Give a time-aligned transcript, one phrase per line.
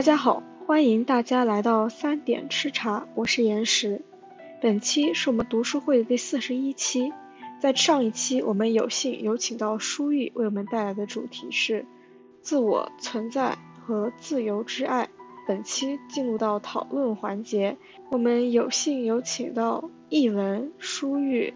[0.00, 4.00] 大家好，欢迎大家来到三点吃茶，我是岩石。
[4.62, 7.12] 本期是我们读书会的第四十一期。
[7.60, 11.84] 在上一期，我们有幸有请到舒玉为我们带来的主题是
[12.40, 15.06] 自我存在和自由之爱。
[15.46, 17.76] 本期进入到讨论环节，
[18.10, 21.52] 我们有幸有请到译文、舒玉、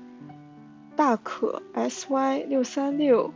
[0.95, 3.33] 大可、sy 六三六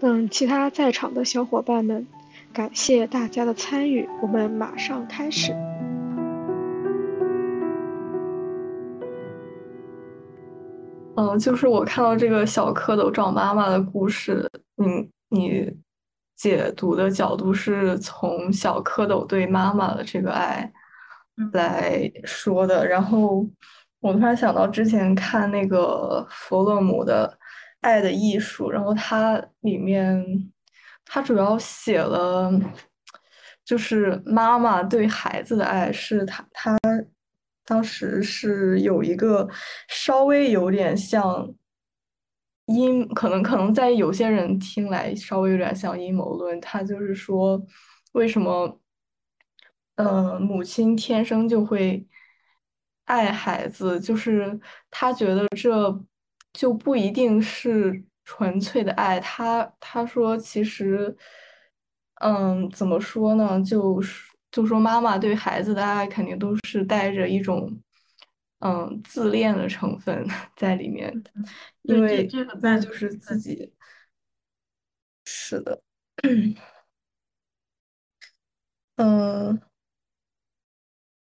[0.00, 2.06] 等其他在场的小伙伴们。
[2.52, 5.52] 感谢大家的参与，我们马上开始。
[11.14, 15.72] 嗯，就是我看到这个小蝌蚪找妈妈的故事，你你
[16.34, 20.72] 解读的角度是从小蝌蚪对妈妈的这个爱
[21.52, 22.84] 来说的。
[22.84, 23.48] 然后
[24.00, 27.28] 我突然想到之前看那个弗洛姆的
[27.82, 30.50] 《爱的艺术》，然后它里面。
[31.10, 32.52] 他主要写了，
[33.64, 36.76] 就是妈妈对孩子的爱，是他他
[37.64, 39.48] 当时是有一个
[39.88, 41.50] 稍微有点像
[42.66, 46.60] 阴，可能可能在有些人听来稍微有点像阴谋论。
[46.60, 47.58] 他就是说，
[48.12, 48.78] 为什么，
[49.96, 52.06] 呃，母亲天生就会
[53.06, 56.04] 爱孩子，就是他觉得这
[56.52, 58.04] 就不一定是。
[58.30, 61.16] 纯粹的爱，他他说其实，
[62.16, 63.58] 嗯，怎么说呢？
[63.62, 67.80] 就是就说妈妈对孩子的爱肯定都是带着一种，
[68.58, 70.26] 嗯，自恋的成分
[70.56, 71.30] 在里面的，
[71.82, 73.72] 因为这个在就是自己，
[75.24, 75.80] 是的，
[78.96, 79.60] 嗯，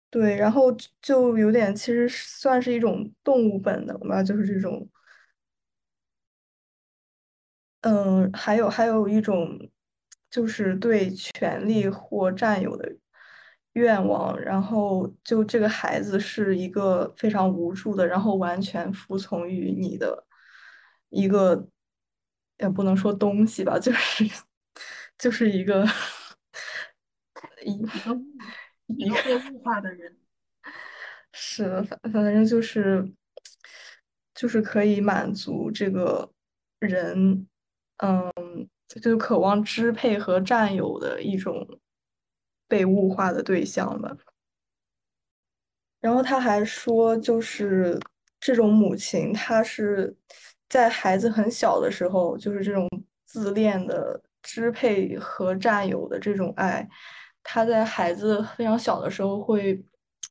[0.09, 4.87] 对，然后就有点其实算是一种动物本能吧，就是这种。
[7.85, 9.59] 嗯，还有还有一种，
[10.29, 12.89] 就是对权力或占有的
[13.73, 20.25] 愿望，然后就这个孩子是一个非常无助的，然后完全服从于你的
[21.09, 21.67] 一个，
[22.59, 24.25] 也不能说东西吧，就是
[25.17, 25.85] 就是一个
[27.65, 27.87] 一个
[28.95, 30.15] 一个被物化的人，
[31.33, 33.11] 是反反正就是
[34.33, 36.31] 就是可以满足这个
[36.79, 37.45] 人。
[37.97, 38.31] 嗯，
[39.01, 41.65] 就渴望支配和占有的一种
[42.67, 44.15] 被物化的对象吧。
[46.01, 47.97] 然后他还说，就是
[48.39, 50.13] 这种母亲，她是
[50.67, 52.87] 在孩子很小的时候，就是这种
[53.25, 56.85] 自恋的支配和占有的这种爱，
[57.41, 59.81] 他在孩子非常小的时候会，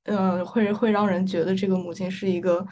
[0.04, 2.66] 嗯，会会让人觉得这个母亲是一个。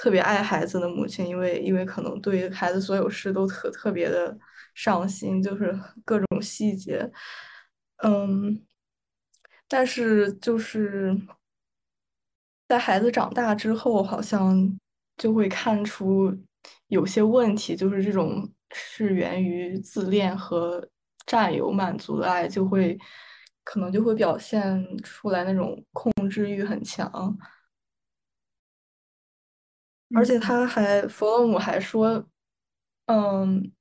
[0.00, 4.34] 特别爱孩子的母亲，因为因为可能对孩子所有事都特特别的
[4.74, 7.06] 上心，就是各种细节，
[8.02, 8.64] 嗯，
[9.68, 11.14] 但是就是
[12.66, 14.56] 在孩子长大之后，好像
[15.18, 16.34] 就会看出
[16.86, 20.88] 有些问题，就是这种是源于自恋和
[21.26, 22.98] 占有满足的爱，就会
[23.64, 27.36] 可能就会表现出来那种控制欲很强。
[30.14, 32.24] 而且他还，弗洛姆还说，
[33.06, 33.72] 嗯，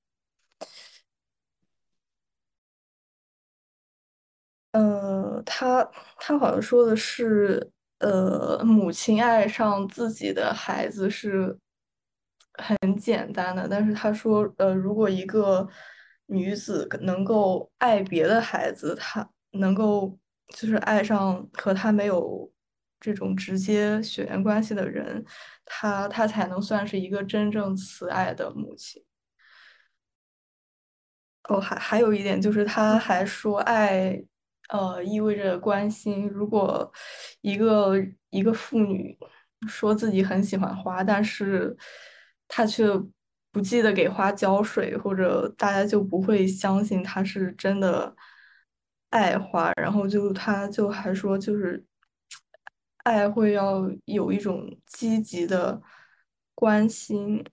[4.73, 5.84] 呃，他
[6.17, 11.57] 他好像说的是，呃，母亲爱上自己的孩子是
[12.53, 15.67] 很简单的，但是他说，呃，如果一个
[16.28, 20.17] 女子能够爱别的孩子，她能够
[20.50, 22.51] 就是爱上和她没有。
[22.99, 25.23] 这种直接血缘关系的人，
[25.65, 29.01] 他他才能算是一个真正慈爱的母亲。
[31.43, 34.21] 哦，还还有一点就是，他还说，爱，
[34.69, 36.27] 呃，意味着关心。
[36.27, 36.91] 如果
[37.41, 37.96] 一个
[38.29, 39.17] 一个妇女
[39.67, 41.75] 说自己很喜欢花，但是
[42.47, 42.85] 她却
[43.52, 48.16] 不记得给花浇水，或者大家就不会相信她是真的
[49.09, 49.72] 爱花。
[49.81, 51.84] 然后就他就还说，就是。
[53.03, 55.81] 爱会要有一种积极的
[56.53, 57.43] 关心，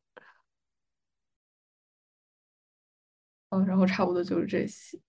[3.50, 5.00] 嗯，然后差不多就是这些。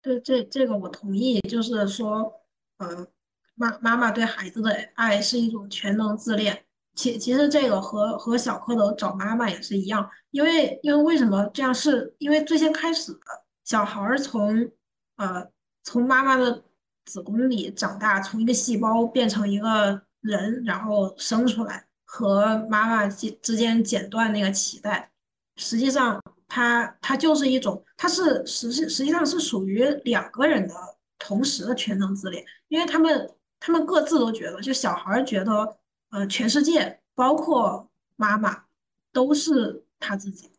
[0.00, 2.42] 对，这这个我同意，就是说，
[2.78, 3.06] 嗯，
[3.54, 6.64] 妈妈妈对孩子的爱是一种全能自恋。
[6.94, 11.74] 其其实这个和和小蝌蚪找妈妈也是一样，因为因为为什么这样？
[11.74, 13.20] 是因为最先开始的，
[13.64, 14.70] 小孩从
[15.16, 15.50] 呃
[15.82, 16.64] 从妈妈的。
[17.04, 25.10] 子宫里长大，从一个细胞变成一个人，然后生出来，和妈妈之之间剪断那个脐带，
[25.56, 30.74] 实际上它它就是一种，它是实实实际上是属于两个人的
[31.18, 33.30] 同时的全能自恋，因为他们
[33.60, 35.76] 他们各自都觉得，就小孩觉得，
[36.10, 38.64] 呃，全世界包括妈妈
[39.12, 40.50] 都是他自己，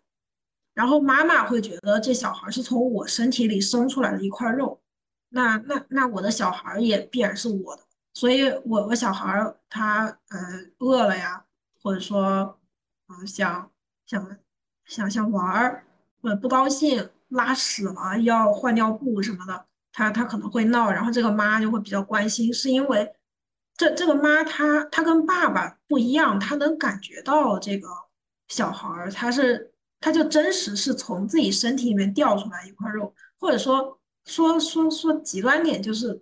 [0.74, 4.80] 然后妈妈会觉得这小孩是从我身体里生出来的一块肉，
[5.36, 7.84] 那那那我的小孩也必然是我的，
[8.14, 10.40] 所以我我小孩他呃
[10.80, 11.44] 饿了呀，
[11.82, 12.58] 或者说
[13.10, 13.70] 嗯想
[14.06, 14.38] 想
[14.86, 15.84] 想想玩儿，
[16.22, 19.66] 或者不高兴拉屎了要换尿布什么的。
[19.92, 23.14] 他他可能会闹，然后这个妈就会比较关心，是因为
[23.76, 27.88] 这这个妈她她跟爸爸不一样，她能感觉到这个
[28.48, 36.22] 小孩儿，他是他就真实是从自己身体里面掉出来一块肉，或者说说说说极端点就是，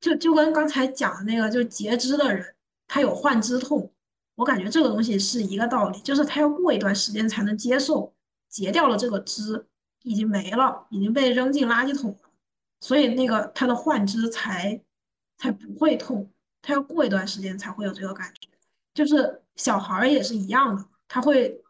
[0.00, 2.54] 就就跟刚才讲的那个，就截肢的人
[2.86, 3.92] 他有患肢痛，
[4.34, 8.14] 我感觉这个东西是一个道理，就是他要过一段时间才能接受
[8.48, 9.66] 截掉了这个肢
[10.02, 12.30] 已经没了，已经被扔进垃圾桶了。
[12.80, 14.80] 所以那个他的幻肢才
[15.36, 16.30] 才不会痛，
[16.62, 18.48] 他要过一段时间才会有这个感觉。
[18.94, 21.62] 就是小孩也是一样的，他会，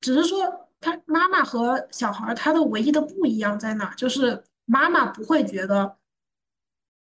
[0.00, 3.94] 只是说他妈妈和小孩他的唯一的不一样在哪？
[3.94, 5.96] 就是妈妈不会觉得，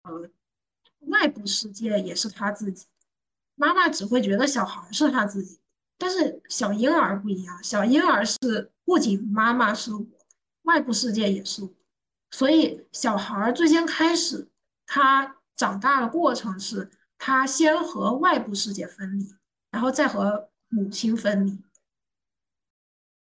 [0.02, 0.31] 呃，
[1.00, 2.87] 外部世界也是他自己，
[3.55, 5.60] 妈妈只会觉得小孩是他自己。
[5.99, 10.06] 但是小婴儿不一样，小婴儿是不仅妈妈是我，
[10.62, 11.70] 外部世界也是我。
[12.31, 14.49] 所以，小孩最先开始，
[14.87, 19.34] 他长大的过程是，他先和外部世界分离，
[19.72, 21.61] 然后再和母亲分离。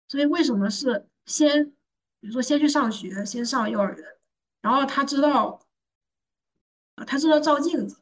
[0.08, 1.72] 所以，为什么是先，
[2.20, 4.17] 比如说先去上学，先上幼儿园，
[4.68, 5.62] 然后他知道，
[7.06, 7.96] 他知道照镜子，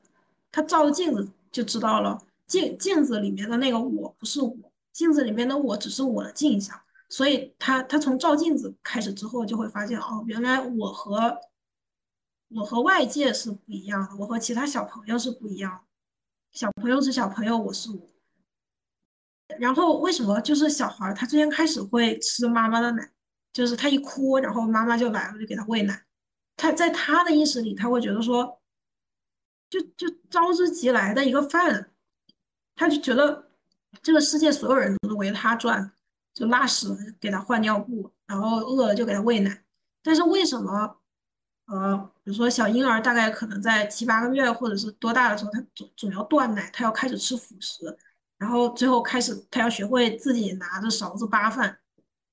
[0.52, 6.82] 他照镜子就知道了，镜镜子里面的那个我不是我，镜子里面的我只是我的镜像。
[7.08, 11.40] 所以他他从照镜子开始之后，就会发现哦，原来我和
[12.48, 15.86] 我和外界是不一样的，我和其他小朋友是不一样。
[16.52, 18.10] 小朋友是小朋友，我是我。
[19.60, 23.12] 然后为什么就是小孩他最先开始会吃妈妈的奶，
[23.54, 26.04] 就是他一哭，然后妈妈就来了，就给他喂奶。
[26.58, 28.60] 他在他的意识里，他会觉得说，
[29.70, 31.92] 就就招之即来的一个饭，
[32.76, 33.50] 他就觉得
[34.02, 35.92] 这个世界所有人都是围着他转。
[36.36, 39.64] 就拉屎给他换尿布，然后饿了就给他喂奶。
[40.04, 40.98] 但是为什么，
[41.68, 47.98] 呃，比如说小婴儿大概可能在七八个月或者是多大的时候，他总总要断奶，他要开始吃辅食，
[48.38, 51.80] 然后最后开始他要学会自己拿着勺子扒饭，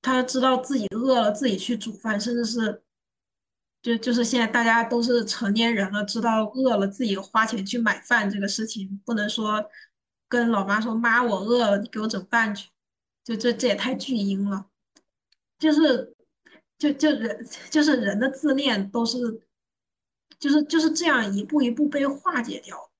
[0.01, 2.82] 他知道自己饿了自己去煮饭，甚至是，
[3.83, 9.63] 就就是现在大家都是成年人了，知道饿了自己花钱去买饭这个事情，不能说
[10.27, 12.69] 跟老妈说妈我饿了，你给我整饭去。
[13.25, 14.67] 就这这也太巨婴了，
[15.57, 16.13] 就是，
[16.77, 19.17] 就就人就是人的自恋都是，
[20.37, 22.91] 就是就是这样一步一步被化解掉，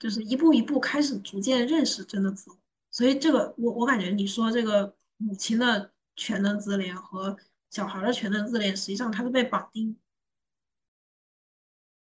[0.00, 2.58] 就是一步一步开始逐渐认识真的自我。
[2.90, 7.36] 所以这个我我感觉你说这个母亲的全能自恋和
[7.70, 9.96] 小孩的全能自恋，实际上他是被绑定。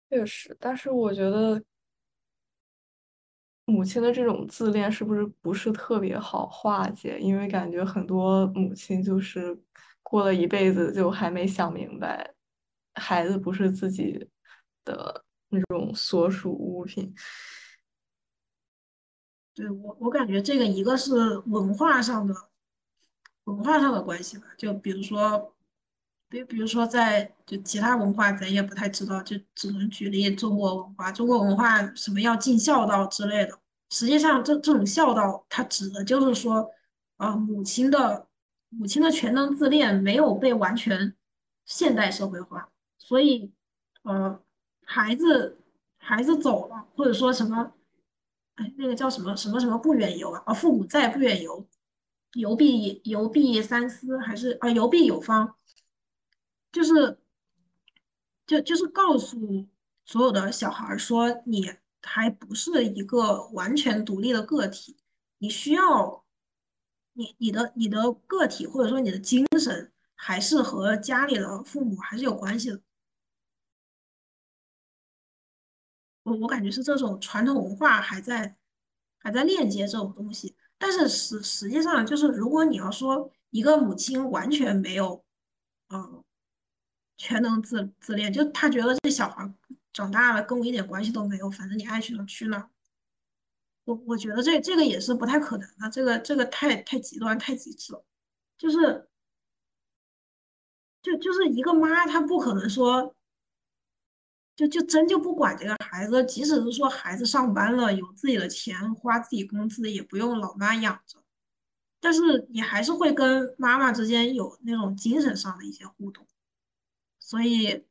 [0.10, 1.64] 确实，但是我觉得。
[3.66, 7.18] 母亲的这种自恋是不是不是特别好化解？
[7.18, 9.58] 因为感觉很多母亲就是
[10.02, 12.36] 过了一辈子就还没想明白，
[12.96, 14.30] 孩子不是自己
[14.84, 17.16] 的那种所属物品。
[19.54, 22.36] 对我，我感觉这个一个是文化上的
[23.46, 25.54] 文化上的关系吧，就比如说，
[26.30, 33.60] 比比如说在就其他文化咱也不太知道，就只能举例中国文化，中国文化什么要尽孝道之类的。
[33.90, 36.72] 实际上，这这种孝道，它指的就是说，
[37.18, 38.28] 啊，母亲的
[38.70, 41.16] 母亲的全能自恋没有被完全
[41.66, 43.52] 现代社会化，所以，
[44.02, 44.42] 呃，
[44.84, 45.60] 孩子
[45.98, 47.72] 孩子走了，或者说什么，
[48.56, 51.64] 哎，那个叫什么什么什么不远游啊，啊，父母在不远游，
[52.34, 55.56] 游必游必三思，还是啊，游必有方，
[56.72, 57.20] 就是，
[58.46, 59.68] 就就是告诉
[60.06, 61.76] 所有的小孩说你。
[62.06, 64.98] 还不是一个完全独立的个体，
[65.38, 66.26] 你需要
[67.14, 72.82] 你你的你的个体或者说你的精神还是和家里的父母还是有关系的。
[76.24, 78.58] 我我感觉是这种传统文化还在
[79.20, 85.24] 还在链接这种东西，但是实实际上就是如果你要说一个母亲完全没有
[85.88, 86.22] 嗯
[87.16, 89.50] 全能自自恋，就他觉得这小孩。
[89.94, 92.70] 长大了跟我一点关系都没有，反正你爱去哪去哪。
[93.86, 98.04] 我我觉得这这个也是不太可能的，这个这个太太极端太极致了，
[98.58, 99.08] 就是
[101.02, 103.16] 就就是一个妈，她不可能说
[104.56, 111.24] 就就真就不管这个孩子，即使是说孩子上班了，有自己的钱花自己工资，也不用老妈养着，
[112.00, 116.28] 但是你还是会跟妈妈之间有那种精神上的一些互动，
[117.20, 117.84] 所以，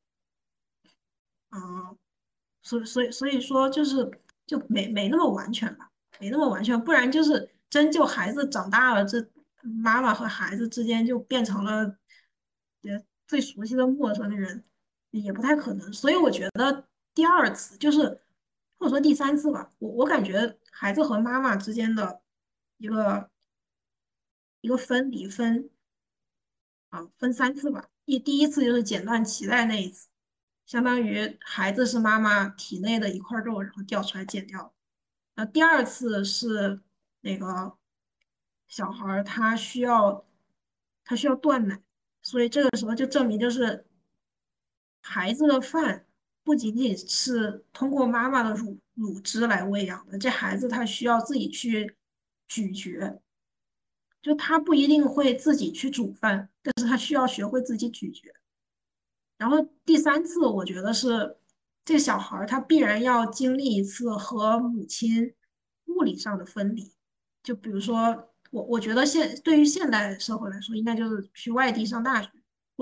[1.50, 1.98] 嗯，
[2.62, 4.08] 所以所以所以说就是
[4.46, 5.90] 就没没那么完全吧，
[6.20, 9.28] 没那么完全，不然就是真就孩子长大了，这
[9.62, 11.98] 妈妈和孩子之间就变成了
[12.82, 14.64] 呃最熟悉的陌生人。
[15.20, 18.22] 也不太可能，所以我觉得第二次就是
[18.78, 22.22] 或者说第三次吧，我我感觉孩子和妈妈之间的
[22.78, 23.30] 一个
[24.62, 25.68] 一个分离分
[26.88, 30.08] 啊分三次吧，一第一次就是剪断脐带那一次，
[30.64, 34.74] 相当于孩子是妈妈体内的一块肉，然后掉出来剪掉。
[35.34, 36.80] 那第二次是
[37.20, 37.76] 那个
[38.66, 40.26] 小孩他需要
[41.04, 41.82] 他需要断奶，
[42.22, 43.86] 所以这个时候就证明就是。
[45.02, 46.06] 孩子的饭
[46.42, 51.96] 不仅仅是通过妈妈的乳乳汁来喂养的，这孩子他需要自己去
[52.48, 53.20] 咀嚼，
[54.22, 58.32] 就他不一定会自己去煮饭，但是他需要学会自己咀嚼。
[59.38, 61.36] 然后第三次，我觉得是
[61.84, 65.34] 这小孩他必然要经历一次和母亲
[65.86, 66.92] 物理上的分离，
[67.42, 72.30] 就比如说我我觉得现对于现代社会来说，应该就是去外地上大学。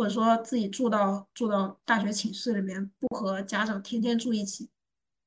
[0.01, 4.71] 或者说自己住到住到大学寝室里面，不和家长天天住一起，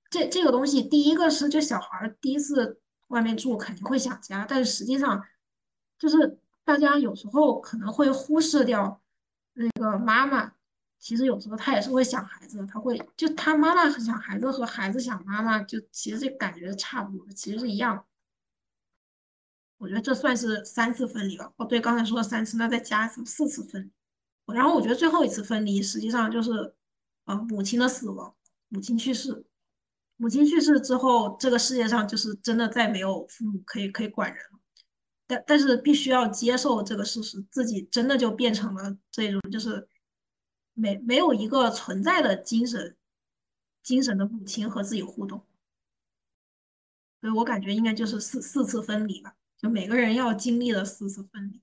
[0.10, 5.24] 这这个东西，第一个是就小孩第一次外面住肯定会想家，但是实际上
[6.00, 9.00] 就是大家有时候可能会忽视掉
[9.53, 10.53] 那个妈妈，
[10.98, 18.03] 其实有时候他也是会想孩子，他会就他妈妈想孩子和孩子想妈妈，就其实这感觉差不多，其实是一样。
[19.77, 21.53] 我觉得这算是三次分离吧。
[21.58, 23.92] 哦，对，刚才说了三次，那再加一次，四次分离。
[24.46, 26.76] 然后我觉得最后一次分离，实际上就是，
[27.26, 28.36] 呃，母亲的死亡，
[28.68, 29.46] 母亲去世，
[30.18, 34.60] 母亲去世之后，这个世界上就是真的再没有父母可以可以管人了。
[35.26, 39.88] 但但是必须要接受这个事实，自己真的就变成了这种，就是
[40.74, 42.98] 没没有一个存在的精神，
[43.82, 45.42] 精神的母亲和自己互动。
[47.22, 51.62] 所以我感觉应该就是四四次分离吧，就每个人要经历的四次分离。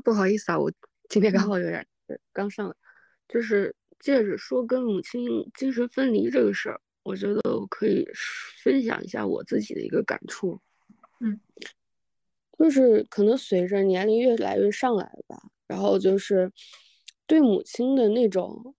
[0.00, 0.72] 不好意思啊，我
[1.08, 1.86] 今天刚好有点
[2.32, 2.74] 刚上来，
[3.28, 8.06] 就是借着说跟母亲精神分离这个事儿，我觉得我可以
[8.62, 10.60] 分享一下我自己的一个感触。
[11.20, 11.38] 嗯，
[12.58, 16.50] 就是可能随着年龄越来越上来了吧，然后就是
[17.26, 18.74] 对母亲的那种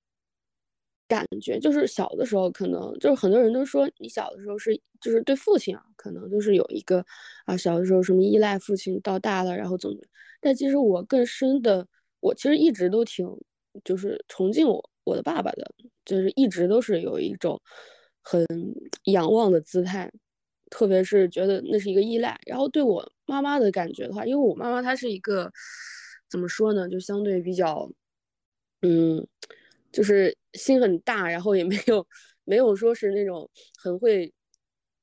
[1.07, 7.05] 感觉，就是小的时候可能就是很多人都说你小的时候是就是对父亲啊，可能就是有一个
[7.45, 9.95] 啊小的时候什么依赖父亲，到大了然后总。
[10.41, 11.87] 但其实我更深的，
[12.19, 13.25] 我其实一直都挺，
[13.83, 15.71] 就是崇敬我我的爸爸的，
[16.03, 17.61] 就是一直都是有一种
[18.21, 18.45] 很
[19.05, 20.11] 仰望的姿态，
[20.69, 22.37] 特别是觉得那是一个依赖。
[22.47, 25.51] 然后对我妈妈的感觉的话，因为我妈妈她是一个
[26.29, 27.89] 怎么说呢，就相对比较，
[28.81, 29.25] 嗯，
[29.91, 32.05] 就是心很大，然后也没有
[32.43, 33.49] 没有说是那种
[33.81, 34.33] 很会。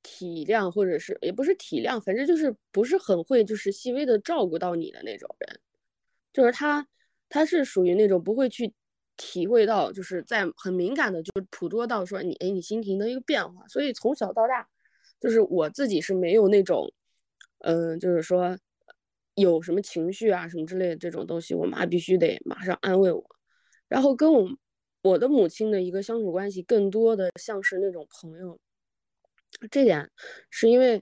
[0.01, 5.59] 体谅，或者是也不是体谅，反正就是不是很会，就是细微的照顾到你的那种人，
[6.33, 6.87] 就是他，
[7.27, 8.73] 他是属于那种不会去
[9.17, 13.67] 体会到，就是在很敏感的，就捕捉到说你，哎，你心情的一个变化。
[13.67, 14.67] 所以从小到大，
[15.19, 16.91] 就是我自己是没有那种，
[17.59, 18.57] 嗯，就是说
[19.35, 23.23] 有什么情绪啊什么之类的这种东西，我妈必须得马上安慰我。
[23.89, 24.49] 然后跟我
[25.01, 28.57] 我的母亲的一个相处关系，更多的像是那种朋友。
[29.69, 30.09] 这点
[30.49, 31.01] 是因为，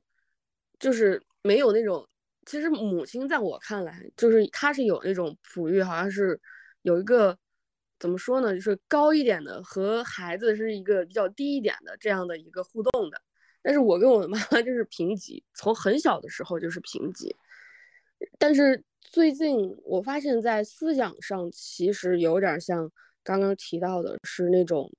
[0.80, 2.08] 就是没有那种，
[2.46, 6.40] 其实母亲在我看来，就是她是有那种哺育，好像是
[6.82, 7.38] 有一个
[8.00, 13.22] 怎么说呢，就是高一点的和孩子是一个比较低一点的这样的一个互动的。
[13.62, 17.36] 但是我跟我的妈妈 就是平级，从很小的时候就是平级。
[18.40, 22.90] 但是最近我发现，在思想上其实有点像
[23.24, 24.92] 刚刚提到的，是那种。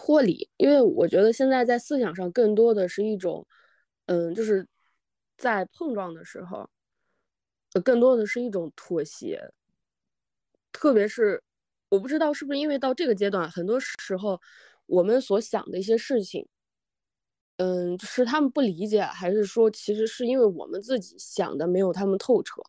[0.00, 3.44] 脱离，因为我觉得现在在思想上更多的是一种，
[4.06, 4.64] 嗯，就是
[5.36, 6.70] 在碰撞的时候，
[7.84, 9.50] 更多的是一种妥协。
[10.70, 11.42] 特别是
[11.88, 14.40] 我不知道是不是因为到这个阶段，很多时候
[14.86, 16.46] 我们所想的一些事情，
[17.56, 22.62] 嗯，是他们不理解，还是说其实是因为我们自己想的没有他们透彻？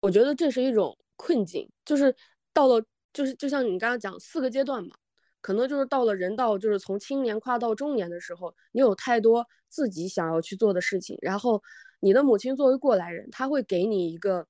[0.00, 2.16] 我觉得这是一种困境，就是
[2.54, 4.96] 到了，就是就像你刚刚讲四个阶段嘛。
[5.40, 11.62] 可能就是到了人到就是从青年跨到中年的时候，你有太多自己想要去做的事情，然后
[12.00, 14.46] 你的母亲作为过来人，她会给你一个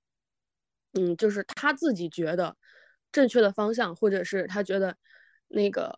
[0.95, 2.57] 嗯，就是他自己觉得
[3.13, 4.97] 正确的方向，或者是他觉得
[5.49, 5.95] 那个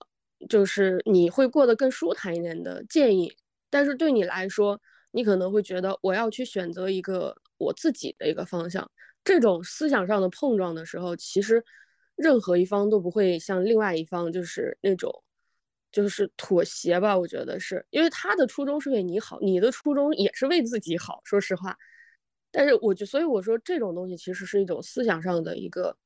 [0.49, 3.33] 就是你会过得更舒坦一点的建议。
[3.71, 4.81] 但是对你来说，
[5.13, 8.91] 你可能会觉得我要去选择一个我自己的一个方向。
[9.23, 11.65] 这种思想上的碰撞的时候，其实
[12.21, 15.11] 任何一方都不会像另外一方就是那种
[15.91, 17.19] 就是妥协吧。
[17.19, 21.21] 我觉得是因为他的初衷是为你好，你的初衷也是为自己好。
[21.25, 21.77] 说实话。
[22.53, 25.97] 但是我就所以我说这种东西其实是一种思想上的一个，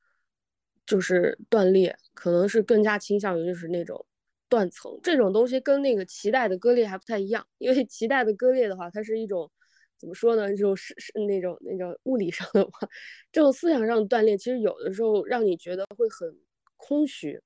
[0.87, 4.05] 就是断裂，可能是更加倾向于就是那种
[4.49, 9.51] 断层这种东西跟那个脐带的割裂还不太一样，因为 脐带的割裂的话，它是一种
[9.99, 10.57] 怎么说呢？
[10.57, 12.89] 就是是那种那种物理上的话，
[13.33, 16.37] 这种思想上的锻炼，其实有的时候让你觉得会很
[16.77, 17.41] 空虚。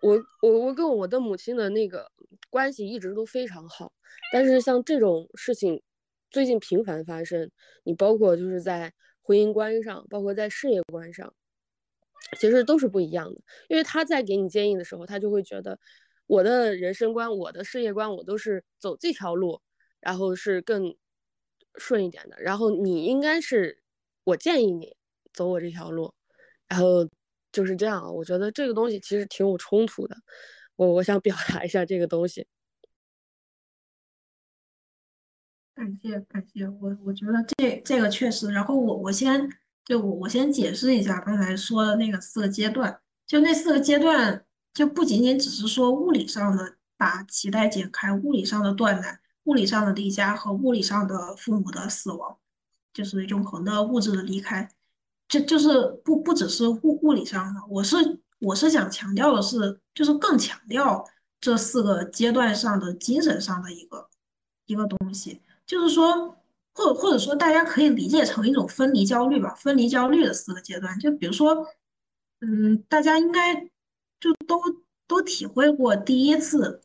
[0.00, 2.10] 我我我跟我的母亲的那个
[2.50, 3.92] 关系一直都非常好，
[4.32, 5.82] 但是像这种事情。
[6.30, 7.48] 最近频繁发生，
[7.84, 8.92] 你包括就是在
[9.22, 11.32] 婚姻观上，包括在事业观上，
[12.40, 13.40] 其实都是不一样的。
[13.68, 15.78] 因为他在给你建议的时候，他就会觉得
[16.26, 19.60] 我的人生观、我的事业观，我都是走这条路，
[20.04, 20.94] 然后是更
[21.76, 22.36] 顺一点的。
[22.40, 23.82] 然后你应该是，
[24.24, 24.96] 我建议你
[25.32, 26.12] 走我这条路，
[26.68, 27.08] 然后
[27.50, 28.14] 就是这样。
[28.14, 30.16] 我觉得这个东西其实挺有冲突的。
[30.76, 32.46] 我我想表达一下这个东西。
[35.74, 38.52] 感谢感谢，我我觉得这这个确实。
[38.52, 39.48] 然后我我先
[39.84, 52.36] 就我我先解释一下刚才说的那个四个阶段，就那四个阶段，就不仅仅只是说物理上的把脐带剪开，物理上的断奶，物理上的离家和物理上的父母的死亡，
[52.92, 54.68] 就是永恒的物质的离开，
[55.28, 57.60] 这就是不不只是物物理上的。
[57.68, 57.96] 我是
[58.40, 61.04] 我是想强调的是，就是更强调
[61.40, 64.08] 这四个阶段上的精神上的一个
[64.66, 65.40] 一个东西。
[65.66, 66.36] 就是说，
[66.74, 70.98] 或者或者说，大家可以理解成一种分离焦虑吧，分离焦虑的四个阶段。
[70.98, 71.66] 就比如说，
[72.40, 73.54] 嗯，大家应该
[74.20, 74.60] 就都
[75.06, 76.82] 都体会过第一次，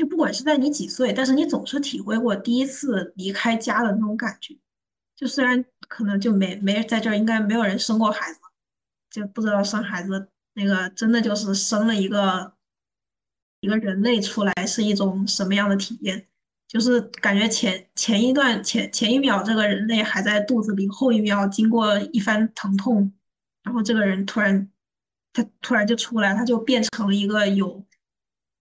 [0.00, 4.56] 就不管是在你几岁，但是你总是体会过第一次离开家的那种感觉。
[5.14, 8.38] 就虽然可能就没没在这儿，应该没有人生过孩子，
[9.10, 12.54] 就不知道生孩子那个真的就是生了一个
[13.60, 16.26] 一个人类出来是一种什么样的体验。
[16.66, 23.12] 就是感觉前前一段前前一秒这个人类还在肚子里，后一秒经过一番疼痛，
[23.62, 24.70] 然后这个人突然
[25.34, 27.84] 他突然就出来，他就变成了一个有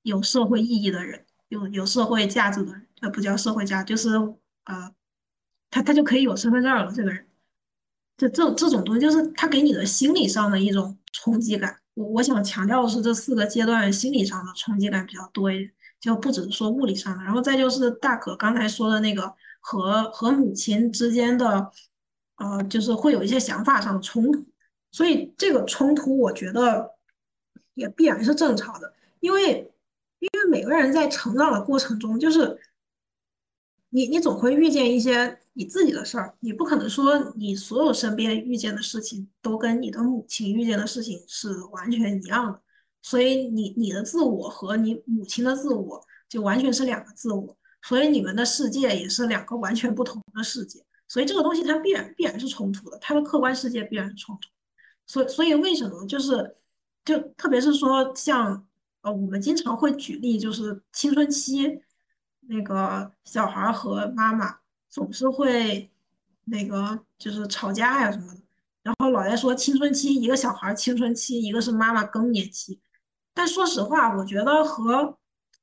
[0.01, 4.09] 有社会意义的人，有有社会价值的人，呃不叫社会价，就是
[4.63, 4.91] 呃
[5.69, 6.91] 他他就可以有身份证了。
[6.91, 7.27] 这个人，
[8.17, 11.79] 这这这种东西就是他给你的心理上的一种冲击感。
[11.95, 15.71] 我我想强调的是这四个阶段心理上的冲击感比较多一点。
[15.99, 21.69] 就不只是说物理上的，然后再就是大可刚才说的那个和和母亲之间的，
[22.37, 24.45] 呃，就是会有一些想法上的冲突，
[24.93, 26.91] 所以这个冲突我觉得
[27.73, 29.69] 也必然是正常的，因为
[30.49, 32.59] 每个人在成长的过程中，就是
[33.89, 42.61] 你你总会遇见一些你自己的事儿，你不可能说你所有身边遇见的事情都跟你的母亲遇见的事情是完全一样的。
[43.01, 54.49] 所以你你的自我和你母亲的自我就完全是两个自我，所以你们的世界也是两个完全不同的世界，所以这个东西它必然必然是冲突的，它的客观世界必然是冲突。
[55.07, 56.57] 所以所以为什么就是
[57.05, 58.67] 就特别是说像
[59.01, 61.81] 呃我们经常会举例，就是青春期
[62.41, 64.59] 那个小孩和妈妈
[64.89, 65.89] 总是会
[66.45, 68.41] 那个就是吵架呀什么的，
[68.83, 72.81] 然后老在说青春期一个小孩青春期，一个是妈妈更年期。
[73.33, 75.17] 但说实话，我觉得和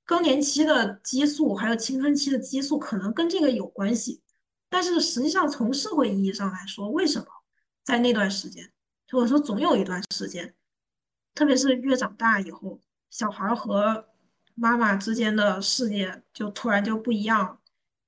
[0.05, 4.23] 更年期的激素还有青春期的激素可能跟这个有关系。
[4.69, 7.27] 但是实际上，从社会意义上来说，为什么
[7.85, 8.73] 在那段时间，
[9.11, 10.55] 或者说总有一段时间，
[11.35, 12.81] 特别是越长大以后，
[13.17, 14.05] 小孩和
[14.55, 17.59] 妈妈之间的世界就突然就不一样，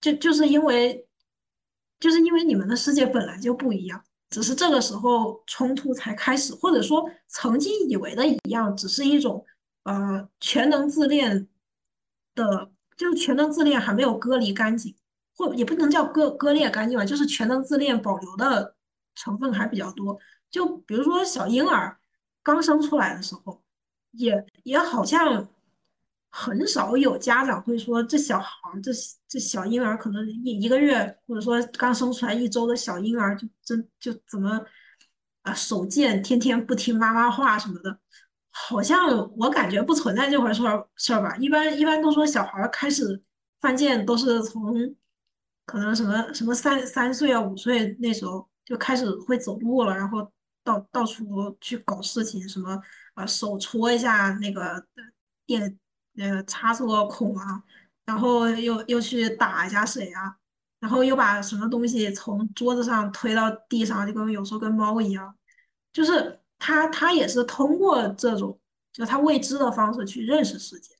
[0.03, 1.09] 就就是因为，
[1.99, 4.05] 就是因为你们的世界本来就不一样。
[4.29, 9.47] 只是这个时候冲突才开始，或者说曾经以为的一样，只是一种
[9.85, 11.49] 呃全能自恋
[12.35, 14.95] 的，就是全能自恋还没有割离干净，
[15.35, 18.77] 或也不能叫割割裂干净吧，就是全能自恋保留的
[19.15, 20.19] 成分还比较多。
[20.51, 21.99] 就比如说小婴儿
[22.43, 23.63] 刚生出来的时候，
[24.19, 25.49] 也也好像。
[26.31, 28.51] 很少有家长会说，这小孩
[28.83, 28.93] 这
[29.27, 34.61] 这小婴儿可能一一个月，或者说刚生出来一周的小婴儿，就真就怎么
[35.43, 37.99] 啊手贱，天天不听妈妈话什么的，
[38.51, 41.35] 好像我感觉不存在这回事儿事儿吧。
[41.39, 43.23] 一般一般都说小孩开始
[43.63, 44.95] 犯贱都是从
[45.65, 50.31] 可能什么什么三三岁啊五岁那时候就开始会走路了，然后
[50.63, 52.79] 到到处去搞事情，什么
[53.19, 54.85] 啊手戳一下那个
[55.45, 55.79] 电
[56.13, 57.63] 那个插座孔啊，
[58.05, 60.37] 然后又又去打一下水啊，
[60.81, 65.35] 然后又把什么东西从桌子上推到地上，就跟有时候跟猫一样，
[65.93, 68.59] 就是他他也是通过这种
[68.93, 70.95] 就他未知的方式去认识世界，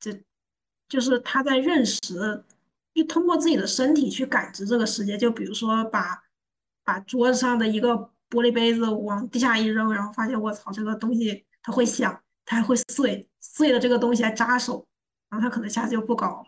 [0.00, 0.12] 就
[0.88, 2.44] 就是他在认识，
[2.92, 6.22] 一通过自己的身体去感知这个世界，就比如说把
[6.84, 7.94] 把桌子上的一个
[8.30, 14.86] 玻璃杯子往地下一扔，然后发现我操这个东西它会响，它还会碎，碎了这个东西还扎手，
[15.28, 16.44] 然后他可能下次就不搞了。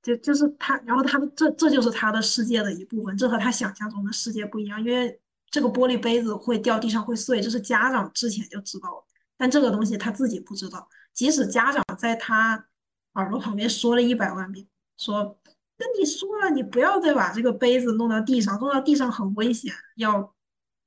[0.00, 9.04] 就就是他，然后他这这就是他的世界的一部分，这和他想象中的世界不一样，因为这个玻璃杯子会掉地上会碎，这是家长之前就知道了，
[9.36, 12.68] 但这个东西他自己不知道，即使家长在他
[13.14, 14.64] 耳朵旁边说了一百万遍，
[14.96, 15.36] 说
[15.76, 20.32] 跟你说了，你不要再把这个杯子弄到地上，弄到地上很危险，要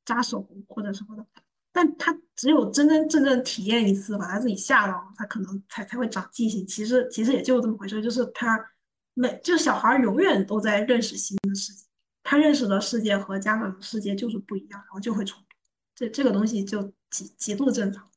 [0.05, 1.25] 扎手或者什么的，
[1.73, 6.65] 但他只有真真正正体验一次，把他自己吓到，他可能才才会长记性。
[6.65, 8.69] 其实其实也就这么回事，就是他。
[9.15, 11.85] 每就小孩永远都在认识新的世界，
[12.23, 15.55] 他认识的世界和家长的世界就是不一样，然后就会冲突。
[15.93, 18.09] 这这个东西就极极度正常，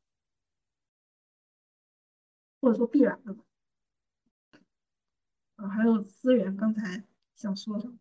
[2.62, 3.44] 或者说必然的吧。
[5.56, 7.98] 啊，还有资源，刚才想说什么？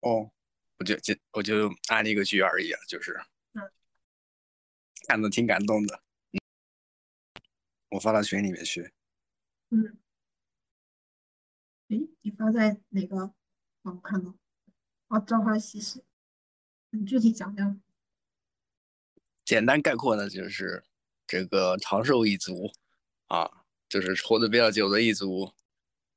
[0.00, 0.32] 哦，
[0.78, 3.20] 我就就我就安了一个剧而已啊，就是，
[5.06, 6.02] 看的挺感动的，
[7.90, 8.92] 我发到群里面去。
[9.70, 9.98] 嗯。
[11.88, 13.16] 诶，你发在哪个？
[13.16, 13.34] 哦，
[13.82, 14.36] 我看到。
[15.08, 15.98] 哦，《朝花夕拾》。
[16.90, 17.80] 你具体讲讲。
[19.44, 20.84] 简单概括呢，就是
[21.26, 22.70] 这个长寿一族
[23.28, 25.54] 啊，就是活得比较久的一族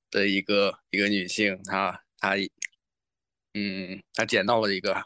[0.09, 2.35] 的一个一个女性，她她
[3.53, 5.03] 嗯，他捡到了一个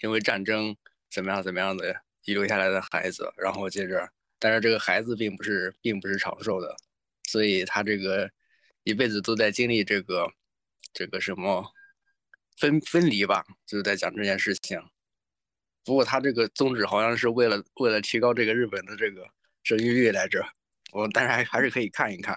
[0.00, 0.76] 因为战争
[1.10, 6.76] 怎么样怎么样的遗留下来的孩子，然后接着，但是这个孩子并不是并不是长寿的，
[7.24, 8.30] 所以他这个。
[8.84, 10.28] 一辈子都在经历这个，
[10.92, 11.72] 这个什么
[12.56, 14.82] 分分离吧，就是在讲这件事情。
[15.84, 19.24] 不过他这个宗旨好像是为了为了提高这个日本的这个
[19.62, 20.44] 生育率来着。
[20.90, 22.36] 我但是还还是可以看一看，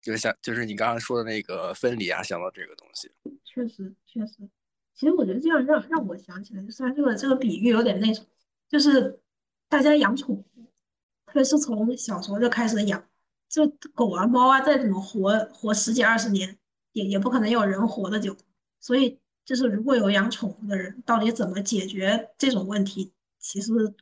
[0.00, 3.10] 就是想就是你刚刚说的那个分离啊，想到这个东西。
[3.44, 4.48] 确实确实，
[4.94, 8.24] 其实我觉得这样让让我想起来，就虽然这个这个比喻有点那种，
[8.68, 9.20] 就是
[9.68, 10.44] 大家养宠物，
[11.26, 13.02] 特别是从小时候就开始养。
[13.48, 16.58] 就狗啊猫啊，再怎么活活十几二十年，
[16.92, 18.36] 也也不可能有人活得久。
[18.80, 23.94] 所以，就是如果有养宠物的人，到底怎么解决这种问题，其实我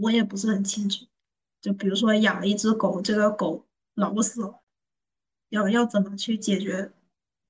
[0.00, 1.04] 我也不是很清楚。
[1.60, 4.60] 就比如说养了一只狗，这个狗老死了，
[5.50, 6.90] 要要怎么去解决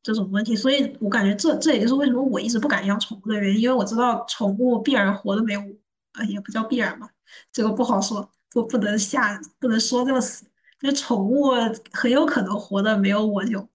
[0.02, 0.54] 这种问题？
[0.56, 5.60] 所以我感觉这这也就是为什么我一直不敢养宠物的原因，因为我知道宠物必然活的没有，
[6.14, 7.10] 呃，也不叫必然吧，
[7.52, 10.46] 这个不好说，不不能下不能说这么死。
[10.78, 11.52] 就宠物
[11.90, 13.66] 很有可能活的没有我久，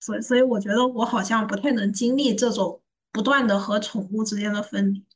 [0.00, 2.82] 所以所以我觉得我好像不太能经历这种
[3.12, 5.06] 不断的和宠物之间的分离，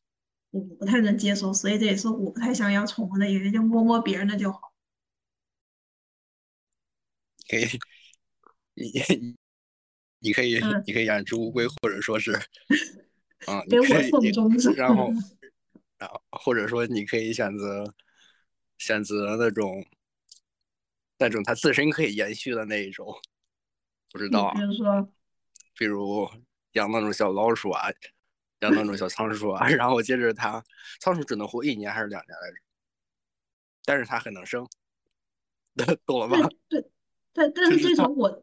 [0.50, 4.73] 我不太能接受，所以这也是我不太想养宠物的原因，就摸摸别人的就好。
[7.54, 7.66] 可以，
[8.74, 9.36] 你你
[10.20, 12.32] 你可以你可以养只乌龟，或者说是，
[13.46, 15.10] 啊，给我送终身，然后，
[15.98, 17.94] 然后或者说你可以选择。
[18.76, 19.86] 选择那种，
[21.16, 23.06] 那种它自身可以延续的那一种，
[24.10, 24.52] 不知道。
[24.52, 25.08] 比如说，
[25.78, 26.28] 比如
[26.72, 27.88] 养那种小老鼠啊，
[28.58, 30.62] 养那种小仓鼠啊， 然后接着它
[31.00, 32.56] 仓鼠只能活一年还是两年来着？
[33.84, 34.68] 但是它很能生，
[36.04, 36.36] 懂了吧？
[36.68, 36.84] 对
[37.34, 38.42] 对，但是这种我，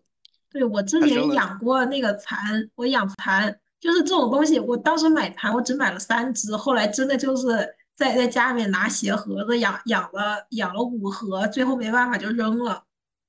[0.51, 7.75] 对我之前养过那个蚕，我养蚕就是这种东西，我当时买蚕我只买了三只，后来真的就是。
[7.93, 12.83] 在在家里面拿鞋盒子养养了养了五盒，最后没办法就扔了，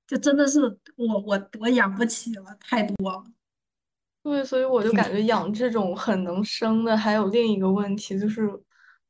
[0.06, 0.62] 就真的是
[0.96, 3.22] 我我我养不起了，太多了。
[4.22, 8.48] 对，所以我就感觉养这种很能生的，还有另一个问题就是，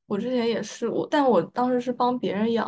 [0.07, 2.67] 我之前也是我，但我当时是帮别人养，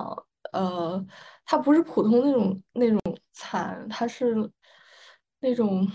[0.53, 1.05] 呃，
[1.44, 3.01] 它不是普通那种那种
[3.35, 4.51] 蚕，它是
[5.40, 5.87] 那种。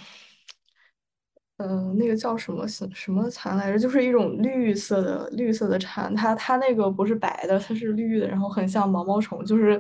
[1.62, 3.78] 嗯，那个叫什么什什么蚕来着？
[3.78, 9.44] 就是一种绿色的绿色的蚕，它它那个不是白的，它是绿的，然后很像毛毛虫。
[9.44, 9.78] 就是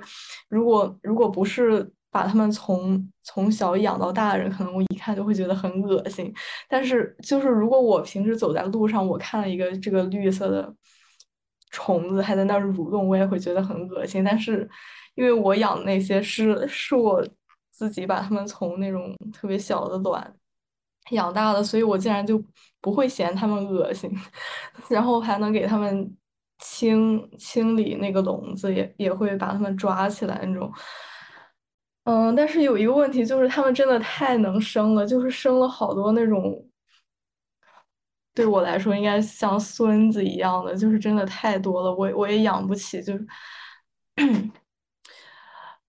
[0.49, 6.33] 如果如果不是把它们从从小养到大的人，可能我一看就会觉得很恶心。
[6.67, 10.75] 但是就是如果我平时走在路上，我看了一个这个绿色的
[11.71, 14.21] 虫子还在那儿蠕动，我也会觉得很恶心。
[14.21, 14.69] 但是
[15.15, 17.25] 因为我养那些是是我。
[17.79, 20.35] 自己把他们从那种特别小的卵
[21.11, 22.43] 养大的，所以我竟然就
[22.81, 24.11] 不会嫌他们恶心，
[24.89, 26.17] 然后还能给他们
[26.59, 30.69] 清清理那个笼子，也也会把他们抓起来那种。
[32.03, 36.65] 嗯，但是有一个问题就是他们真的太能生了，就是生了好多那种。
[38.33, 43.27] 对我来说，应该像孙子一样的，就是真的太多了，我我也养不起，就是，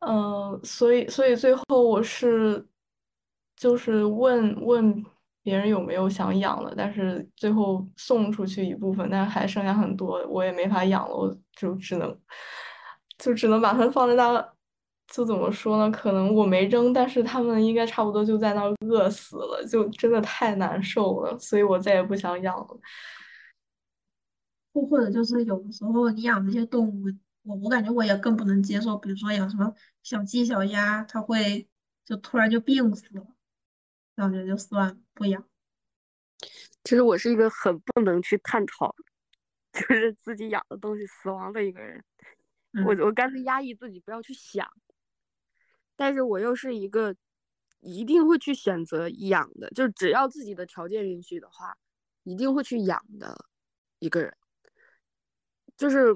[0.00, 2.66] 嗯，所以所以最后我是，
[3.56, 5.04] 就是问问
[5.42, 12.18] 别人有没有想养的，但是最后送出去一部分，但是还剩下很多，我也没法养了，我就只能，
[13.18, 14.52] 就只能把它放在那。
[15.12, 15.90] 就怎么说呢？
[15.90, 22.80] 可能我没扔，但是他们应该差不多就在那饿死了，就真的太难受了，所以我再也不想养了。
[24.72, 27.06] 或或者就是有的时候你养这些动物，
[27.42, 31.68] 我我感觉我也更不能接受，比如说养什么小鸡、小鸭，它会
[32.04, 33.26] 就突然就病死了，
[34.16, 35.48] 感觉就算不养。
[36.84, 38.94] 其实我是一个很不能去探讨，
[39.72, 42.02] 就是自己养的东西死亡的一个人，
[42.86, 44.66] 我我干脆压抑自己，不要去想。
[45.94, 47.14] 但是我又是一个
[47.80, 51.76] 一定会去选择养的，就是只要自己的条件允许的话，
[52.22, 53.46] 一定会去养的
[53.98, 54.34] 一个人。
[55.76, 56.14] 就是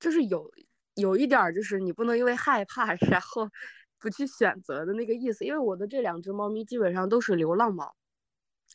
[0.00, 0.52] 就是有
[0.94, 3.48] 有一点，就是你不能因为害怕然后
[3.98, 5.44] 不去选择的那个意思。
[5.44, 7.94] 因为我的这两只猫咪基本上都是流浪猫，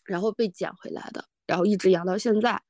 [0.05, 2.61] 然后被捡回来的，然后一直养到现在。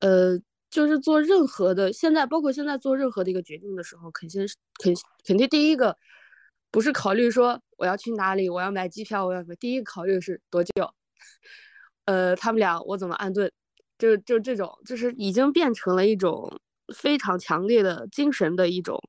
[0.00, 0.38] 呃。
[0.70, 4.92] 就是做任何的，现在包括现在做任何的一个决定的时候，肯定是肯
[5.24, 5.96] 肯定第一个
[6.70, 10.70] 不是考虑说我要去哪里，我要买机票，我要买，第一个考虑是多久，
[12.04, 13.50] 呃，他们俩我怎么安顿，
[13.96, 16.60] 就就这种，就是已经变成了一种
[16.94, 19.00] 非常强烈的精神的一种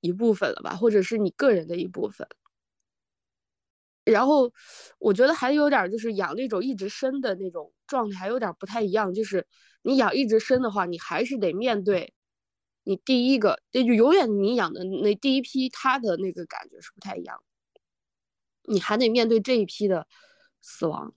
[0.00, 2.26] 一部分了吧，或者是你个人的一部分。
[4.04, 4.52] 然后
[4.98, 9.46] 我觉得还有点就是养那种一直生的那种状态还有点不太一样，就是。
[9.82, 12.12] 你养一直生的话，你还是得面对
[12.82, 17.40] 你第一个，这就永远你养的那第一批，它的那个感觉是不太一样。
[18.64, 20.08] 你还得面对这一批的
[20.60, 21.14] 死亡，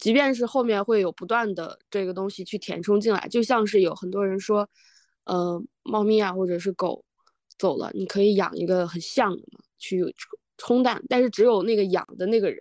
[0.00, 4.68] 即便是后面会有不断的这个东西去填充进来，就像是有很多人说，
[5.24, 7.04] 呃，猫咪啊或者是狗
[7.58, 10.12] 走了，你可以养一个很像的嘛去
[10.56, 12.58] 冲淡，但是只有那个养的那个人，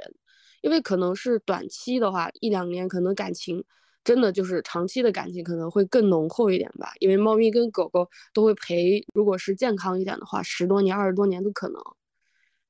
[0.61, 3.63] 因为可能是短期的话，一两年可能感情。
[4.01, 11.79] 真的就是长期的感情可能会更浓厚一点吧，因为猫咪跟狗狗都会陪，如果是健康一点的话，十多年、二十多年都可能。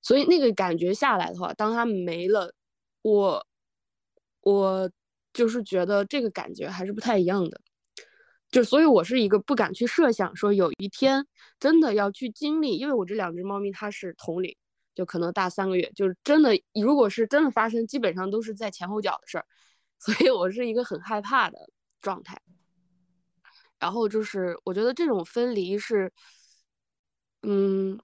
[0.02, 2.52] 所以那个感觉下来的话，当它没了，
[3.04, 3.46] 我
[4.50, 4.92] 我
[5.34, 7.62] 就是觉得这个感觉还是不太一样的。
[8.52, 11.26] 就所以，我是一个不敢去设想说有一天
[11.60, 14.56] 真的要去经历，因为我这两只猫咪它是同龄，
[14.96, 19.46] 就可能大三个月，就是真的，如果是真的发生，基本上都是在前后脚的事儿。
[20.02, 21.70] 所以我是一个很害怕的
[22.02, 22.42] 状态，
[23.78, 26.12] 然后就是我觉得这种分离是，
[27.44, 28.00] 嗯，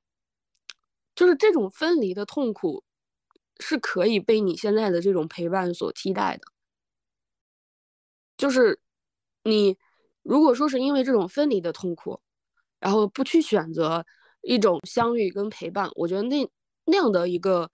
[1.16, 2.84] 就是这种分离的痛苦
[3.60, 6.44] 是可以被你现在的这种陪伴所替代的，
[8.38, 8.80] 就是
[9.44, 9.78] 你
[10.24, 12.20] 如果说是因为这种分离的痛苦，
[12.80, 14.06] 然后不去选择
[14.42, 16.50] 一种相遇跟陪伴，我觉得那
[16.86, 17.70] 那样的一个，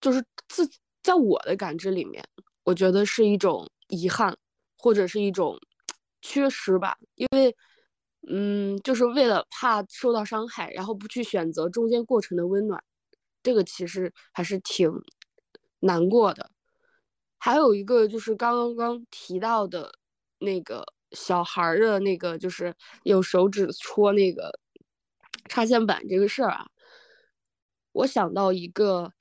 [0.00, 0.68] 就是自
[1.02, 2.24] 在我的感知里面。
[2.62, 4.36] 我觉得是一种遗憾，
[4.78, 5.58] 或者是一种
[6.22, 7.56] 缺失吧，因为，
[8.28, 12.82] 嗯，就是为了怕受到伤害，然后不去选择中间过程的温暖，
[13.42, 14.90] 这个其实还是挺
[15.80, 16.50] 难过的。
[17.38, 19.92] 还有一个就是刚刚提到的
[20.38, 22.74] 那个小孩的那个，就是
[23.04, 24.52] 用手指戳那个
[25.48, 26.66] 插线板这个事儿啊，
[27.92, 29.12] 我想到一个。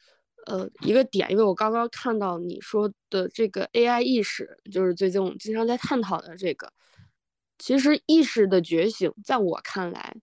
[0.45, 6.73] 呃，一个点，因为我刚刚看到你说的这个 AI 意识，就是最近我们经常在探讨的这个。
[7.59, 10.15] 其实意识的觉醒，在我看来，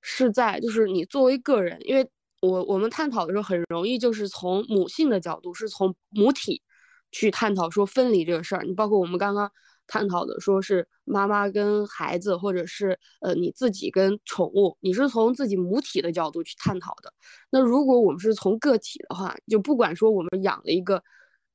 [0.00, 2.10] 是在就是你作为个人，因为
[2.44, 6.62] 我我们探讨的时候很容易就是从母性的角度，是从母体
[7.10, 8.62] 去探讨说分离这个事儿。
[8.64, 9.50] 你包括我们刚刚。
[9.86, 17.12] 探讨的说是妈妈跟孩子，或者是呃你自己跟宠物，你是从自己母体的角度去探讨的。
[17.50, 21.04] 那如果我们是从个体的话，就不管说我们养了一个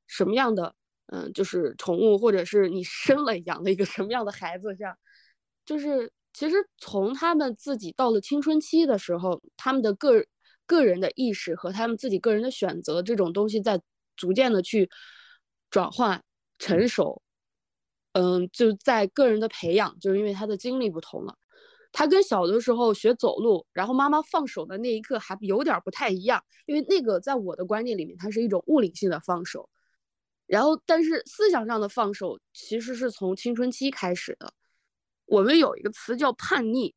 [0.06, 0.76] 什么样的，
[1.08, 4.96] 嗯，就是宠物，或者是你生了养了一个什么样的孩子，这样，
[5.66, 10.24] 就是其实从他们自己到了青春期的时候，他们的个
[10.70, 13.82] 个人的意识和他们自己个人的选择这种东西在
[14.16, 14.88] 逐渐的去
[15.72, 16.24] 转换
[16.60, 17.24] 成熟。
[18.14, 21.36] 嗯，就在个人的培养，就是因为他的经历不同了，
[21.92, 29.70] 他跟小的时候学走路，然后妈妈放手的那一刻还有点不太一样，因为那个在我的观念里面，它是一种物理性的放手。
[30.46, 34.54] 然后，但是思想上的放手其实是从青春期开始的。
[35.26, 36.96] 我们有一个词叫叛逆，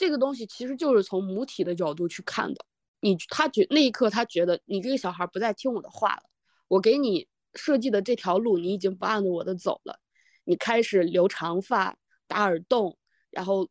[0.00, 2.64] 这个东西其实就是从母体的角度去看的。
[3.00, 6.22] 你他觉那一刻他觉得你这个小孩不再听我的话了，
[6.68, 10.00] 我给你设计的这条路你已经不按着我的走了，
[10.44, 11.94] 你开始留长发、
[12.26, 12.96] 打耳洞，
[13.30, 13.68] 然后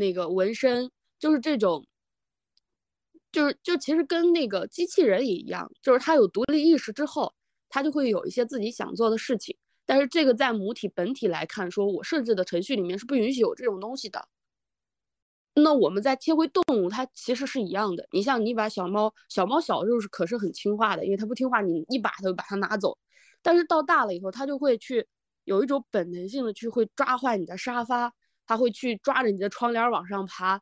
[0.00, 1.86] 那个纹身，就是这种。
[3.30, 7.32] 就是就其实跟那个机器人也一样，就是他有独立意识之后。
[7.68, 14.26] 他就会有一些自己想做的事情，但是这个在母体本体来看，说我设置的程序里面是不允许有这种东西的。
[15.58, 18.06] 那我们再切回动物，它其实是一样的。
[18.12, 22.96] 你像你把小猫，小猫小时候是可是很听话的，因为它不听话，你一把它就把它拿走。
[23.42, 25.06] 但是到大了以后，它就会去
[25.44, 28.12] 有一种本能性的去会抓坏你的沙发，
[28.46, 30.60] 它会去抓着你的窗帘往上爬，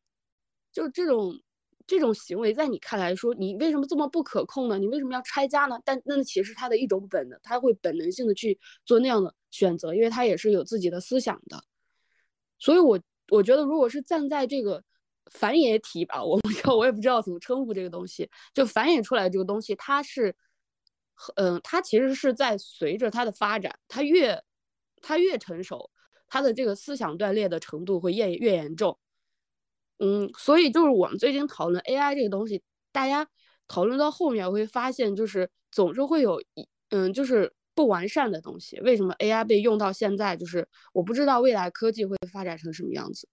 [0.72, 1.40] 就是这种。
[1.88, 4.76] 这种行为在你看来说，你为什么这么不可控呢？
[4.76, 5.78] 你为什么要拆家呢？
[5.84, 11.62] 但那其实它的一种本能，它会本能性的去做那样的选择，因为它也是有自己的思想的。
[12.58, 14.82] 所以，我我觉得，如果是站在这个
[15.32, 20.34] 繁衍体吧，我不知道，我也不知道怎么称呼这个东西，就繁衍出来这个东西，它是，
[21.36, 24.42] 嗯，它其实是在随着它的发展，它越
[25.02, 25.90] 它越成熟，
[26.28, 28.98] 它的这个思想断裂的程度会越越严重。
[29.98, 32.62] 嗯，所以就是我们最近讨论 AI 这个东西，
[32.92, 33.26] 大家
[33.66, 38.80] 讨论到后面会发现，就是总是会有一嗯，就是不完善的东西。
[38.80, 40.36] 为什么 AI 被用到现在？
[40.36, 43.28] 就是我不知道未来科技会发展成什么样子。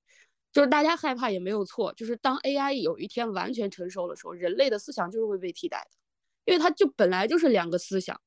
[0.51, 5.97] 就是大家害怕也没有错，就是当 AI 有一天完全成熟的时候，人类的思想就是会被替代的，
[6.45, 8.19] 因为它就本来就是两个思想。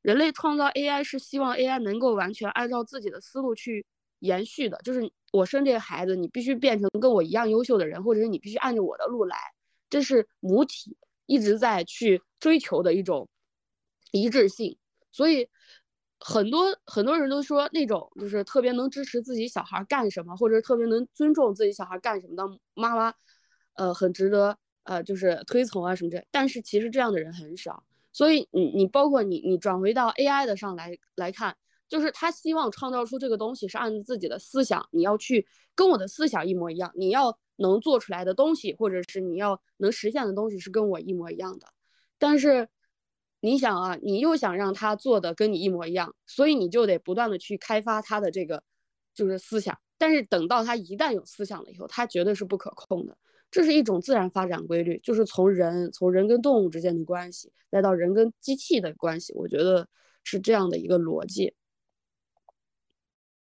[0.00, 3.86] 人类创造 AI 是希望 AI 能够完全按照自己的思路去
[4.18, 5.12] 延续的，就是。
[5.32, 9.34] 我生这个孩子，你必须变成跟我一样优秀的人，或者是你必须按照我的路来，
[9.88, 13.26] 这是母体一直在去追求的一种
[14.10, 14.76] 一致性。
[15.12, 15.48] 所以
[16.18, 22.42] 很多很多人都说，那种就是特别能支持自己小孩干什么，或者特别能尊重自己小孩干什么的
[22.74, 23.14] 妈妈，
[23.74, 26.24] 呃，很值得呃就是推崇啊什么这。
[26.30, 27.84] 但是其实这样的人很少。
[28.12, 31.56] 所以你你包括你你转回到 AI 的上来来看。
[31.88, 41.66] 就是他希望创造出这个东西是按自己的思想，你要去跟我的思想一模一样，你要能做出来的东西，或者是你要能实现的东西是跟我一模一样的。
[42.18, 42.66] 但是
[43.44, 48.62] 你想啊，你又想让他做的跟你一模一样，所以你就得不断的去开发他的这个
[49.12, 49.76] 就是思想。
[49.98, 53.18] 但是等到他一旦有思想了以后，他绝对是不可控的。
[53.50, 59.88] 这是一种自然发展规律，就是从人从人跟动物之间的关系，再到人跟机器的关系，我觉得
[60.22, 61.52] 是这样的一个逻辑。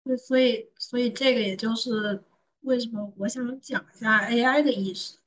[0.02, 2.24] 对，所以所以这个也就是
[2.62, 5.18] 为什么我想讲一下 AI 的意思。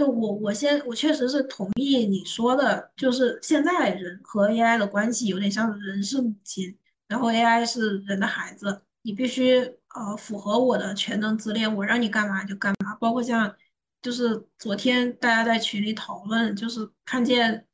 [0.00, 6.74] 就我我先我确实是同意你说的，就是现在人和 AI 的关系有点像人是母亲，
[7.06, 9.58] 然后 AI 是人的孩子，你必须
[9.94, 12.94] 呃符合我的全能自恋，我让你干嘛就干嘛。
[12.94, 13.54] 包括像
[14.00, 17.66] 就是昨天大家在群里讨论，就是看见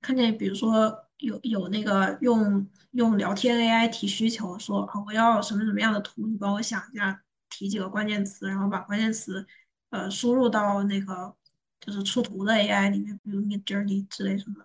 [0.00, 2.68] 看见比如说有有那个用。
[2.92, 9.46] 用聊天 AI 提需求，说啊我要什么什么样的图，你帮我想一下，提几个关键词，然后把关键词
[9.90, 11.34] 呃输入到那个
[11.80, 14.64] 就是出图的 AI 里面，比如 Midjourney 之类什么，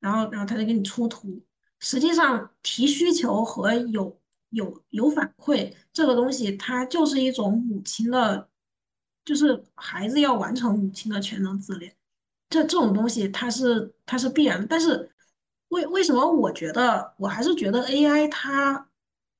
[0.00, 1.44] 然后然后他就给你出图。
[1.80, 8.48] 实际上提需求和有有有反馈这个东西，它就是一种母亲的，
[9.24, 11.94] 就是孩子要完成母亲的全能自恋，
[12.48, 15.10] 这这种东西它是它是必然的，但是。
[15.68, 18.90] 为为什么我觉得我还是觉得 AI 它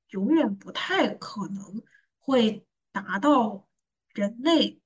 [0.08, 1.80] 永远不太可能
[2.18, 3.68] 会达到
[4.14, 4.80] 人类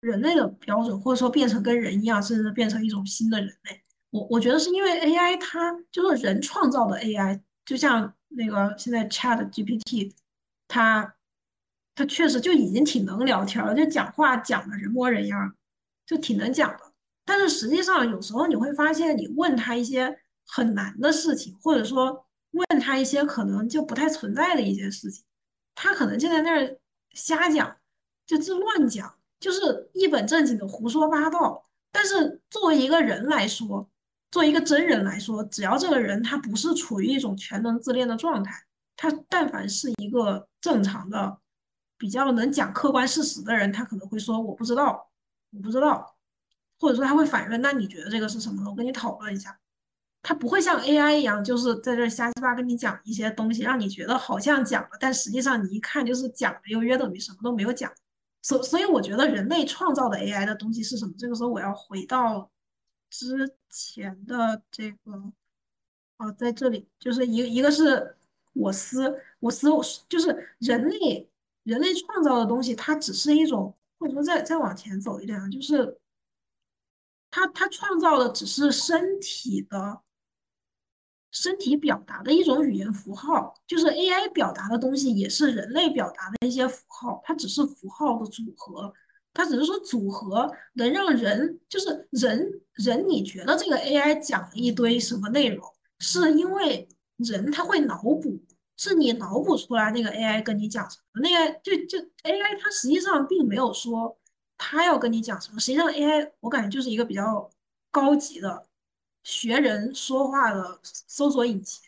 [0.00, 3.82] 人类的标准，或者说变成跟人一样，甚至变成一种新的人类。
[4.10, 10.14] 我我觉得是因为 AI 它就是人创造的 AI，就像那个现在 Chat GPT，
[10.66, 11.14] 它
[11.94, 15.54] 它确实就已经挺能聊天了，就讲话讲的人模人样，
[16.06, 16.80] 就挺能讲的。
[17.24, 25.22] 但是实际上，有时候你会发现，你问他一些很难的事情，或者说问他一些可能就不太存在的一些事情，
[25.74, 26.78] 他可能就在那儿
[27.12, 27.76] 瞎讲，
[28.26, 31.62] 就自乱讲，就是一本正经的胡说八道。
[31.90, 33.88] 但是作为一个人来说，
[34.30, 38.52] 作为一个真人来说，只要这个人他不是处于一种全能自恋的状态，
[38.96, 41.38] 他但凡是一个正常的、
[41.96, 45.10] 比较能讲客观事实的人，他可能会说我不知道，
[45.50, 46.14] 我不知道。
[46.80, 48.70] 或者说他会反问，那你觉得这个是什么？
[48.70, 49.58] 我跟你讨论一下。
[50.22, 57.90] 他不会像 AI 一样，就是在这瞎鸡巴跟你讲一些东西，让你觉得好像讲了，但实际上你一看就是讲的又约等于什么都没有讲。
[58.42, 61.12] 所所以我觉得人类创造的 AI 的东西是什么？
[61.18, 62.50] 这个时候我要回到
[63.10, 65.32] 之前的这个，
[66.18, 68.16] 哦，在这里就是一一个是
[68.52, 69.68] 我思我思
[70.08, 71.28] 就是人类
[71.64, 75.98] 人类创造的东西，它只是一种，或者说再再往前走一点啊，就是
[77.30, 80.00] 它它创造的只是身体的。
[81.40, 88.92] 身体表达的一种语言符号，就是 AI 表达的东西，也是人类表达的一些符号，它只是符号的组合，
[89.32, 95.64] 它只是说组合能让人，就是人人，你觉得这个 AI 讲了一堆什么内容，
[96.00, 98.40] 是因为人他会脑补，
[98.76, 104.18] 是你脑补出来那个 AI 跟你讲什么，那个就就 AI 它实际上并没有说
[104.56, 107.48] 它要跟你讲什么，实际上 AI 我感觉就是一个比较
[107.92, 108.64] 高级的。
[109.28, 111.86] 学人说话的搜索引擎，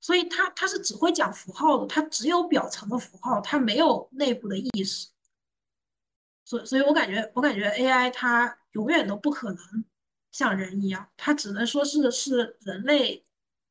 [0.00, 5.08] 所以它它是只会讲符号的，它只有表层的符号，它没有内部的意识。
[6.44, 9.84] 所所以，我感觉我感觉 AI 它永远都不可能
[10.30, 13.26] 像人一样，它只能说是是人类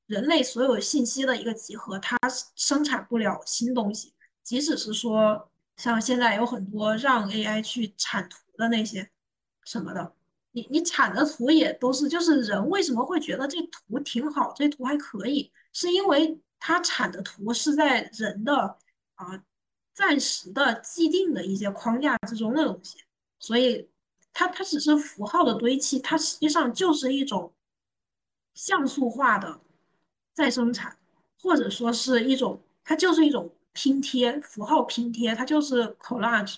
[0.07, 2.17] 人类所有信息的一个集合，它
[2.57, 4.13] 生产不了新东西。
[4.43, 9.09] 即使是说像现在有很多让 AI 去产图的那些
[9.63, 10.16] 什么的。
[10.57, 18.75] 你你产的图也都是，就是人为什么会觉得这图挺好，这图还可以，是因为他产的图是在人的
[19.13, 19.43] 啊
[19.93, 22.97] 暂时的既定的一些框架之中的东西，
[23.37, 23.87] 所以
[24.33, 27.53] 它它只是符号的堆砌，它实际上就是一种
[28.55, 29.59] 像素化的
[30.33, 30.97] 再生产，
[31.39, 36.57] 或者说是一种，它就是一种拼贴，符号拼贴，它就是 collage。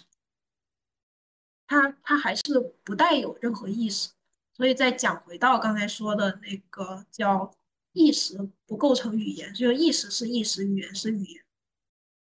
[1.70, 4.10] 它它还是不带有任何意识，
[4.58, 7.54] 所以再讲回到刚才说的那个叫
[7.94, 11.44] 意识不构成语言，就是意识是意识，语言是语言，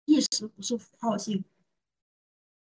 [0.04, 1.44] 意识不是符号性。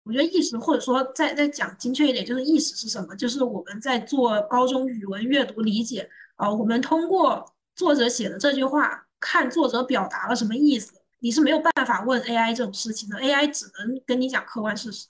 [0.04, 3.16] 我觉得意识或者说再再讲精确一点，就是意识是什么？
[3.16, 10.92] 就是我们在做高中语文阅读理解啊，我们通过作者写的这句话，看作者表达了什么意思。
[11.18, 15.08] 你是没有办法问 AI 这种事情的，AI 只能跟你讲客观事实。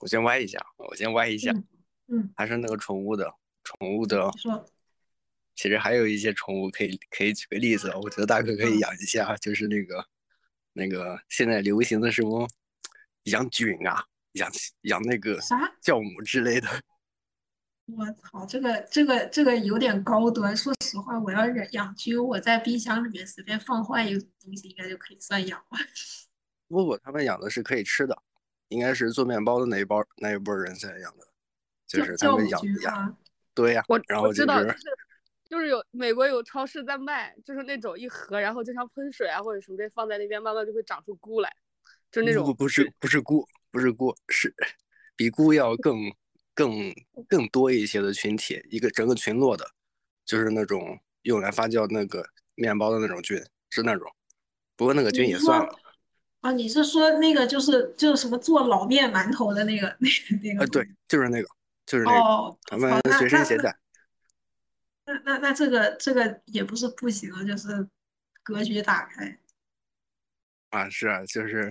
[0.00, 1.52] 我先歪一下，我先歪一下，
[2.08, 3.32] 嗯，还是那个宠物的，
[3.62, 4.66] 宠物的，说，
[5.54, 10.04] 其实还有一些宠物可以可以举个例子，我觉得大哥可以养一下，就是那个
[10.72, 12.48] 那个现在流行的什么
[13.24, 14.50] 养菌啊，养
[14.82, 16.68] 养那个啥酵母之类的。
[17.92, 20.56] 我操，这个这个这个有点高端。
[20.56, 25.78] 说实话，我要养养菌，我在冰箱里面随便放坏一个东西，应该就可以算养了。
[26.68, 28.16] 不不，他们养的是可以吃的。
[28.70, 31.26] 应该是做面包的那一包那一波人才养的，
[31.86, 33.16] 就是他们养养，
[33.54, 34.78] 对呀，我然后知道，就是
[35.48, 41.52] 就是有美国有超市在卖，就是那种一盒，然后经常喷水啊或者什么的放在那边，慢慢就会长出菇来，
[42.10, 44.54] 就那种不不是不是菇不是菇是
[45.16, 46.12] 比菇要更
[46.54, 46.94] 更
[47.28, 49.68] 更多一些的群体，一个整个群落的，
[50.24, 53.36] 就是那种用来发酵那个面包的那种菌，
[53.68, 54.08] 是那种，
[54.76, 55.76] 不过那个菌也算了。
[56.40, 60.60] 啊，你是说那个就是就是什么做老面馒头的那个那个那个？
[60.60, 61.48] 呃，对，就是那个，
[61.84, 63.76] 就是那个，他们随身携带。
[65.04, 67.86] 那那那这个这个也不是不行啊，就是
[68.42, 69.38] 格局打开。
[70.70, 71.70] 啊，是啊，就是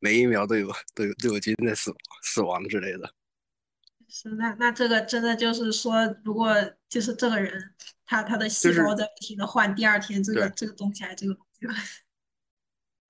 [0.00, 3.12] 每一秒都有都有都有菌在死死亡之类的。
[4.08, 6.54] 是，那那这个真的就是说，如果
[6.88, 7.72] 就是这个人
[8.06, 11.66] 他他的细胞在不停的换，第二天这个这个东西还这个东西。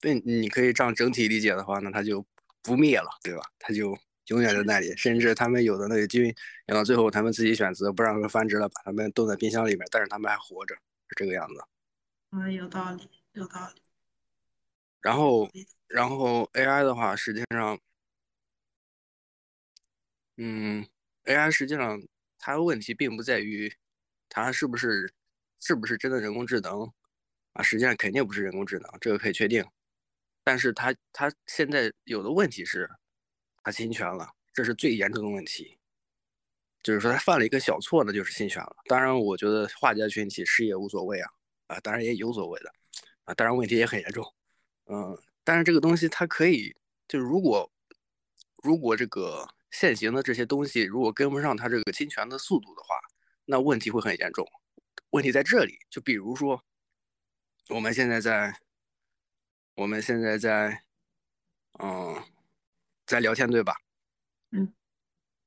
[0.01, 2.25] 对，你可以这样整体理解的话，那它就
[2.63, 3.43] 不灭了，对吧？
[3.59, 6.33] 它就永远在那里，甚至他们有的那个菌
[6.67, 11.65] 养到最后，他们自己选择不让它们繁殖了，把它们冻在冰箱里面，但是它们还活着，是这个样子。
[12.31, 13.83] 嗯，有道理，有道理。
[15.01, 15.49] 然后，
[15.87, 17.79] 然后 AI 的话，实际上，
[20.37, 20.87] 嗯
[21.25, 22.01] ，AI 实际上
[22.39, 23.73] 它的问题并不在于
[24.29, 25.13] 它是不是
[25.59, 26.93] 是不是真的人工智能
[27.55, 29.65] 啊，实际上肯定不是人工智能，这个可以确定。
[30.49, 32.89] 但是他他现在有的问题是，
[33.63, 35.79] 他侵权了，这是最严重的问题。
[36.83, 38.77] 就是说他犯了一个小错呢，就是侵权了。
[38.87, 41.31] 当然，我觉得画家群体是也无所谓啊，
[41.67, 42.73] 啊，当然也有所谓的，
[43.25, 44.25] 啊，当然问题也很严重，
[44.87, 46.75] 嗯，但是这个东西它可以，
[47.07, 47.71] 就是如果
[48.63, 52.95] 如果这个现行的这些东西如果跟不上它这个侵权的速度的话，
[53.45, 54.49] 那问题会很严重。
[55.11, 56.65] 问题在这里，就比如说
[57.69, 58.59] 我们现在在。
[59.79, 60.83] 我们现在在，
[61.79, 62.21] 嗯，
[63.07, 63.77] 在聊天对吧？
[64.51, 64.75] 嗯。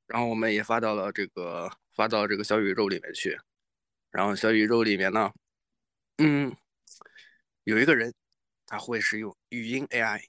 [0.07, 3.37] 然后我们也发到了这个发到这个小宇宙里面去。
[4.09, 5.33] 然后小宇宙里面呢，
[6.19, 6.55] 嗯，
[7.65, 8.13] 有一个人
[8.65, 10.23] 他会使用语音 AI，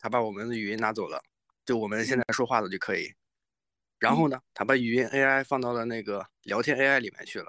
[0.00, 1.22] 他把我们的语音拿走了，
[1.64, 3.14] 就我们现在说话的就可以。
[4.00, 7.48] 然后呢，他把语音 AI 放到了那个聊天 AI 里面去了，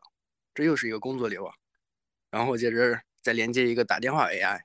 [0.54, 1.56] 这又是一个工作流啊。
[2.30, 4.62] 然后接着再连接一个打电话 AI，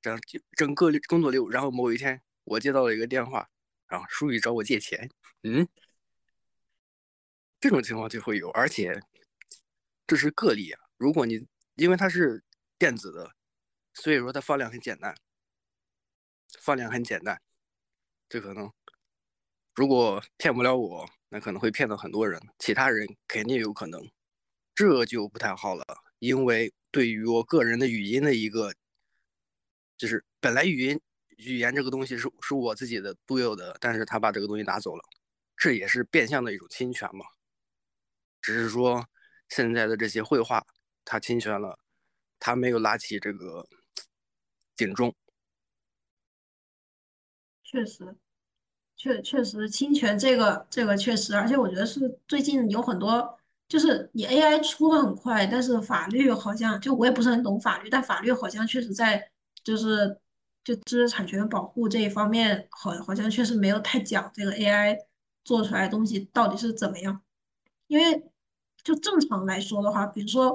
[0.00, 0.18] 这样
[0.56, 1.48] 整个工作流。
[1.48, 3.48] 然后某一天我接到了一个电话，
[3.86, 5.10] 然后书宇找我借钱，
[5.42, 5.66] 嗯，
[7.60, 9.00] 这种情况就会有，而且
[10.06, 10.80] 这是个例啊。
[10.96, 12.42] 如果你因为它是
[12.78, 13.34] 电子的，
[13.94, 15.14] 所以说它放量很简单，
[16.60, 17.40] 放量很简单，
[18.28, 18.72] 这可能。
[19.74, 24.00] 如果骗不了我，那可能会骗到很多人，其他人肯定有可能，
[24.74, 25.84] 这就不太好了。
[26.18, 28.74] 因为对于我个人的语音的一个，
[29.98, 30.98] 就是本来语音
[31.36, 35.02] 语言这个东西是是我自己的独有的，但是他把这个东西拿走了，
[35.56, 37.26] 这也是变相的一种侵权嘛。
[38.40, 39.04] 只是说
[39.50, 40.64] 现在的这些绘画，
[41.04, 41.78] 他侵权了，
[42.38, 43.66] 他没有拉起这个
[44.76, 45.14] 警钟。
[47.62, 48.16] 确实。
[49.00, 53.38] 确确实侵权这个这个确实，而且我觉得是最近有很多，
[53.68, 59.30] 就是你 AI 出的很快，但是法律好像就我也不是很懂法律，但法律好像确实在
[59.62, 60.18] 就是
[60.64, 64.98] 就知识产权保护这一方面，好好像确实没有太讲这个 AI
[65.44, 67.22] 做出来的东西到底是怎么样，
[67.86, 68.30] 因为
[68.82, 70.52] 就正常来说的话，比如说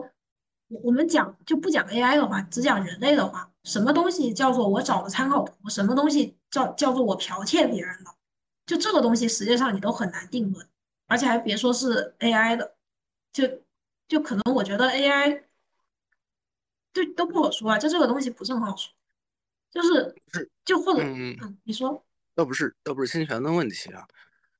[0.67, 8.11] 我我们讲就不讲 AI 的话，只讲人类的话，什么东西叫做我找的参考图，什么东西叫叫做我剽窃别人的。
[8.65, 10.65] 就这个东西，实际上你都很难定论，
[11.07, 12.75] 而且还别说是 AI 的，
[13.33, 13.45] 就
[14.07, 15.43] 就可能我觉得 AI
[16.93, 18.93] 就都不好说啊，就这个东西不是很好说，
[19.71, 24.07] 就是是就或者嗯，你说倒不是倒不是侵权的问题啊，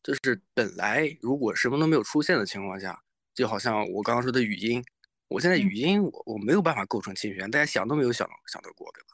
[0.02, 3.02] 就是本来如果什么都没有出现的情况下，
[3.34, 4.84] 就好像我刚刚说的语音，
[5.28, 9.10] 我现在语音我我没有办法构成侵权，大家想都没有想想得过，对吧？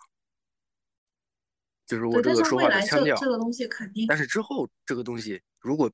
[1.85, 4.05] 就是我这个说话的腔调，这个东西肯定。
[4.07, 5.91] 但是之后这个东西如果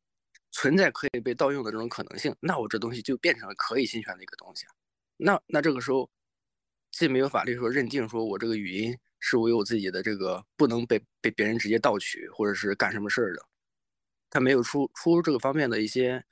[0.52, 4.66] 存在可以被盗用的这种可能性，那我这东西就变成了可以侵权的一个东西。
[5.18, 6.10] 那那这个时候，
[6.96, 13.42] 既没有法律说认定说我这个语音是我有自己的这个不能被被别人直接盗取或者是干什么事儿的，
[14.30, 16.24] 他没有出出这个方面的一些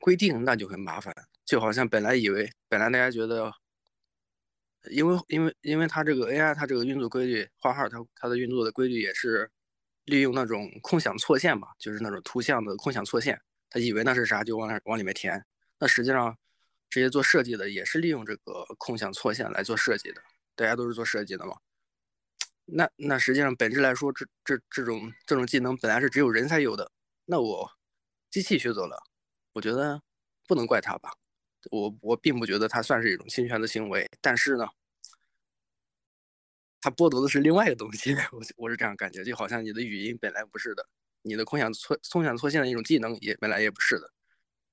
[0.00, 1.14] 规定，那就很麻烦。
[1.46, 3.50] 就好像本来以为本来大家觉得。
[4.90, 9.50] 因为因为因为它这个 AI 它这个运作规律，画画它它的运作的规律也是
[10.04, 13.40] 利用那种空想错线嘛，就是那种图像的空想错线，
[13.70, 15.42] 他以为那是啥就往那往里面填，
[15.78, 16.36] 那实际上
[16.94, 20.22] 这些做设计的也是利用这个空想错线来做设计的，
[20.54, 21.56] 大家都是做设计的嘛。
[22.66, 26.92] 那那实际上本质来说，这这这种这种技能本来是只有人才有的，
[27.24, 27.68] 那我
[28.30, 28.96] 机器学走了，
[29.54, 30.00] 我觉得
[30.46, 31.10] 不能怪他吧。
[31.72, 34.64] 我我并不觉得它算是一种侵权的行为，但是呢，
[36.80, 38.14] 他剥夺的是另外一个东西。
[38.30, 40.88] 我我是这样感觉，就好像你的语音本来不是的，
[41.22, 44.12] 你的空想错空想错线的一种技能也本来也不是的，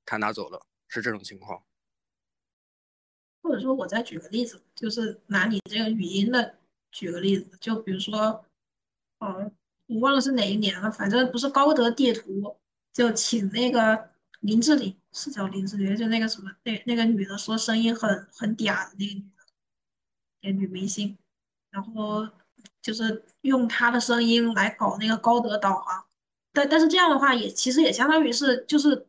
[0.05, 1.63] 他拿走了，是这种情况。
[3.41, 6.55] 或者说，我再举个例子，就是拿你这个语音的
[6.91, 8.45] 举个例子，就比如说，
[9.19, 9.51] 嗯，
[9.87, 12.57] 我忘了是哪一年了，反正不是高德地图
[12.93, 14.09] 就请那个。
[14.41, 19.43] 林志玲是叫林志玲，就那个什么，那那个女的说声音很很嗲的那个女的，
[20.41, 21.15] 那女明星，
[21.69, 22.27] 然后
[22.81, 26.03] 就是用她的声音来搞那个高德导航，
[26.53, 29.05] 但但是这样的话也其实也相当于是就是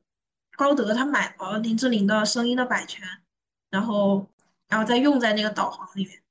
[0.54, 3.02] 高德他买了林志玲的声音的版权，
[3.72, 4.24] 然后
[4.68, 6.22] 然后再用在那个导航里面，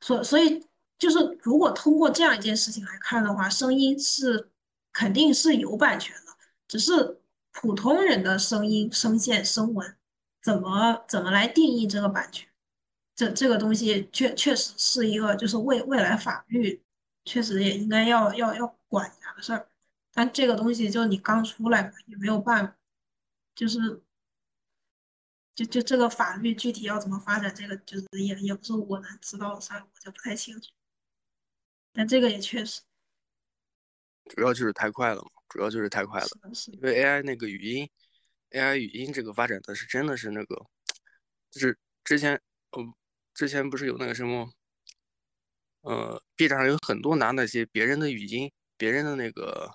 [0.00, 0.66] 所所以
[0.98, 4.50] 就是如果通过这样一件事情来看的话，声音是
[4.92, 6.32] 肯定是有版权的，
[6.66, 7.20] 只是。
[7.54, 9.94] 普通人的声音、声线、声纹，
[10.40, 12.48] 怎么怎么来定义这个版权？
[13.14, 16.82] 这这个东西确确实是一个，就是未未来法律
[17.26, 19.68] 确实也应该要要要管一下的事儿。
[20.14, 22.74] 但这个东西就你刚出来嘛，也没有办法，
[23.54, 24.02] 就是
[25.54, 30.70] 就就这个法律具体要怎么发展，这个就是也也不是我能知道的事儿，我就不太清楚。
[31.92, 32.80] 但这个也确实，
[34.34, 35.30] 主要就是太快了嘛。
[35.48, 36.28] 主要就是太快了，
[36.68, 37.86] 因为 AI 那个语音
[38.52, 40.56] ，AI 语音这个发展的是真的是那个，
[41.50, 42.40] 就是之前，
[42.74, 42.94] 嗯，
[43.34, 44.50] 之前不是有那个什么，
[45.82, 49.70] 呃，B 站上有很多拿那些别人的语音、别人的那个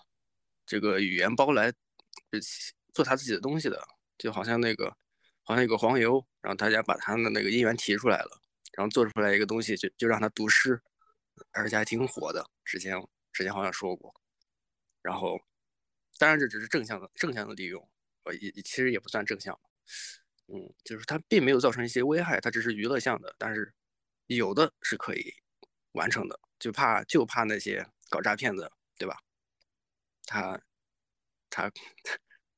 [0.66, 1.72] 这个语言包来
[2.92, 3.80] 做他自己的东西的，
[4.18, 4.98] 就好像那个
[5.48, 8.42] 好像有个黄油，然后大家把他的那个音源提出来了，
[8.74, 10.82] 然后做出来一个东西，就就让他读诗，
[11.54, 12.46] 而且还挺火的。
[12.66, 14.14] 之前之前好像说过，
[15.02, 15.40] 然后。
[16.20, 17.88] 当然，这只是正向的正向的利用，
[18.24, 19.54] 呃，也其实也不算正向，
[20.48, 23.36] 嗯，就是它并没有造成一些危害，它只是娱乐向的。
[23.38, 23.72] 但是，
[24.26, 25.32] 有的是可以
[25.92, 29.16] 完成的，就怕就怕那些搞诈骗的，对吧？
[30.26, 30.60] 他
[31.52, 31.72] 他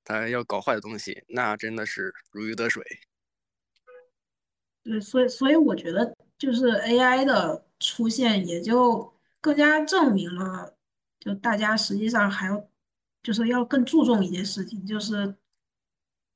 [0.09, 2.83] 他要搞坏的东西，那真的是如鱼得水。
[4.81, 10.75] 对，所以所以我觉得就是 AI 的出现，也就更加证明了，
[11.19, 12.67] 就大家实际上还要
[13.21, 15.35] 就是要更注重一件事情，就是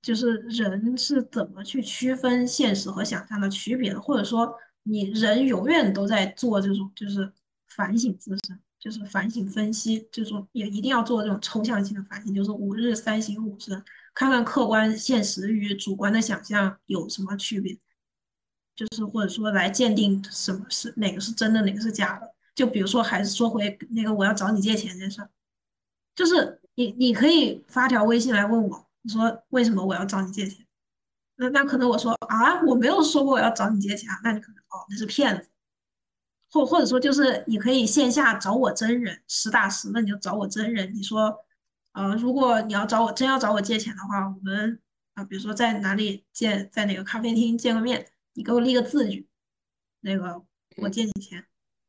[0.04, 7.34] 就是人是怎么去区分现实和想象的区别的，或者说你人永远都在做这种就是
[7.70, 13.82] 反省自身，就是反省分析这种，也一定要做这种抽象性的反省，就是五日三省吾身，
[14.14, 17.80] 看看客观现实与主观的想象有什么区别。
[18.76, 22.34] 就是或者说来鉴定什么是哪个是真的，哪个是假的。
[22.54, 25.30] 就比如说，还是说回那个我要找你借钱这事儿，
[26.14, 30.66] 就是你你可以发条微信来问我，你说为什么我要找你借钱？
[31.38, 35.48] 那那可能我说啊，我没有说过我要找你借钱啊，那你可能哦那是骗子。
[36.54, 40.94] 或或者说就是你可以线下找我真人实打实的，你就找我真人。
[40.94, 41.36] 你说
[41.94, 44.80] 呃，如果你要找我真要找我借钱的话，我们
[45.16, 48.08] 啊，比如说在哪里见，在哪个咖啡厅见个面。
[48.36, 49.28] 你给我立个字据，
[50.02, 50.44] 那个
[50.78, 51.46] 我借你钱，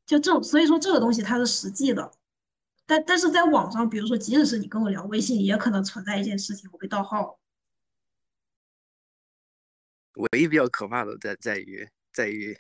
[0.07, 2.13] 就这种，所以说这个东西它是实际的，
[2.87, 7.39] 但但是在网上，比如说即使是你跟我聊微信，也可能存在一件事情，我被盗号。
[10.15, 12.57] 唯一比较可怕的在在于在于，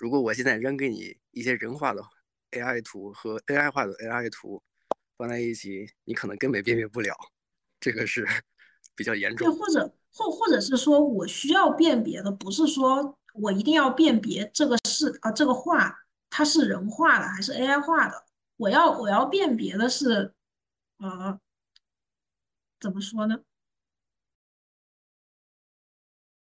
[0.00, 2.02] 如果我现在扔给你一些人画的
[2.52, 4.62] AI 图和 AI 画的 AI 图
[5.18, 7.14] 放在一起，你可能根本辨别不了，
[7.78, 8.26] 这个是
[8.96, 9.46] 比较严重。
[9.50, 13.16] 对，或者或或者是说我需要辨别的不是说。
[13.32, 15.96] 我一定要辨别这个是啊，这个画
[16.30, 18.24] 它是人画的还是 AI 画的？
[18.56, 20.34] 我要我要辨别的是，
[20.98, 21.38] 呃，
[22.80, 23.44] 怎么说呢？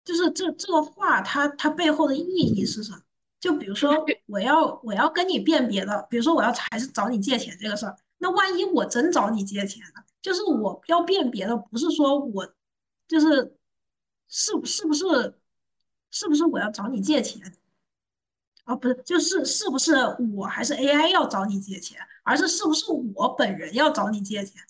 [0.05, 3.01] 就是这这个画它它背后的意义是什么？
[3.47, 12.53] 就比如说我要我要跟你辨别的，比如说我要还是找你借钱这个事儿，那万一我真找你借钱了，就是我要辨别的不是说我
[13.07, 13.55] 就是
[14.27, 15.39] 是是不是？
[16.11, 17.53] 是不是我要找你借钱？
[18.65, 19.93] 啊，不是，就是是不是
[20.35, 22.85] 我还是 AI 要找你借钱，而是是不是
[23.15, 24.61] 我本人要找你借钱？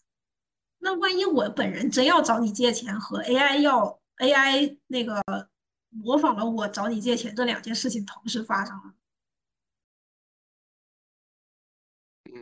[0.78, 5.20] 那万一我本人真要找你借钱，和 AI 要 AI 那个
[6.04, 8.94] 模仿了我找你借钱这两件事情同时发生了？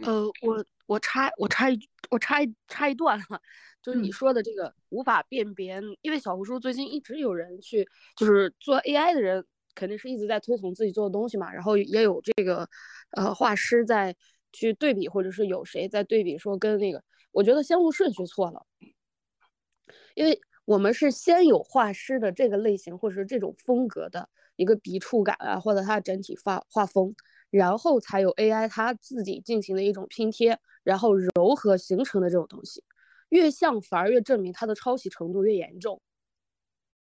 [0.03, 1.79] 呃，我我插我插一
[2.09, 3.41] 我插一插一段哈。
[3.81, 7.87] 就是你说的这个无法辨别，因为小红书最近一直有人去，
[8.17, 9.45] 就是做 AI 的人
[9.75, 12.67] 肯定是一直在推崇自己做的东西嘛，然后也有这个
[13.11, 14.15] 呃画师在
[14.51, 18.65] 去对比，或者是有谁在对比说跟那个，我觉得先后顺序错了，
[20.15, 27.15] 因为我们是先有画师的这个类型或者是这种风格的一个笔触感啊，或者它整体画画风，
[27.49, 32.83] 然后才有 AI 它自己进行的一种拼贴，然后柔合形成的这种东西。
[33.29, 36.01] 越像反而越证明它的抄袭程度越严重，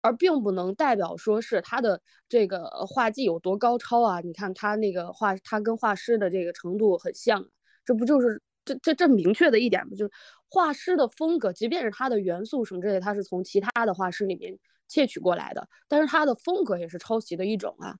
[0.01, 4.19] 而并不能代表说是他的这个画技有多高超啊！
[4.21, 7.45] 你看他那个画，他跟画师的这个程度很像，
[7.85, 9.95] 这不就是这这这明确的一点不？
[9.95, 10.11] 就是
[10.49, 14.57] 画师的风格，即便是他的元素什么之类，他是从其他的画师里面
[14.87, 17.97] 窃取过来的，但是他的风格也是抄袭的一种啊！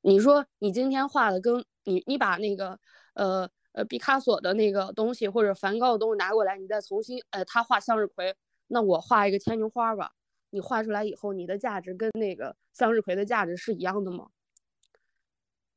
[0.00, 2.78] 你说你今天画的跟你你把那个
[3.14, 3.48] 呃。
[3.76, 8.32] 呃，毕卡索的那个东西或者梵高的东西拿过来，你再重新，呃，他画向日葵，
[8.68, 10.12] 那我画一个牵牛花吧。
[10.50, 14.28] 你画出来以后，你的价值跟那个向日葵的价值是一样的吗？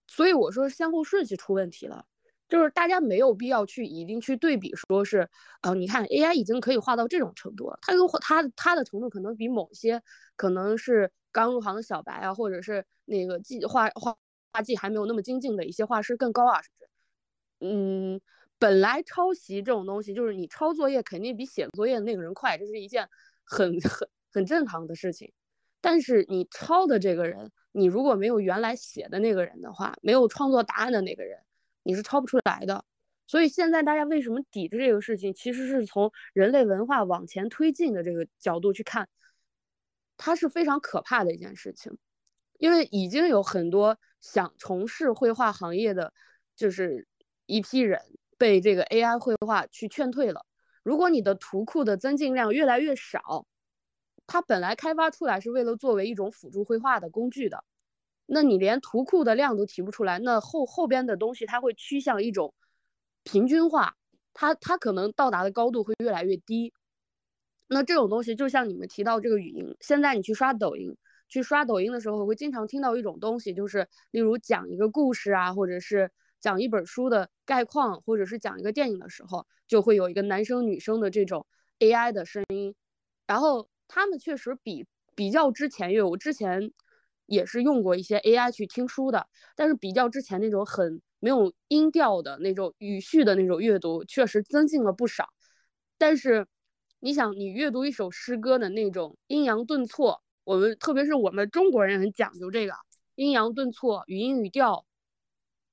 [0.06, 2.06] 所以我说先后顺序出问题了，
[2.48, 5.28] 就是大家没有必要去一定去对比，说是，
[5.62, 10.02] 呃，你看 AI 已经可以画到这种程度了，它跟它它的程度可能比某些
[10.36, 14.16] 可能是刚入行的小白啊，或者是那个技画画
[14.54, 16.90] 画技还没有那么精进的一些画师更高啊，是不是？
[17.60, 18.22] 嗯，
[18.60, 23.08] 本来抄袭这种东西，就是你抄作业肯定比写作业的那个人快，这是一件
[23.44, 25.32] 很很很正常的事情。
[25.82, 31.40] 但是你抄的这个人，你如果没有原来写的那个人的话，没有创作答案的那个人，
[31.88, 32.86] 你是抄不出来的。
[33.26, 39.10] 所以现在大家为什么抵制这个事情，其实是从人类文化往前推进的这个角度去看，
[40.18, 41.98] 它是非常可怕的一件事情，
[42.60, 46.14] 因为已经有很多想从事绘画行业的，
[46.56, 47.08] 就是。
[47.50, 48.02] 一批人
[48.38, 50.46] 被这个 AI 绘画去劝退了。
[50.84, 53.48] 如果你的图库的增进量越来越少，
[54.26, 57.64] 它本来开发出来是为了作为一种辅助绘画的工具的，
[58.28, 62.54] 那你连图库的量都提不出来，那后后边的东西它会趋向一种
[63.24, 63.96] 平均化，
[64.34, 66.74] 它它可能到达的高度会越来越低。
[67.68, 70.96] 那这种东西就像你们提到这个语音，现在你去刷抖音，
[71.28, 81.46] 去刷抖音的时候，会经常听到一种东西，就是例如讲一个故事啊，或者是讲一本书的概况，或者是讲一个电影的时候，就会有一个男生女生的这种
[81.80, 82.74] AI 的声音，
[83.26, 86.72] 然后他们确实比比较之前，因为我之前
[87.28, 95.30] 也是用过一些 AI 去听书的，但是比较之前那种很没有音调的那种语序的那种阅读，确实增进了不少，
[96.00, 96.48] 但是。
[97.00, 102.74] 你想，你阅读一首诗歌的那种阴阳顿挫，我们特别是我们中国人很讲究这个
[103.14, 104.84] 阴阳顿挫、语音语调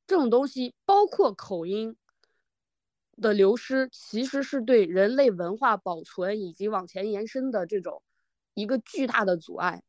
[0.07, 1.96] 这种东西，包括口音
[3.16, 8.02] 的流失，其实是对人类文化保存以及往前延伸的这种
[8.52, 9.82] 一个巨大的阻碍。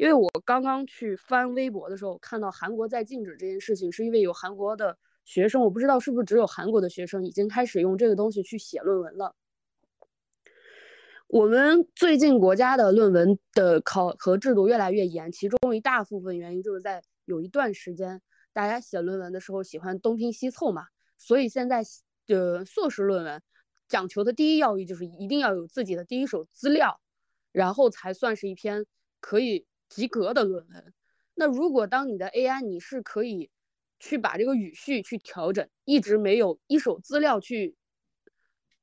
[0.00, 4.96] 因为我刚刚去翻微博的时候，看到韩国在禁止这件事情，是因为有韩国的
[5.26, 9.36] 学生，我不知道是不是只有韩国的学生已经开始用这个东西去写论文了。
[11.28, 18.22] 我们最近国家的论文的考核制度越来越严，其中一大部分原因就是在有一段时间，
[18.54, 20.86] 大家写论文的时候喜欢东拼西凑嘛，
[21.18, 21.82] 所以现在
[22.26, 23.42] 的硕士论文
[23.86, 26.98] 讲求的第一要义就是一定要有自己的第一手资料，
[27.52, 28.86] 然后才算是一篇
[29.20, 30.94] 可以及格的论文。
[31.34, 33.50] 那如果当你的 AI 你是可以
[33.98, 37.76] 去把这个语序去调整，一直没有一手资料去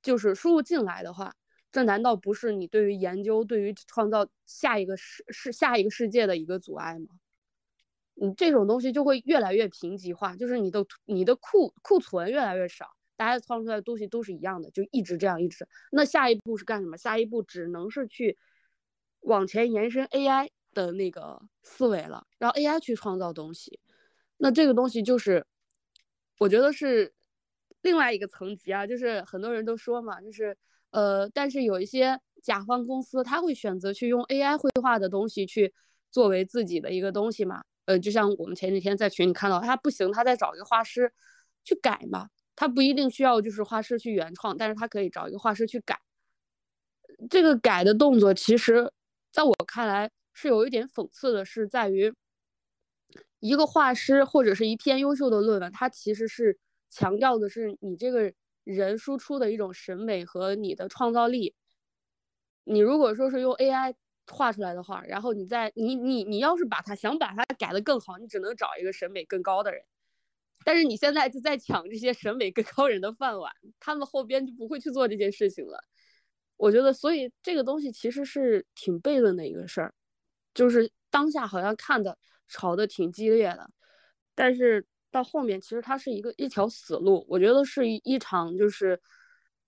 [0.03, 1.33] 就是输入进来的话，
[1.71, 7.07] 这难道不是你对于研究、对于创造下一个世世下一个世界的一个阻碍吗？
[8.19, 15.67] 你这种东西就会越来越贫瘠化，就是你的你的库库存越来越少，大家创出来的东西都是一样的，就一直这样一直。
[15.91, 16.97] 那下一步是干什么？
[16.97, 18.37] 下一步只能是去
[19.19, 20.49] 往前延伸 AI
[20.85, 23.79] 的那个思维了，让 AI 去创造东西。
[24.37, 25.45] 那这个东西就是，
[26.39, 27.13] 我觉得是
[27.81, 30.57] 另外一个层级啊，就是很多人都说嘛，就是。
[30.91, 35.73] 呃，但是有一些甲方公司，他会选择去用 AI 绘画的东西去
[36.09, 37.61] 作为自己的一个东西嘛？
[37.85, 41.11] 呃，就像我们前几天在群里看到，他不行，他再找一个画师
[41.65, 42.29] 去改嘛。
[42.55, 45.99] 他不一定需要就是画师去原创，但是他可以找一个画师去改。
[47.29, 48.89] 这个改的动作，其实
[49.29, 52.13] 在我看来是有一点讽刺的，是在于
[53.39, 58.31] 一个画师或者是一篇优秀的论文，它其实是强调的是你这个。
[58.67, 61.55] 人输出的一种审美和你的创造力，
[62.65, 63.95] 你如果说是用 AI
[64.27, 69.81] 画出来的话，然后你再你你你要是把它想把它改得更好，你只能找一个审美更高的人。
[70.65, 75.81] 但是你现在就在抢这些审美更高人的饭碗，他们后边就不会去做这件事情了。
[76.57, 79.93] 我觉得，所以这个东西其实是挺悖论的一个事儿，
[80.57, 82.17] 就是当下好像看的
[82.49, 83.69] 吵得挺激烈的，
[84.35, 84.85] 但是。
[85.09, 88.99] 到后面其实它是一个一条死路，我觉得是一一场就是，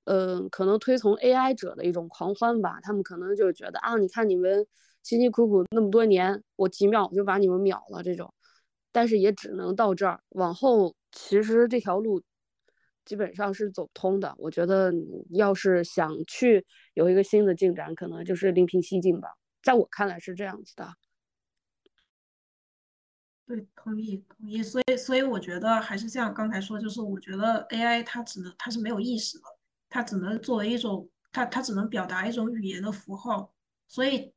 [0.04, 2.78] 嗯，可能推崇 AI 者的一种狂欢吧。
[2.84, 4.68] 他们可能就觉得啊，你看你们
[5.02, 8.32] 辛辛苦苦那么多年，我几秒就把你们秒了这种。
[8.92, 12.22] 但是也只能到这儿，往后其实这条路
[13.06, 14.36] 基本上是走不通的。
[14.38, 14.94] 我觉得
[15.32, 16.64] 要是想去
[16.96, 19.30] 有一个新的进展，可能就是另辟蹊径吧。
[19.62, 20.94] 在我看来是这样子的。
[23.46, 29.44] 对，同意同意，所以所以我觉得还是像刚才说，就是我觉得 AI 它只能它是没有意识的，
[29.90, 33.52] 它只能作为一种它它只能表达一种语言的符号，
[33.88, 34.32] 所以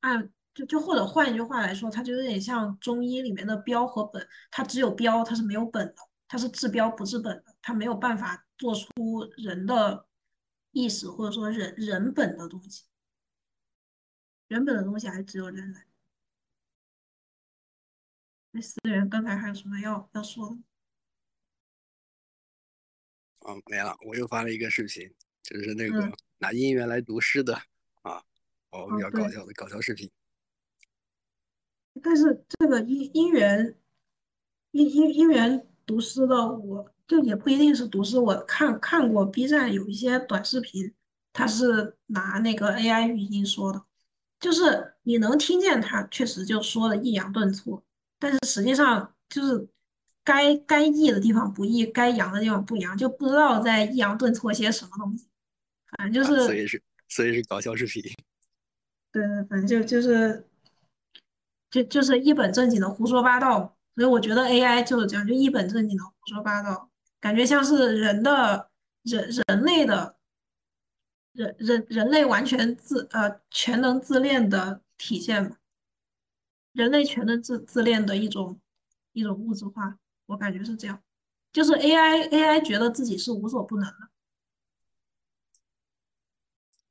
[0.00, 5.94] 按就就或者换一句话来说，它就有点像中医里面的标和本，它只有标，它是没有本的，
[6.26, 8.90] 它是治标不治本的，它没有办法做出
[9.36, 10.04] 人的
[10.72, 12.82] 意识或者说人人本的东西，
[14.48, 15.86] 人本的东西还是只有人来。
[18.50, 20.56] 那思源刚才还有什么要要说的？
[23.40, 27.54] 啊，没了，我又发了一个视频，就是那个拿音源来读诗的
[28.02, 28.24] 啊，
[28.70, 30.10] 哦，比较搞笑的搞笑视频。
[32.02, 33.76] 但是这个音音源
[34.70, 38.18] 音音音源读诗的，我就也不一定是读诗。
[38.18, 40.94] 我看看过 B 站有一些短视频，
[41.32, 43.84] 他是拿那个 AI 语音说的，
[44.40, 47.82] 就是你能听见他确实就说的抑扬顿挫。
[48.18, 49.68] 但是实际上就是
[50.24, 55.26] 该该抑的地方不抑，该扬的地方不扬，就不知道在抑扬顿挫些什么东西。
[55.96, 58.02] 反正就是，所以是所以是搞笑视频。
[59.12, 60.44] 对 对，反正就就是
[61.70, 63.76] 就就是一本正经的胡说八道。
[63.94, 66.88] 所以我觉得 AI 就是这样，就一本正经的胡说八道，
[67.20, 68.70] 感觉像是人的
[69.02, 70.14] 人人类的
[71.32, 75.56] 人人人类完全自呃全能自恋的体现。
[76.72, 78.60] 人类全能自自恋的一种
[79.12, 81.02] 一种物质化，我感觉是这样，
[81.52, 84.08] 就是 AI AI 觉得自己是无所不能的，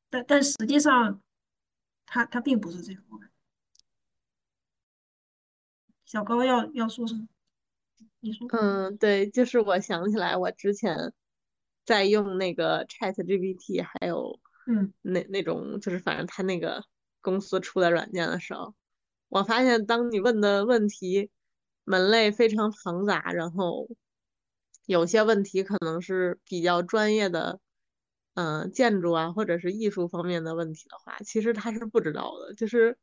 [0.09, 1.21] 但但实际上，
[2.05, 3.01] 它它并不是这样。
[6.05, 7.27] 小高要要说什么？
[8.21, 8.47] 你说。
[8.51, 11.13] 嗯，对，就是我想起来，我之前
[11.87, 14.93] 在用那个 Chat GPT，还有嗯。
[15.01, 16.83] 那那种就是反正他那个
[17.21, 18.75] 公司出的软件的时候，
[19.29, 21.31] 我发现当你问的问题
[21.85, 23.87] 门类非常庞杂，然后
[24.85, 27.59] 有些问题可能是比较专业的，
[28.33, 32.97] 嗯、建筑啊或者是艺术方面的问题的话，其实他是不知道的，就是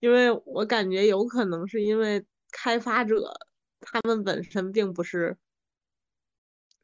[0.00, 3.32] 因为我感觉有可能是因为开发者
[3.80, 5.36] 他们本身并不是，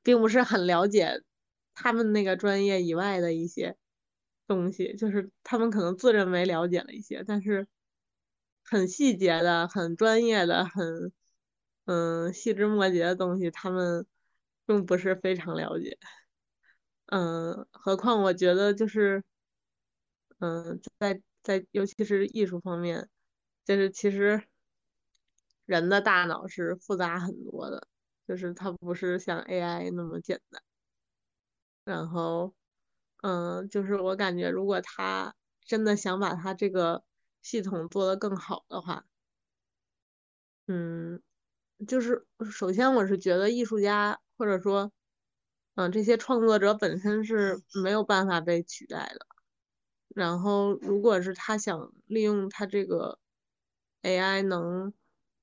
[0.09, 1.23] 并不是很了解
[1.75, 3.77] 他们那个专业以外的一些
[4.47, 7.69] 东西，就是他们可能自认为了解了一些，但是
[8.65, 11.13] 很细节的、很专业的、很
[11.85, 14.07] 嗯细枝末节的东西，他们
[14.65, 15.99] 并不是非常了解。
[17.05, 19.23] 嗯，何况我觉得就是，
[20.39, 23.11] 嗯，在在尤其是艺术方面，
[23.67, 24.43] 就是其实
[25.67, 27.87] 人的大脑是复杂很多的，
[28.29, 30.63] 就是它不是像 AI 那么简单。
[31.87, 32.55] 然后，
[33.23, 37.03] 嗯，就是我感觉如果他真的想把他这个
[37.43, 39.05] 系统做得更好的话，
[40.67, 41.23] 嗯，
[41.89, 44.93] 就是首先我是觉得艺术家或者说，
[45.77, 49.27] 嗯，这些创作者本身是没有办法被取代的。
[50.11, 53.19] 然后，如果是他想利用他这个
[54.03, 54.93] AI 能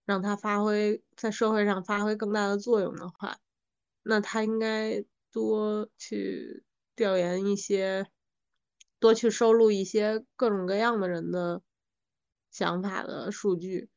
[0.05, 3.39] 让他发挥在社会上发挥更大的作用的话，
[4.03, 6.63] 那他应该多去
[6.95, 8.07] 调研一些，
[8.99, 11.61] 多去收录一些各种各样的人的
[12.51, 13.89] 想法的数据，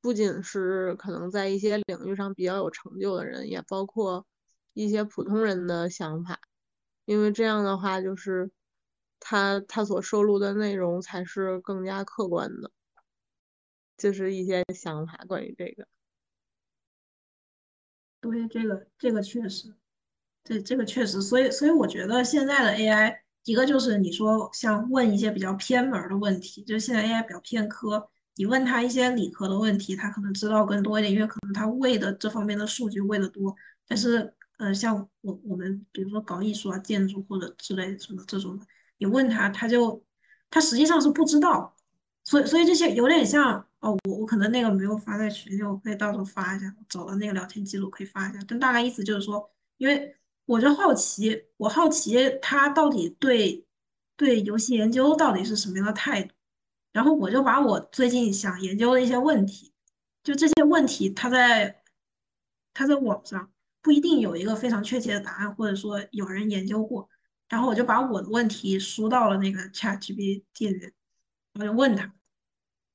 [0.00, 4.26] 不仅是可能在一些领域上比较有成就的人，也包括
[4.72, 6.40] 一些普通人的想法，
[7.04, 8.50] 因为这样的话就是
[9.18, 12.70] 他他所收录的内容才是更加客观的，
[13.98, 15.86] 就是一些想法关于这个。
[18.20, 19.72] 对，这个这个确实，
[20.42, 33.54] 这这个确实，所以所以我觉得现在的 AI，一个就是你说像问一些比较偏门的问题，就是现在 AI 比较偏科，你问他一些理科的问题，他可能知道更多一点，因为可能他喂的这方面的数据喂的多。
[33.86, 38.66] 但是呃，像我我们比如说搞艺术啊、建筑或者之类什么这种的，
[38.98, 40.04] 你问他，他就
[40.50, 41.76] 他实际上是不知道，
[42.24, 43.67] 所以所以这些有点像。
[43.80, 48.40] 哦，我我可能那个没有发在群里，我可以到时候发一下，我找到那个聊天记录可以发一下。
[48.48, 50.16] 但大概意思就是说，因为
[50.46, 53.64] 我就好奇，我好奇他到底对
[54.16, 56.34] 对游戏研究到底是什么样的态度，
[56.92, 59.72] 然后我就把我最近想研究的一些问题，
[60.24, 61.82] 就这些问题，他在
[62.74, 67.08] 他在网上不一定有一个非常确切的答案，或者说有人研究过，
[67.48, 70.92] 然后我就把我的问题输到了那个 ChatGPT 里面，
[71.54, 72.12] 我就问他。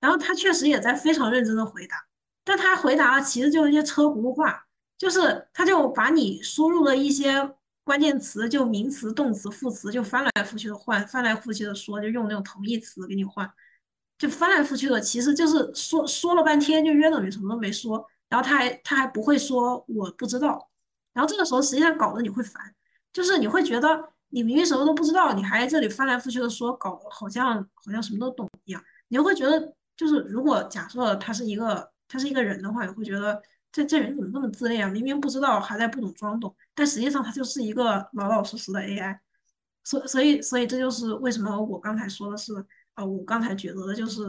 [0.04, 1.96] 然后他确实也在非常认真的回答，
[2.44, 4.66] 但他回答其实就是一些车轱辘话，
[4.98, 13.50] 就是他就把你输入的一些关键词，就名词、动词、副词，就翻来覆去的换，翻来覆去的说，就用那种同义词给你换，
[14.18, 18.06] 就翻来覆去的，其实就是说说了半天，就约等于什么都没说。
[18.28, 20.70] 然后他还他还不会说我不知道，
[21.14, 22.62] 然后这个时候实际上搞得你会烦，
[23.14, 29.74] 就是你会觉得你明明什么都不知道，你还在这里翻来覆去的说，搞得好像好像什么都懂一样，你就会觉得。
[29.96, 33.42] 就是如果假设他是一个他是一个人的话，你会觉得
[33.72, 34.90] 这这人怎么那么自恋啊？
[34.90, 39.20] 明明不知道，还在不懂装懂，但实际上他就是一个老老实实的 AI。
[39.84, 42.54] 所所以所以这就是为什么我刚才说的是，
[42.96, 44.22] 呃，我刚才觉得的就是，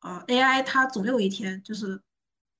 [0.00, 2.00] 呃，AI 它总有一天就是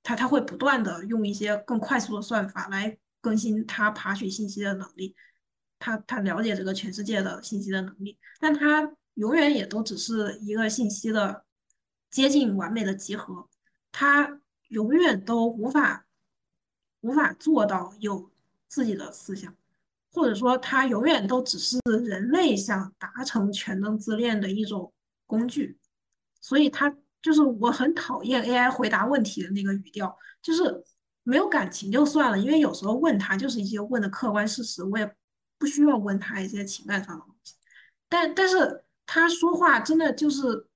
[0.03, 5.15] 它它会不断的用一些更快速的算法来更新它爬取信息的能力，
[5.79, 11.45] 它它了解这个全世界的信息的能力，但它永远也都只是一个信息的。
[12.13, 13.49] 接近完美的集合，
[13.91, 16.05] 它永远都无法
[17.01, 18.29] 无法做到有
[18.67, 19.51] 自己的思想，
[20.11, 24.93] 或者说它永远都只是人类想达成全能自恋的一种
[25.25, 25.79] 工具。
[26.39, 30.83] 所以它就是我很讨厌 AI 回答问题的那个语调，就是
[31.23, 35.15] 没有感情就算了，因为有时候问他就是一些问的客观事实，我也
[35.57, 37.55] 不需要问他一些情感上的东西。
[38.07, 40.67] 但但是他说话真的就是。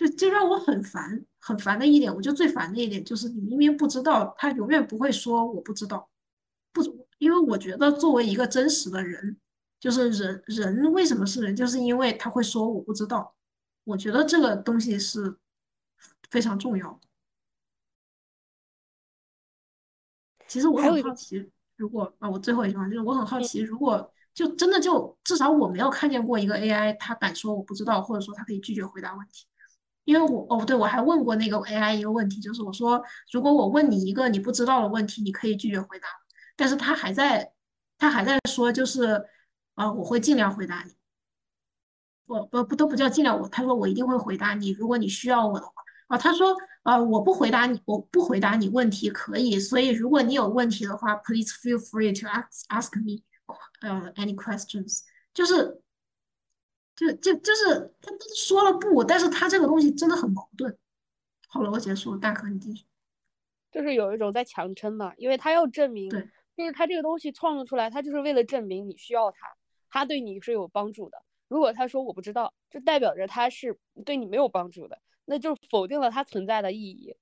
[0.00, 6.08] 就就让我很烦，很烦的一点，我就最烦的一点就是，你明明不知道，他永远不会说我不知道，
[6.72, 6.80] 不，
[7.18, 9.36] 因为我觉得作为一个真实的人，
[9.78, 13.34] 就是人人为什么是人，就是因为他会说我不知道，
[13.84, 15.36] 我觉得这个东西是
[16.30, 16.98] 非常重要。
[20.48, 29.44] 其实我很好奇，如果啊，我最后一句话就是我很好奇，如果就真的就至少我没有看见过一个 AI，他敢说我不知道，或者说他可以拒绝回答问题。
[30.04, 36.08] 因为我哦对，我还问过那个 AI 一个问题，就是我说如果我问你一个你不知道的问题，你可以拒绝回答，
[36.56, 37.52] 但是他还在
[37.98, 39.24] 他还在说就是
[39.74, 40.92] 啊我会尽量回答你，
[42.26, 45.72] 我不不都不叫尽量我，他说我一定会回答你，如果你需要我的话
[46.08, 53.22] 啊，他说啊我不回答你我不回答你问题可以，所以如果你有问题的话，please feel free to ask ask me
[53.80, 55.80] 呃 any questions，就是。
[57.00, 60.78] 就就就是他都说了不，但是他这个东西真的很矛盾。
[61.48, 62.84] 好了，我结束了，大可你继续。
[63.72, 66.10] 就是有一种在强撑嘛，因为他要证明，
[66.54, 69.56] 就是他这个东西创作出来，他就是为了证明你需要他，
[69.88, 71.22] 他对你是有帮助的。
[71.48, 77.16] 如果他说我不知道，就代表着他是对你没有帮助的，那就否定了他存在的意义。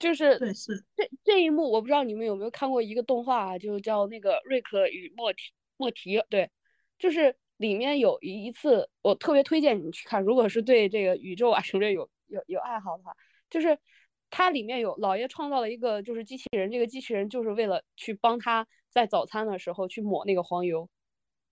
[0.00, 6.50] 就是对是这这一幕，我不知道你们有没有看过一个动画啊，就叫那个《瑞克与莫提莫提》，对，
[6.98, 7.36] 就是。
[7.62, 10.20] 里面有一次，我特别推荐你去看。
[10.20, 13.16] 如果是对这个宇宙啊什么有有有爱好的话，
[13.48, 13.78] 就是
[14.30, 20.88] 它里面有老爷创造了一个就是机器人，这个机器人就是为了去帮他在早餐的时候去抹那个黄油。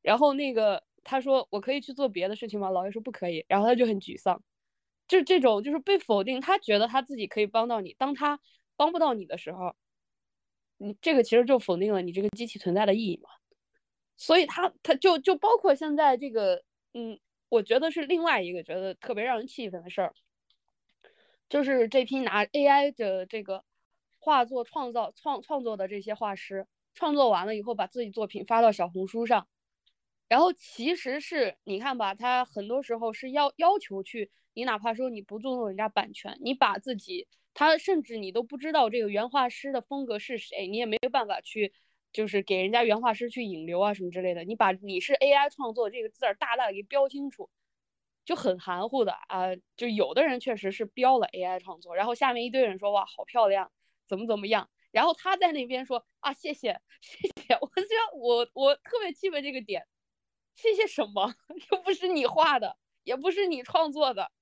[0.03, 2.71] 然后那个他说我可以去做别的事情吗？
[2.71, 3.45] 老爷说不可以。
[3.47, 4.43] 然后他就很沮丧，
[5.07, 6.41] 就这种就是被否定。
[6.41, 8.41] 他觉得他自己可以帮到你，当他
[8.77, 9.77] 帮不到你的时候，
[10.79, 13.31] 你这个其实就否定了你这个机器存在的意义嘛。
[14.21, 16.63] 所以他他就就包括现在这个，
[16.93, 17.19] 嗯，
[17.49, 20.13] 我觉得是另外一个觉得特别让人气愤的事儿，
[21.49, 23.65] 就是这批拿 AI 的这个
[24.19, 29.49] 画作创造创创作的这些画师，创作完了以后把自己作品发到小红书上，
[30.29, 41.73] 然后其实是你看吧，他很多时候是要要求去，你哪怕说你不尊重人家版权，你把自己他甚至你都不知道这个原画师的风格是谁，你也没有办法去。
[42.13, 47.49] 就是给人家原画师去引流啊什么之类的，你把你是 AI 创作这个字儿大大的给标清楚，
[48.25, 49.55] 就很含糊的啊。
[49.77, 53.71] 就有的人确实是标了 AI 创作，然后下面一堆人说哇好漂亮，
[54.07, 59.87] 怎么怎么样，然后他在那边说啊谢谢谢谢，我觉得我我特别气愤这个点，
[60.55, 61.35] 谢谢什么？
[61.71, 64.33] 又不是你画的，也不是你创作的，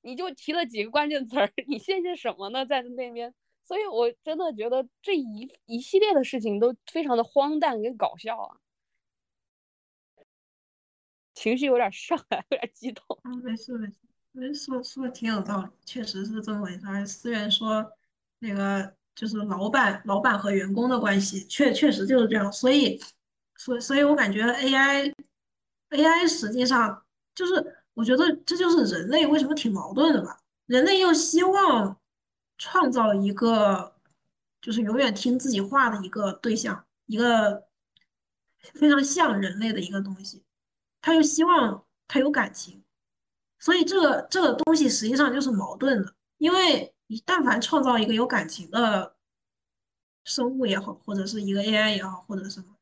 [0.00, 2.64] 你就提了几个关键词儿，你谢谢什么呢？
[2.64, 3.34] 在那边。
[3.70, 8.56] 所以，我真的觉得这一一系列的事情都非常的荒诞跟搞笑啊，
[11.34, 13.04] 情绪有点上来，有点激动。
[13.22, 13.94] 啊，没事没事，
[14.32, 17.06] 没说说的挺有道理，确实是这么回事。
[17.06, 17.88] 思源说，
[18.40, 22.50] 那个就是老板老板和员工的关系，确确实就是这样。
[22.52, 23.00] 所以，
[23.54, 25.14] 所所以我感觉 AI
[25.90, 27.04] AI 实际上
[27.36, 30.36] 就是，我觉得这就是人类为什么挺矛盾的吧？
[30.66, 31.99] 人类又希望。
[32.60, 33.96] 创造一个
[34.60, 37.66] 就是永远听自己话的一个对象，一个
[38.74, 40.44] 非常像人类的一个东西，
[41.00, 42.84] 他又希望他有感情，
[43.58, 49.16] 所以这个这个东西实际上就是矛盾的，因为你但凡创造一个有感情的
[50.24, 52.76] 生物也好，或者是一个 AI 也好，或者什么，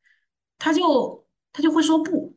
[0.59, 2.37] 他就他就会说不，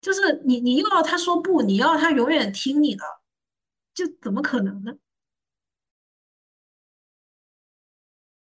[0.00, 3.04] 就是你你又要他说不，你要他永远听你的，
[3.94, 4.98] 就怎么可能呢？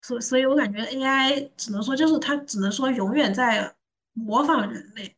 [0.05, 3.75] 所所以，我感觉 AI 只能说就是它只能说永远在
[4.13, 5.17] 模仿人类，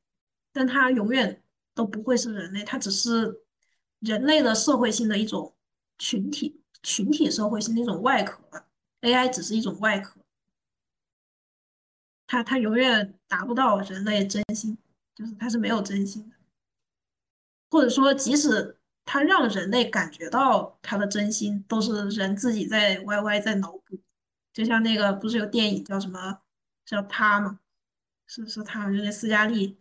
[0.53, 1.43] 但它永远
[1.75, 3.43] 都不会是人类，它只是
[3.99, 5.53] 人类的社会性的一种
[5.99, 8.41] 群体群体社会性的一种外壳
[9.01, 10.21] ，AI 只是一种外壳，
[12.29, 14.79] 它它永远达不到人类真心，
[15.17, 16.37] 就是它是没有真心的，
[17.71, 23.99] 或者说即使它让人类感觉到它的真心，都是人自己在 YY 在脑补。
[24.57, 26.41] 就像那个不是有电影叫什么
[26.87, 27.61] 叫他吗？
[28.27, 29.79] 是是他，就是斯嘉丽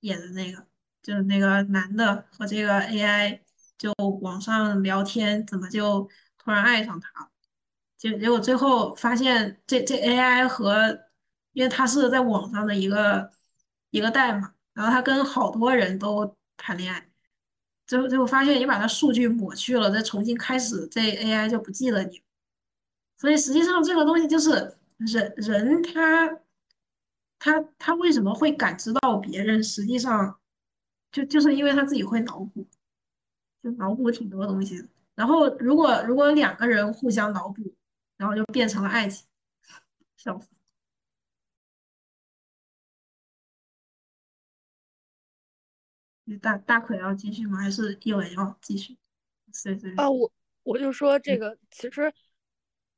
[0.00, 0.66] 演的那个，
[1.02, 3.40] 就是那个男的和这个 AI
[3.78, 3.90] 就
[4.20, 6.06] 网上聊天，怎么就
[6.36, 7.30] 突然爱上他了？
[7.96, 11.06] 结结果最后发现这这 AI 和
[11.52, 13.32] 因为他是在网上的一个
[13.88, 17.08] 一个代码，然后他跟好多人都谈恋爱，
[17.86, 22.22] 最后最后发现你把他数据抹去了，再重新开始，这 AI 就不记得你。
[23.22, 26.40] 所以实际上这个东西就是人人他
[27.38, 29.62] 他他为什么会感知到别人？
[29.62, 30.40] 实际上
[31.12, 32.66] 就就是因为他自己会脑补，
[33.62, 34.88] 就脑补挺多东西的。
[35.14, 37.72] 然后如果如果两个人互相脑补，
[38.16, 39.24] 然后就变成了爱情，
[40.16, 40.48] 笑死。
[46.40, 47.58] 大大可要继续吗？
[47.58, 48.98] 还是一文要继续？
[49.62, 50.32] 对对啊，我
[50.64, 52.12] 我就说这个其实。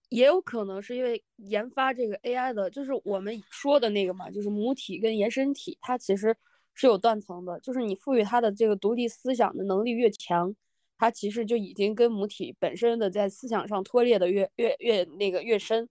[0.08, 6.36] 也有可能是因为研发这个 AI 的，就是我们说的那个嘛，就是母体跟延伸体，它其实
[6.74, 10.54] 是有断层的，就是你赋予它的这个独立思想的能力越强，
[10.96, 15.88] 它其实就已经跟母体本身的在思想上脱裂的越越越那个越深。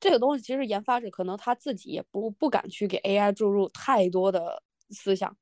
[0.00, 5.34] 这个东西其实研发者可能他自己也不不敢去给 AI 注入太多的思想，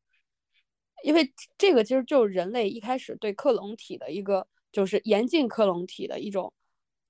[1.02, 6.52] 因为这个其实就是人类一开始对克隆体的一个就是严禁克隆体的一种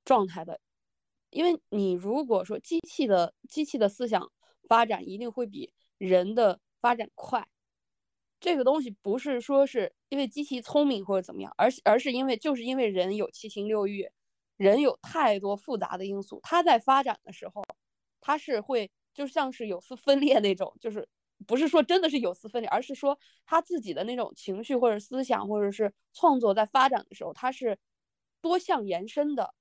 [0.05, 0.61] 状态的。
[1.31, 4.31] 因为你如果说机器的机器的思想
[4.69, 7.49] 发展一定会比人的发展快，
[8.39, 14.07] 这个东西不是说是因为机器聪明或者怎么样，而而是因为就是因为人有七情六欲，
[14.59, 17.65] 人有太多复杂的因素，它在发展的时候，
[18.21, 21.09] 它是会就像是有丝分裂那种，就是
[21.47, 27.79] 不是说真的是有丝分裂，而是说他自己的那种情绪或者思想或者是创作在发展的时候，它是
[28.43, 29.55] 多项延伸的。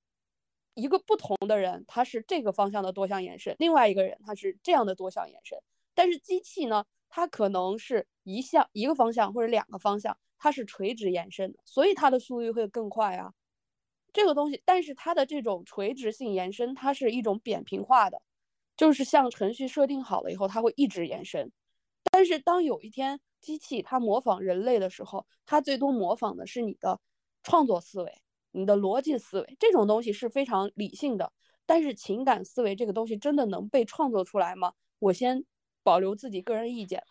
[0.74, 5.58] 一个不同的人，他是这个方向的多项延伸；另外一个人，他是这样的多项延伸。
[5.94, 13.34] 但是机器呢，它可能是一项一个方向或者两个方向，它是垂直延伸的，所以它的速率会更快啊。
[14.12, 18.22] 这个东西，但是它的这种垂直性延伸，它是一种扁平化的，
[18.76, 21.52] 就是像程序设定好了以后，它会一直延伸。
[22.10, 27.00] 但是当有一天机器它模仿人类的时候，它最多模仿的是你的
[27.42, 28.21] 创作思维。
[28.52, 31.32] 你的逻辑思维这种东西是非常理性的，
[31.66, 34.72] 但是情感思维这个东西真的能被创作出来吗？
[34.98, 35.44] 我先
[35.82, 37.02] 保留自己个人意见，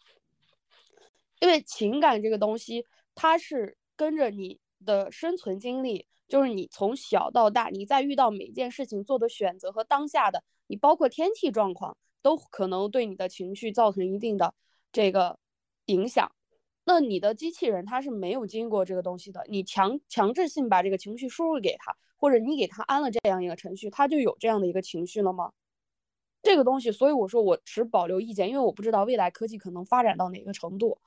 [1.39, 2.85] 因为情感这个东西，
[3.15, 14.53] 它是跟着你的生存经历，就是你从小到大，你在遇到每件事情做的选择和当下的你，包括天气状况，都可能对你的情绪造成一定的
[14.91, 15.37] 这个
[15.87, 16.31] 影响。
[16.83, 25.51] 那你的机器人它是没有经过这个东西的，你强强制性把这个情绪输入给他，或者你给他安了这样一个程序，他就有这样的一个情绪了吗？
[26.41, 30.97] 这个东西，所以我说我持保留意见，因为我不知道未来科技可能发展到哪个程度，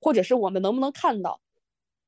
[0.00, 1.40] 或者是我们能不能看到。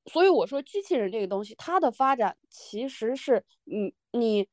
[0.06, 4.48] 所以我说机器人这个东西，它的发展其实是你你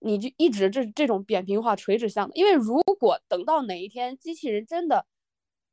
[0.00, 5.06] 你就一直这这种扁平化垂直向的，因为如果等到哪一天机器人真的。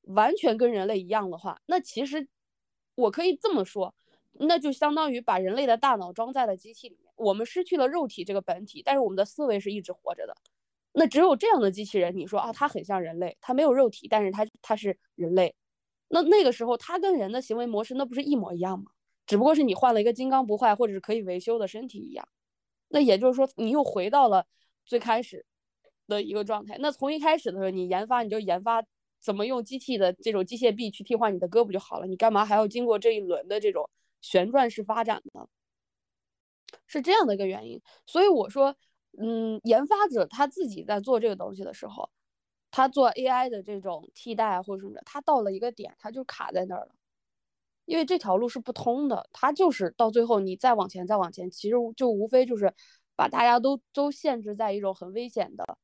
[0.08, 2.28] 完全跟人类一样的话，那其实
[2.96, 3.94] 我可以这么说，
[4.34, 10.36] 那就相当于把人类的大脑装在了机器里面，我们失去了肉体这个本体，但是我们的思维是一直活着的。
[10.94, 15.54] 那只有这样的机器人，你说啊，它很像人类，它没有肉体，但是它它是人类。
[16.08, 18.92] 那那个时候，它跟人的行为模式那不是一模一样吗？
[19.26, 22.28] 只不过是你换了一个金刚不坏或者是可以维修的身体一样。
[22.88, 24.46] 那也就是说，你又回到了
[24.86, 25.46] 最开始
[26.08, 26.78] 的一个状态。
[26.80, 28.84] 那从一开始的时候，你研发你就研发。
[29.20, 32.08] 怎么用机器的这种机械臂去替换你的胳膊就好了？
[32.08, 33.90] 你干嘛还要经过这一轮的这种
[34.22, 35.48] 旋转式发展呢？
[36.86, 37.82] 是这样的一个原因。
[38.06, 38.76] 所以我说，
[39.18, 42.10] 嗯，研发者他自己在做这个东西的时候，
[42.72, 46.92] 他做 AI 的这种替代或者什么的，他到了一个点，他就卡在那儿了，
[47.86, 49.28] 因为这条路是不通的。
[49.34, 52.74] 他就是到最后你再往前再往前，其实就无非就是
[53.16, 55.78] 把大家都都限制在一种很危险的。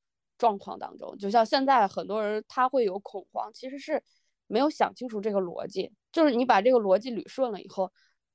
[0.43, 4.03] 状况当中，就像现在很多人他会有恐慌，其实是
[4.47, 5.89] 没有想清楚这个逻辑。
[6.11, 7.89] 就是你把这个逻辑捋顺了以后，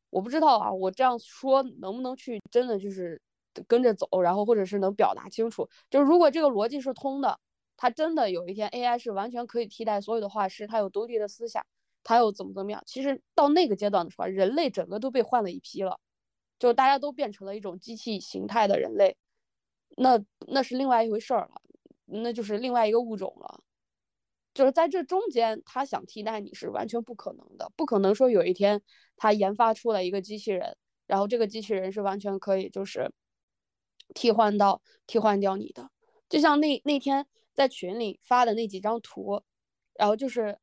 [0.08, 3.20] 我不知道啊，我这样说能不能去真的就是
[3.66, 5.68] 跟着走，然后或者是能表达清楚。
[5.90, 7.38] 就是如果这个逻辑是通的，
[7.76, 11.62] 它真的有一天 AI 是完全可以替代所有的画师，它有独立的思想，
[12.02, 12.82] 它又怎么怎么样？
[12.86, 16.00] 其实到那个阶段的时候，人类整个都被换了一批了，
[16.58, 19.16] 就是大家都变成了一种机器形态的人类，
[19.96, 20.18] 那
[20.48, 21.60] 那是另外一回事儿了。
[22.10, 23.60] 那就是另外一个物种了，
[24.54, 28.80] 就是在这中间，他想替代你是完全不可能的，不可能说有一天
[29.16, 30.74] 他研发出来一个机器人，
[31.06, 33.12] 然后这个机器人是完全可以就是
[34.14, 35.90] 替换到替换掉你的。
[36.30, 39.42] 就像那那天在群里发的那几张图，
[39.94, 40.58] 然后就是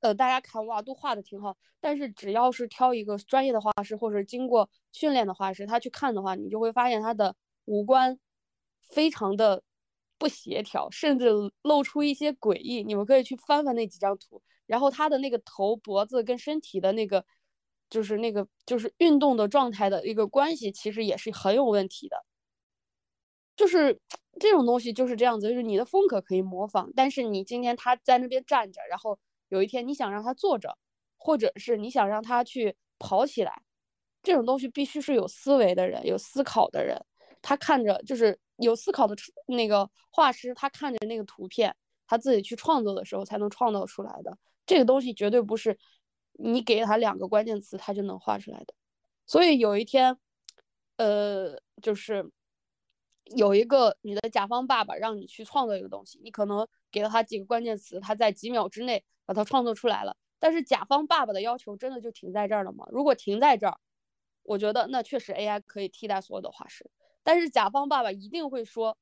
[0.00, 7.36] 呃大家看哇都画的挺好，但是只要是挑一个专业的画师或者经过训练的画师，他去看的话，你就会发现他的
[7.66, 8.18] 五官
[8.88, 9.62] 非常的。
[10.20, 11.30] 不协调，甚至
[11.62, 12.84] 露出一些诡异。
[12.84, 17.24] 你们可以去翻翻那几张图，然后他的那个头、脖子跟身体的那个，
[17.88, 22.22] 就是那个就是运动的状态的一个关系，其实也是很有问题的。
[23.56, 23.98] 就是
[24.38, 29.18] 这种东西就是这样子，就是你的风格可以模仿，但是你今天他在那边站着，然后
[29.48, 30.76] 有一天你想让他坐着，
[31.16, 33.62] 或者是你想让他去跑起来，
[34.22, 37.04] 这种东西必须是有思维的人，有思考的人，
[37.42, 38.38] 他看着就是。
[38.62, 41.74] 有思考的那个画师，他看着那个图片，
[42.06, 44.36] 他自己去创作的时候才能创造出来的。
[44.66, 45.78] 这个东西绝对不是
[46.32, 48.74] 你给他两个关键词，他就能画出来的。
[49.24, 50.14] 所以有一天，
[50.98, 52.30] 呃，就是
[53.34, 60.14] 有一个你的甲方爸爸让你去创作一个东西，你可能给了他几个关键词，他在几秒之内把它创作出来了。
[60.38, 62.86] 但是甲方爸爸的要求真的就停在这儿了吗？
[62.90, 63.78] 如果停在这儿，
[64.42, 66.90] 我觉得那确实 AI 可以替代所有的画师。
[67.22, 68.96] 但是甲方爸爸一定会说，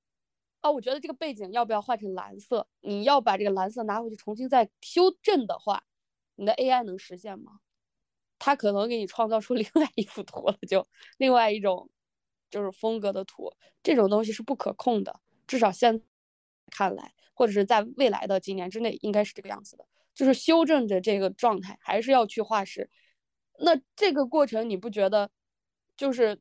[0.61, 2.67] 啊，我觉得这个背景要不要换成蓝色？
[2.81, 5.85] 你要把这个蓝色拿回去重新再修正的话，
[6.37, 7.61] 你的 AI 能实现吗？
[8.39, 10.87] 它可能给你创造出另外一幅图了，就
[11.17, 11.91] 另外一种
[12.51, 15.21] 就是风格的图，这种东西是不可控的。
[15.47, 16.01] 至少现
[16.71, 19.87] 看来，或者是在未来的几年之内，应该是这个样子的。
[20.15, 22.91] 就是修正着这个状态，还是要去画室。
[23.61, 25.31] 那这个过程你不觉得
[25.97, 26.41] 就是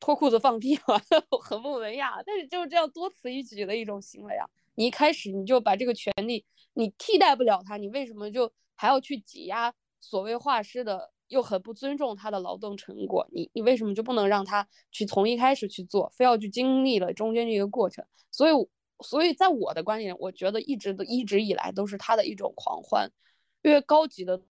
[0.00, 1.00] 脱裤子放屁吗？
[1.42, 4.46] 很不文雅，但是就是这样多此一举的一种行为啊！
[4.74, 6.44] 你一开始你就把这个权利
[6.74, 13.26] 你替代不了他，你为什么就还要去挤压所谓画师的，又很不尊重他的劳动成果？
[13.32, 18.04] 你你为什么就不能让他去从一开始去做，非要去经历了中间这个过程？
[18.30, 18.52] 所以，
[19.00, 23.10] 所以在我的观点，我觉得一直都一直以来都是他的一种狂欢，
[23.62, 24.40] 越高级的。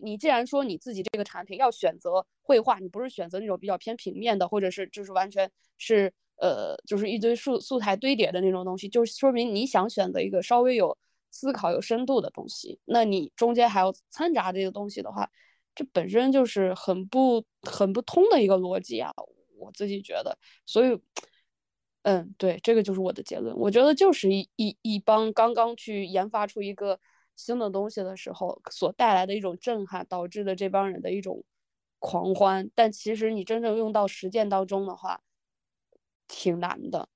[0.00, 10.96] 你既然说你自己这个产品要选择绘画，你不是选择那种比较偏平面的，或者是就是完全是呃就是一堆素素材堆叠的那种东西，就是说明你想选择一个稍微有
[11.30, 12.78] 思考、有深度的东西。
[12.84, 15.30] 那你中间还要掺杂这个东西的话，
[15.74, 19.12] 这本身就是很不很不通的一个逻辑啊！
[19.58, 20.36] 我自己觉得，
[20.66, 20.98] 所以，
[22.02, 23.56] 嗯，对，这个就是我的结论。
[23.56, 26.98] 我觉得就是一一一帮刚刚去研发出一个。
[27.36, 31.44] 新的东西的时候所带来的一种震撼，导致的这帮人的一种
[31.98, 32.70] 狂欢。
[32.74, 35.20] 但其实你真正用到实践当中的话，
[36.28, 37.08] 挺难的。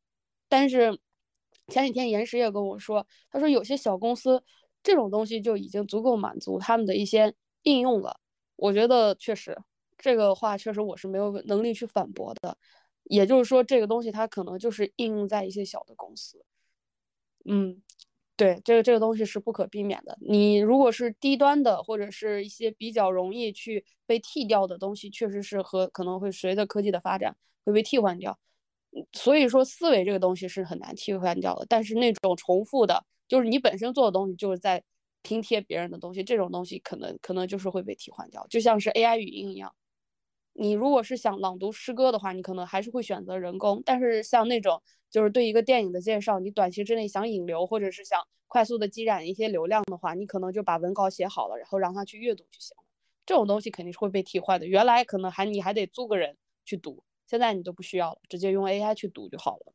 [0.48, 0.98] 但是
[1.68, 4.42] 前几天岩石也跟我说，他说有些小公司
[4.82, 8.20] 这种东西就已经足够满足他们的一些应用了。
[8.56, 9.56] 我觉得确实，
[9.98, 12.56] 这个话确实我是没有能力去反驳的。
[13.04, 16.44] 也就是说，这个东西它可能就是应用在一些小的公司。
[17.44, 17.82] 嗯。
[18.36, 20.16] 对，这个这个东西是不可避免的。
[20.20, 27.34] 你如果是低端的，或者是一些比较容易去被替掉的东西，确实是和可能会随着科技的发展
[27.64, 28.38] 会被替换掉。
[29.12, 31.64] 所以说，思维这个东西是很难替换掉的。
[31.68, 34.82] 但是那种重复的，就是你本身做的东西就是在
[35.22, 39.74] 拼贴别人的东西，这种东西可能可能就是会被替换掉，就像是 AI 语音一样。
[40.58, 43.82] 你如果是想朗读诗歌的话，你可能还是会选择人工。
[43.84, 52.84] 但是像那种就是对一个电影的介绍，你短期之内想引流，或者是想快速的积攒一些流量的话，你可能就把文稿写好了，然后让他去阅读就行了。
[53.26, 54.66] 这种东西肯定是会被替换的。
[54.66, 59.72] 原来可能还你还得租个人去读，现在你都不需要了，直接用 AI 去读就好了。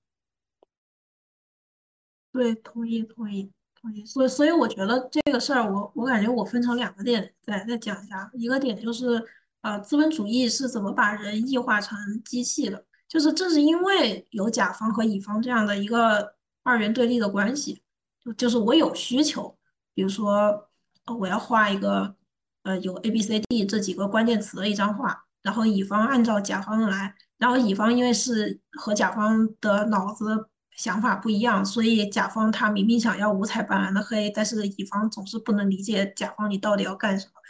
[2.34, 4.04] 对，同意，同意，同意。
[4.06, 8.32] 所，所以我觉得这个事儿，我我感觉我分成两个点再再讲一下。
[8.34, 9.24] 一个点就是。
[9.62, 12.86] 呃，资本主义是怎么把人异化成机器的？
[13.08, 17.84] 就是正是因为有甲方和乙方这样的一个二元对立的关系，
[18.24, 19.58] 就就是我有需求，
[19.94, 20.70] 比如说，
[21.06, 22.16] 呃，我要画一个，
[22.64, 30.48] 呃，有 A、B、C、D 这几个关键词的一张画，然后乙方按照甲方来，然后乙方因为是和甲方的脑子
[30.78, 37.41] 想法不一样，所以甲方他明明想要五彩斑斓的黑，但是乙方总是不能理解甲方你到底要干什么。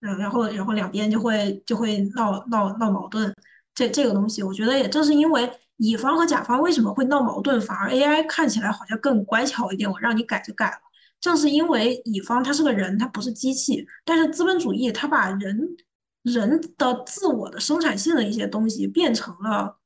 [0.00, 3.34] 嗯，然后，然后两边就会就会闹闹闹矛盾。
[3.74, 10.78] 这这个东西，我觉得也正是因为乙方和甲方为什么会闹矛盾，反而 AI 看起来好像更乖巧一点，我让你改就改了。
[11.20, 15.76] 正是因为乙方他是个人，他不是机器，但是资本主义他把人
[16.22, 19.78] 人的自我的生产性的一些东西变成了，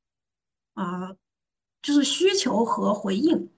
[0.75, 1.15] 呃，
[1.81, 3.49] 就是需求和回应，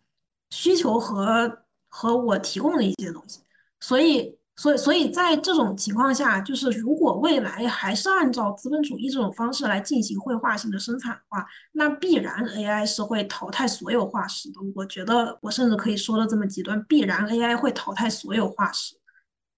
[0.50, 3.42] 需求和和我提供的一些东西，
[3.80, 4.37] 所以。
[4.58, 14.56] 所以，所以在这种情况下，就是如果未来还是按照资本主义这种方式来进行绘画性的生产的话，那必然 AI 是会淘汰所有画师的。
[14.76, 18.96] 我觉得，我甚至可以说的这么极端，必然 AI 会淘汰所有画师。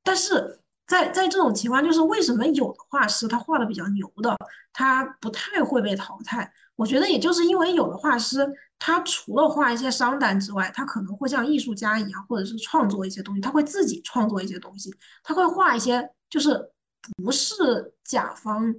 [0.03, 4.35] 但是在在这种情况，就是为什么有的画师他画的比较牛的，
[4.73, 6.51] 他不太会被淘汰？
[6.75, 8.45] 我觉得，也就是因为有的画师。
[8.79, 13.41] 他除了画一些商单之外，他可能会像艺术家一样，或者是创作一些东西。
[13.41, 14.89] 他会自己创作一些东西，
[15.21, 16.71] 他会画一些就是
[17.17, 18.73] 不是甲方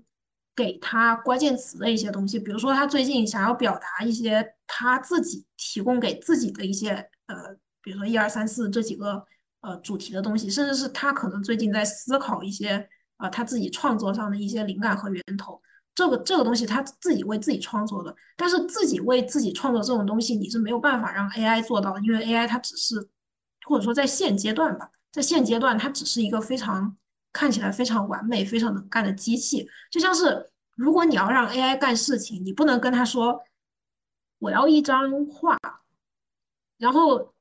[0.56, 2.38] 给他关键词的一些东西。
[2.38, 6.90] 比如说，他最近想要表达一些他自己提供给自己的一些
[7.26, 7.36] 呃，
[7.82, 9.24] 比如说一二三四这几个
[9.60, 15.60] 呃主题的东西，甚至是他可能最近在思考一些呃他自己创作上的一些灵感和源头。
[15.94, 23.08] 这个这个东西他自己为自己创作的，但是自己为自己创作这种东西，你是没有办法让 AI 做到的，因为 AI 它只是，
[23.66, 26.96] 或者说在现阶段吧，在现阶段它只是一个非常
[27.32, 29.68] 看起来非常完美、非常能干的机器。
[29.90, 33.42] 就像是如果你要让 AI 干事情，你不能跟他说
[34.38, 35.58] 我要一张画，
[36.78, 37.34] 然后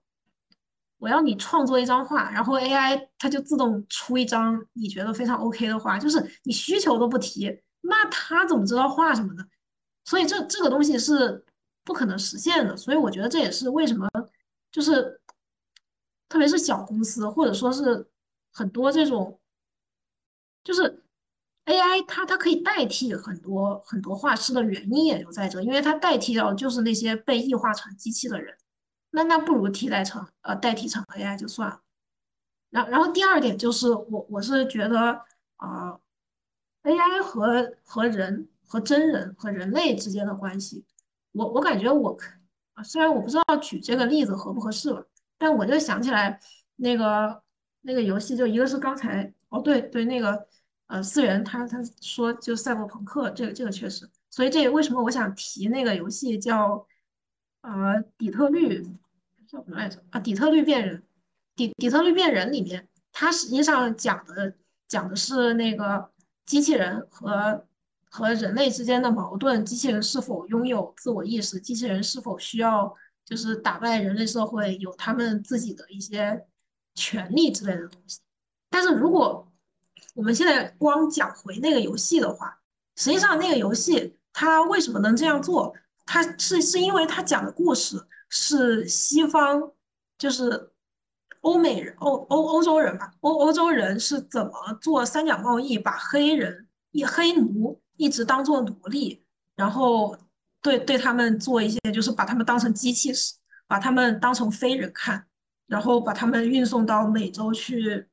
[0.98, 9.46] 我要你创作一张画，然后 AI 它就自动出一张你觉得非常 OK 的画，就是你需求都不提，那他怎么知道画什么呢？
[10.06, 11.46] 所以这这个东西是
[11.84, 12.76] 不可能实现的。
[12.76, 14.08] 所以我觉得这也是为什么，
[14.72, 15.22] 就是
[16.28, 18.08] 特别是小公司，或者说是
[18.52, 19.40] 很多这种，
[20.64, 21.04] 就是
[21.66, 28.58] AI 它它可以代替很多很多画师的原因也就在这，因为它代替掉就是那些被异化成机器的人。
[29.12, 31.82] 那那不如替代成呃代替成 AI 就算了。
[32.70, 35.26] 然然后第二点就是我我是觉得
[35.56, 36.00] 啊
[36.84, 40.84] ，AI 和和人和真人和人类之间的关系，
[41.32, 42.18] 我我感觉我
[42.74, 45.04] 啊虽然我不知道举这个例子合不合适吧，
[45.38, 46.40] 但我就想起来
[46.76, 47.42] 那个
[47.82, 50.48] 那个游戏，就一个是刚才哦对对那个
[50.88, 56.86] 呃四人他他说就赛博朋克这个这个确实，所以这为什么我想提那个游戏叫。
[57.62, 58.82] 呃，底特律
[59.46, 60.02] 叫什么来着？
[60.12, 61.04] 啊，底特律变人，
[61.58, 64.56] 底底特律变人里面，它实际上讲的
[64.88, 66.10] 讲的是那个
[66.50, 67.64] 机器人和
[68.10, 72.92] 和人类之间的矛盾，机器人是否拥有自我意识，机器人是否需要
[73.24, 76.44] 就是打败人类社会，有他们自己的一些
[76.96, 78.20] 权利之类的东西。
[78.68, 79.48] 但是如果
[80.16, 82.60] 我们现在光讲回那个游戏的话，
[82.96, 85.76] 实际上那个游戏它为什么能这样做？
[86.08, 89.72] 它是是因为它讲的故事是西方，
[90.18, 90.72] 就是
[91.42, 94.52] 欧美人、欧欧欧洲人吧，欧欧洲人是怎么
[94.82, 99.24] 做三角贸易，把黑人一黑奴一直当做奴隶，
[99.56, 100.18] 然后
[100.62, 103.36] 对对他们做一些，就是把他们当成机器使，
[103.68, 105.26] 把他们当成非人看，
[105.68, 108.08] 然后把他们运送到美洲去，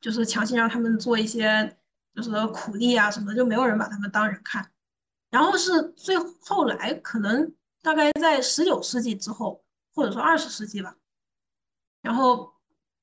[0.00, 1.76] 就是强行让他们做一些
[2.14, 4.70] 就是苦力啊什么的，就没有人把他们当人看。
[5.30, 7.52] 然后是最后来，可能
[7.82, 9.62] 大概在十九世纪之后，
[9.94, 10.96] 或者说二十世纪吧，
[12.08, 12.50] 然后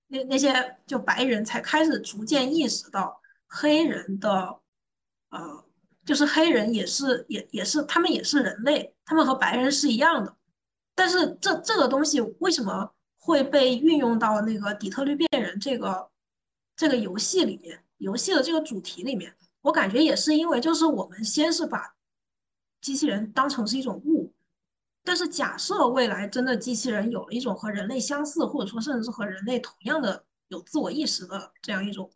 [0.07, 0.52] 那那些
[0.88, 4.60] 就白人才开始逐渐意识到黑人的，
[5.30, 5.64] 呃，
[6.03, 10.36] 就是黑人也是也也是他们也是人类，他们和白人是一样的。
[10.95, 16.10] 但是这这个东西为什么会被运用到那个底特律变人这个
[16.76, 17.84] 这个游戏里面？
[17.98, 21.95] 游戏的这个主题里面，我感觉也是因为就是我们先是把
[22.82, 24.34] 机器人当成是一种物，
[25.06, 32.11] 但是假设未来真的机器人有了一种和人类相似，或者说甚至是和人类同样的有自我意识的这样一种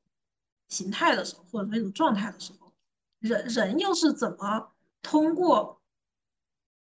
[0.68, 2.74] 形态的时候，或者那种状态的时候，
[3.20, 4.72] 人人又是怎么
[5.02, 5.80] 通过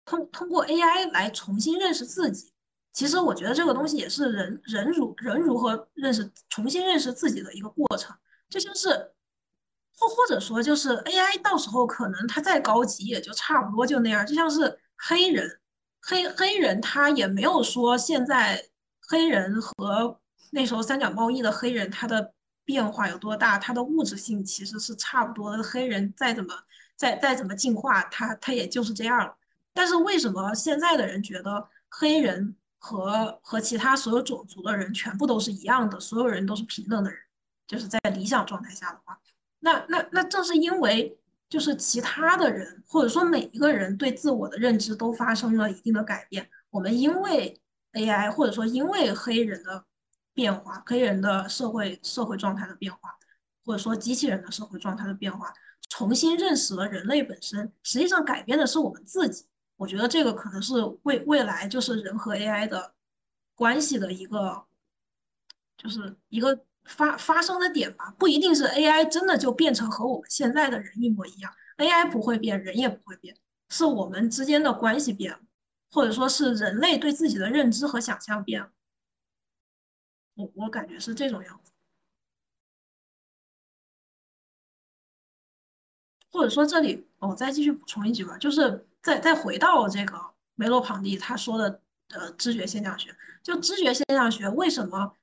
[0.05, 2.51] 通通过 AI 来重新认识自己？
[2.93, 8.15] 其实我觉得这个东西也是人人如人如何认识重新认识自己的一个过程，
[8.49, 9.11] 就像是。
[9.93, 14.25] 或或者说，就是 AI 到时候可能它再高级，也就差不多就那样。
[14.25, 15.60] 就像是黑人，
[16.01, 18.69] 黑黑人他也没有说现在
[19.07, 20.19] 黑人和
[20.51, 22.33] 那时候三角贸易的黑人他的
[22.65, 25.63] 变化有多大，他的物质性其实是差不多的。
[25.63, 26.53] 黑人再怎么
[26.95, 29.35] 再再怎么进化，他他也就是这样了。
[29.73, 37.19] 但是为什么现在的人觉得黑人和和其他所有种族的人全部都是一样的，所有人都是平等的人？
[37.67, 39.17] 就是在理想状态下的话。
[39.59, 41.17] 那那那正是因为
[41.51, 47.59] 就是其他的人或者说每一个人对自我的认知都发生了一定的改变，我们因为
[47.91, 49.83] AI 或者说因为黑人的
[50.33, 53.13] 变化，黑人的社会社会状态的变化，
[53.65, 55.53] 或者说机器人的社会状态的变化，
[55.89, 59.45] 重新认识了人类本身，实际上改变的是我们自己。
[59.75, 62.93] 我觉得这个可能是未未来就是人和 AI 的
[63.55, 64.63] 关系的一个，
[65.75, 66.63] 就是一个。
[66.85, 73.35] 发发生的点吧，不一定是 AI 真的就变成和我们现在的人一模一样，AI 不会变，人也不会变，
[73.69, 75.39] 是我们之间的关系变了，
[75.91, 78.71] 或者说是人类对自己的认知和想象变了。
[80.35, 81.71] 我我感觉是这种样子，
[86.31, 90.19] 或者说这里我再继续补充一句吧，就是再再回到这个
[90.55, 95.15] 梅洛庞蒂他说的呃知觉现象学，就知觉现象学为什么？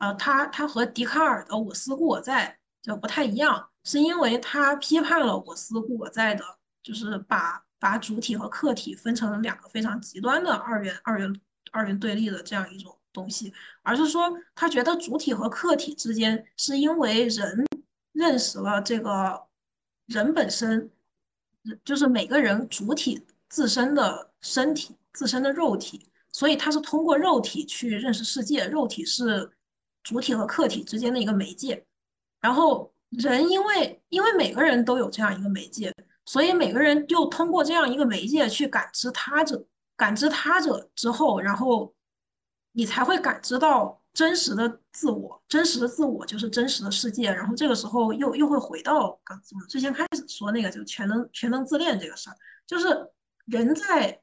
[0.00, 6.42] 呃，他他和笛卡尔的“我思故我在”就不太一样，是因为他批判了“我思故我在”的，
[6.82, 11.40] 就是把把主体和客体分成两个非常极端的二元二元
[11.70, 13.52] 二元对立的这样一种东西，
[13.82, 17.66] 而是说他觉得主体和客体之间是因为人
[18.12, 19.42] 认识了这个
[20.06, 20.90] 人本身，
[21.84, 29.52] 就是每个人主体自身的身体自身的肉体，所以他是通过肉体去认识世界，肉体是。
[30.02, 31.84] 主体和客体之间的一个媒介，
[32.40, 35.94] 然后人因为因为每个人都有这样一个媒介，
[36.24, 39.64] 所以每个人就通过这样一个媒介去感知他者，
[39.96, 41.94] 感知他者之后，然后
[42.72, 47.32] 你才会感知到真实的自我，真实的自我就是真实的世界。
[47.32, 52.36] 然后这个时候又又会回到刚我们最先开始说那个，就全能全能自恋这个事儿，
[52.66, 52.86] 就是
[53.44, 54.20] 人在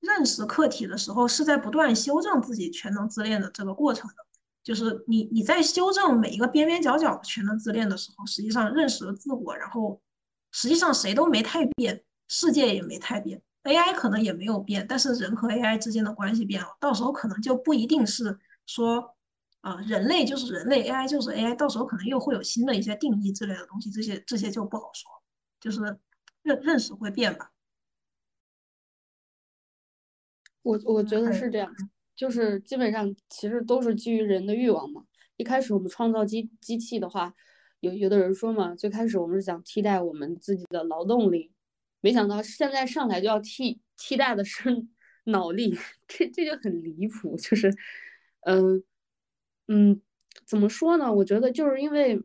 [0.00, 4.16] 认识客体的时候，是在不断修正自己全能自恋的这个过程的。
[4.62, 10.00] 就是你你在修正每一个边边角角的全能自恋的时候，实际上认识了自我，然后
[10.52, 13.42] 实际上谁都没太变，世界也没太变。
[13.64, 18.36] AI 可能也没有变，但是人和 AI 之间的关系变了，到时候可能就不一定是
[18.66, 19.14] 说，
[19.60, 25.10] 呃，人类就是人类，AI 就是 AI，到时候可能又会有新的一些定义之类的东西，这些这些就不好说，
[25.60, 25.80] 就是
[26.42, 27.52] 认认识会变吧。
[30.62, 31.72] 我我觉得是这样，
[32.14, 35.04] 就是基本上其实都是基于人的欲望嘛。
[35.36, 37.34] 一开始我们创造机机器的话，
[37.80, 41.50] 有有的人说嘛，最开始我们是想替代我们自己的劳动力。
[42.00, 44.86] 没想到现在上来就要替替代的是
[45.26, 45.76] 脑力，
[46.08, 47.36] 这这就很离谱。
[47.36, 47.72] 就是，
[48.40, 48.82] 嗯
[49.68, 50.00] 嗯，
[50.44, 51.12] 怎么说呢？
[51.12, 52.20] 我觉得就是因为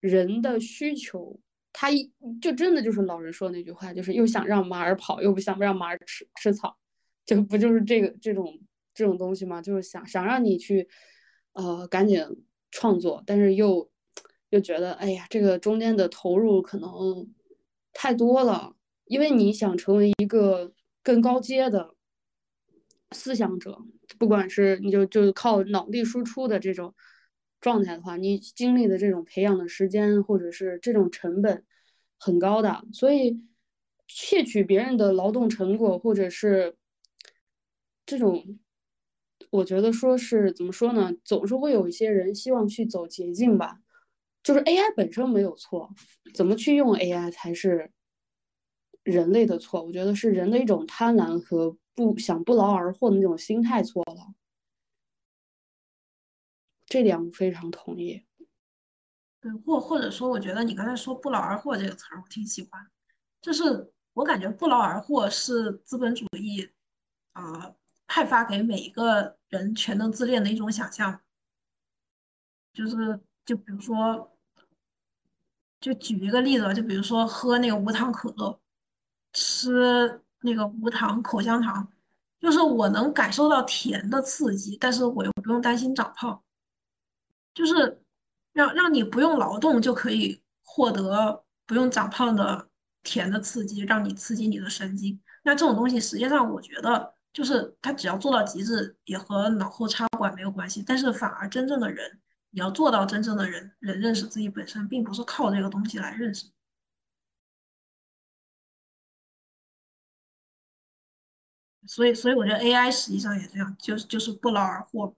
[0.00, 1.38] 人的需求，
[1.72, 6.76] 他一就真的就是老人说那句话，就是又想让马儿跑，又不想让马儿吃吃草，
[7.26, 8.58] 就不就是这个这种
[8.94, 9.60] 这种东西嘛？
[9.62, 10.88] 就是想想让你去
[11.52, 12.24] 呃赶紧
[12.70, 13.90] 创作，但是又
[14.50, 17.32] 又觉得哎呀，这个中间的投入可能
[17.92, 18.76] 太多了。
[19.06, 21.94] 因为你想成为一个更高阶的
[23.10, 23.78] 思想者，
[24.18, 26.94] 不管是你就就靠脑力输出的这种
[27.60, 31.62] 状态的话，你经历的这种培养的时间或者是这种成本
[32.16, 33.42] 很高的，所以
[34.08, 36.76] 窃取别人的劳动成果或者是
[38.06, 38.58] 这种，
[39.52, 41.12] 我觉得说是怎么说呢？
[41.24, 43.78] 总是会有一些人希望去走捷径吧，
[44.42, 45.90] 就是 AI 本身没有错，
[46.34, 47.92] 怎么去用 AI 才是。
[49.04, 54.32] 人类的错，我觉得是人的一种贪婪和不想不劳而获的那种心态错了。
[56.86, 58.22] 这点我非常同意。
[59.40, 62.80] 对，或或者说，我觉得你刚才说“不劳而获”这个词儿，我挺喜欢。
[63.40, 66.70] 就是我感觉“不劳而获”是资本主义
[67.32, 67.74] 啊
[68.12, 71.18] 派发给每一个人全能自恋的一种想象。
[72.74, 74.36] 就是，就比如说，
[75.80, 78.60] 就举一个例子吧，就比如说喝那个无糖可乐。
[79.32, 81.90] 吃那个无糖口香糖，
[82.38, 86.42] 就是我能感受到甜的刺激，但是我又不用担心长胖，
[87.54, 88.02] 就是
[88.52, 92.68] 让让你不用劳动就可以获得不用长胖的
[93.02, 95.18] 甜的刺激，让你刺激你的神经。
[95.44, 100.82] 那这种东西实际上我觉得就是它只要做到极致，也和脑后插管没有关系。
[100.86, 106.46] 但是反而真正的人，你要做到真正的人人认识自己本身，并不是靠这个东西来认识。
[111.86, 115.14] 所以，所以我觉得 AI 实际上也这样，就是就是不劳而获，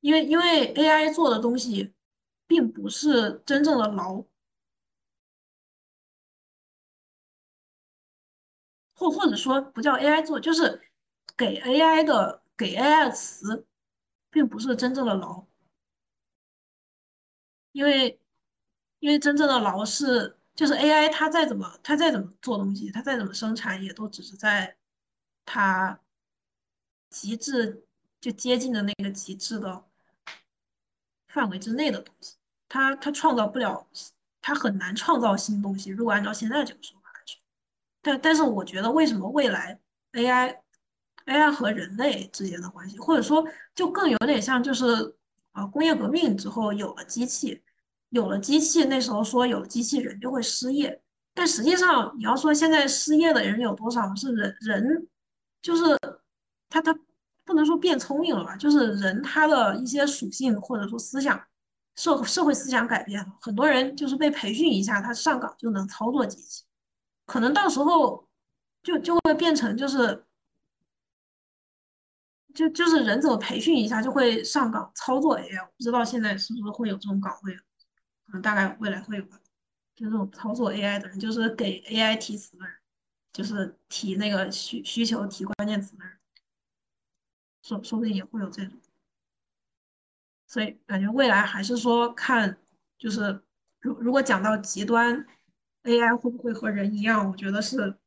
[0.00, 1.92] 因为因为 AI 做的东西，
[2.46, 4.24] 并不是真正的劳，
[8.94, 10.80] 或或者说不叫 AI 做，就是
[11.36, 13.66] 给 AI 的给 AI 的词，
[14.30, 15.44] 并不是真正的劳，
[17.72, 18.18] 因为
[18.98, 24.76] 因为真正的劳是就是 AI 它再怎么它再怎么做东西，它再怎么生产，也都只是在。
[25.48, 26.00] 它
[27.08, 27.86] 极致
[28.20, 29.84] 就接近的那个极致的
[31.28, 32.34] 范围之内的东西，
[32.68, 33.86] 它它创造不了，
[34.40, 35.90] 它很难创造新东西。
[35.90, 37.40] 如果按照现在这个说法来说，
[38.02, 39.78] 但但是我觉得为什么未来
[40.14, 40.62] AI
[41.26, 45.14] AI 和人类之间的关系，或者说就更有点像就是
[45.52, 47.62] 啊工业革命之后有了机器，
[48.08, 51.00] 有了机器，那时候说有机器人就会失业，
[51.34, 55.08] 但实际上你要说现在失业的人有多少，是人人。
[55.62, 55.82] 就是
[56.68, 56.96] 他，他
[57.44, 58.54] 不能说变聪明了吧？
[58.54, 61.42] 就是人他的一些属性或者说思想，
[61.96, 66.62] 社社会思想改变了，很多人就是被培训一下，他上岗就能操作机器，
[67.26, 68.28] 可能到时候
[68.84, 70.24] 就就会变成就是，
[72.56, 79.38] 就就是人怎么培训一下就会上岗操作 AI，我不知道现在是不是会有这种岗位，可能大概未来会有吧，
[79.94, 82.74] 就这种操作 AI 的人，就是给 AI 提词的人。
[83.32, 86.18] 就是提那个需需求、提关键词的人，
[87.62, 88.80] 说说不定也会有这种，
[90.46, 92.56] 所以感觉未来还是说看，
[92.96, 93.42] 就是
[93.80, 95.26] 如如果讲到极端
[95.82, 97.30] ，AI 会不会和人一样？
[97.30, 97.98] 我觉得是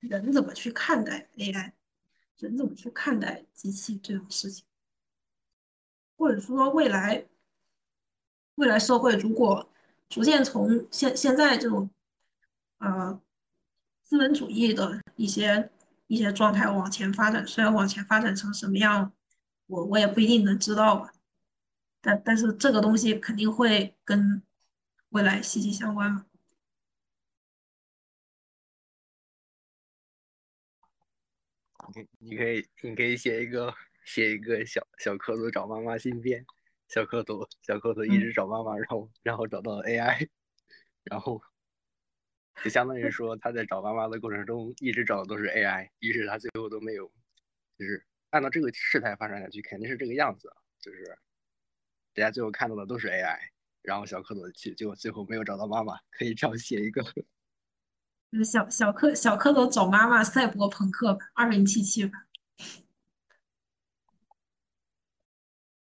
[0.00, 1.72] 人怎么去看待 AI，
[2.38, 4.64] 人怎么去看待机器这种事情，
[6.16, 7.26] 或者说未来
[8.54, 9.68] 未来社会如果
[10.08, 11.90] 逐渐从现现在这种，
[12.78, 13.20] 呃。
[14.04, 15.70] 资本主义的一些
[16.06, 19.10] 一些状态往前发展，虽然往前发展成什么样，
[19.68, 21.14] 我我也不一定能知道吧。
[22.02, 24.42] 但但是这个东西肯定会跟
[25.10, 26.26] 未来息息相关嘛。
[31.94, 36.44] 你你可以，你可以写一个写一个小小蝌蚪找妈妈新编，
[36.88, 40.28] 小蝌蚪小蝌蚪一直找妈妈，然后然后找到了 AI，
[41.04, 41.42] 然后
[42.62, 47.10] 就相当于说他在找妈妈的过程中一直找的都是 AI，于是他最后都没有，
[47.78, 50.50] 就是按照这个事态发展下去肯定是这个样子，
[50.80, 51.18] 就是
[52.14, 53.38] 大家最后看到的都是 AI，
[53.82, 57.02] 然后小蝌蚪去就最后没有找到妈妈，可以这样写一个。
[58.32, 62.22] 就是小小蝌小蝌蚪找妈妈赛博朋克版二零七七版。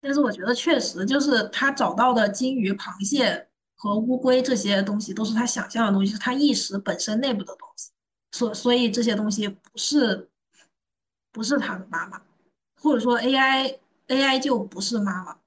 [0.01, 7.93] 但是我觉得确实就是他找到的金鱼、螃蟹和乌龟这些东西都是他想象的东西，是他意识本身内部的东西，
[8.33, 10.29] 所所以这些东西不是
[11.31, 12.21] 不是他的妈妈，
[12.83, 13.79] 或者说 AI
[14.09, 15.39] AI 就不是妈妈。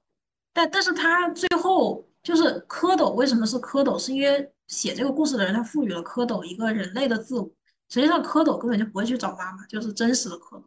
[0.54, 3.98] 但但是他最后就是蝌蚪为什么是蝌蚪？
[3.98, 7.50] 是因为写这个故事的人他赋予了蝌蚪一个人类的自我，
[7.88, 10.62] 实际上蝌蚪根本就不会去找妈妈，就是真实的蝌蚪。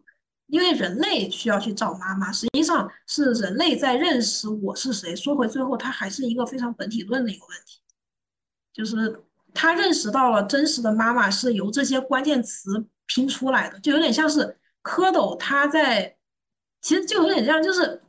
[0.48, 5.16] 因为人类需要去找妈妈，实际上是人类在认识我是谁。
[5.16, 7.80] 说回最后，它还是一个非常本体论的一个问题，
[8.74, 9.24] 就是
[9.54, 16.18] 他认识到了真实的妈妈是由这些关键词拼出来的，就有点像是蝌蚪，它在
[16.82, 18.02] 其实就有点像，就是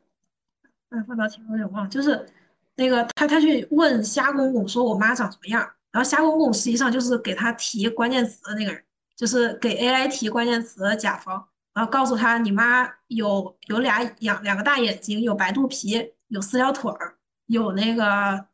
[0.88, 2.26] 哎，放到前面有点忘，就是
[2.74, 8.82] 那个他他去问虾公公说：“我妈长什么样？”然后虾公公实际上就是给他提关键词的那个人，
[9.14, 11.48] 就是给 AI 提关键词的甲方。
[11.74, 17.16] 然后告诉他，你妈有有俩两两个大眼睛，有白肚皮，有四条腿儿，
[17.46, 18.46] 有那个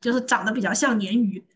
[0.00, 1.46] 就是长得比较像鲶鱼。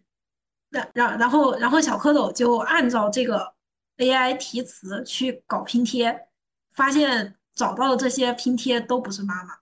[0.70, 3.54] 那然然后然后小蝌蚪就按照这个
[3.96, 6.28] AI 题词去搞拼贴，
[6.74, 9.54] 发现找到的这些拼贴都不是妈妈。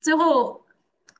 [0.00, 0.64] 最后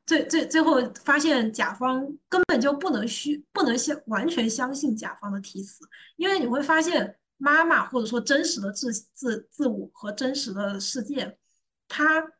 [0.08, 5.84] 最最最后发现甲方根本就不能需不能相完全相信甲方的题词，
[6.16, 7.14] 因为你会发现。
[7.40, 11.38] 妈妈或者说真实的自自自我和真实的世界，
[11.86, 12.32] 它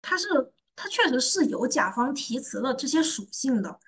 [0.00, 0.28] 它是
[0.76, 3.80] 它确实是有甲方题词的这些属性的，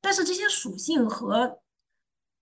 [0.00, 1.60] 但是这些属性和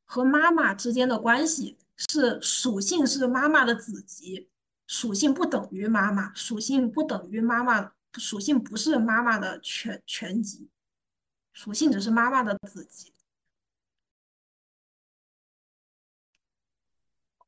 [0.05, 4.48] 和妈妈之间的关系是属性是妈妈的子集，
[4.86, 10.69] 属性不等于妈妈，属性不等于妈妈，属性不是妈妈的全全集，
[11.53, 13.15] 属性只是妈妈的子集。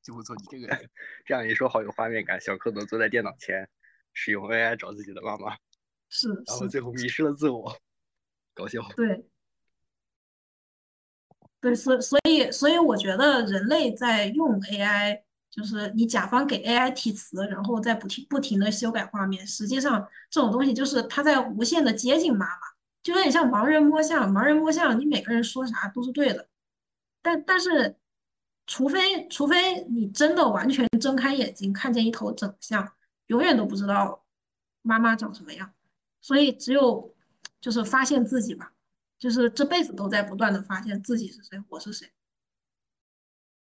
[0.02, 0.89] 就不错，你这个
[1.24, 2.40] 这样一说，好有画面感。
[2.40, 3.68] 小蝌蚪坐在电脑前，
[4.12, 5.56] 使用 AI 找自己的妈妈，
[6.09, 7.80] 是，然后最后迷失了自我，
[8.52, 8.82] 搞笑。
[8.97, 9.24] 对，
[11.60, 15.22] 对，所所以所以我觉得人类在用 AI，
[15.52, 22.62] 就是你甲方给 AI 提词，然后再不停不停的修改画面，实际上这种东西就是它在无限的接近妈妈，
[23.04, 24.28] 就有点像盲人摸象。
[24.32, 26.48] 盲人摸象，你每个人说啥都是对的，
[27.22, 27.96] 但但是。
[28.64, 32.92] 除非除非你真的完全睁开眼睛看见一头整象，
[33.26, 34.24] 永远都不知道
[34.82, 35.74] 妈妈长什么样。
[36.20, 37.12] 所以只有
[37.60, 38.72] 就是发现自己吧，
[39.18, 42.08] 就是这辈子都在不断的发现自己是谁，我是谁。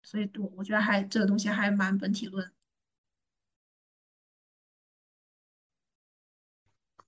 [0.05, 2.49] 所以，我我觉得还这个东西还蛮本体论。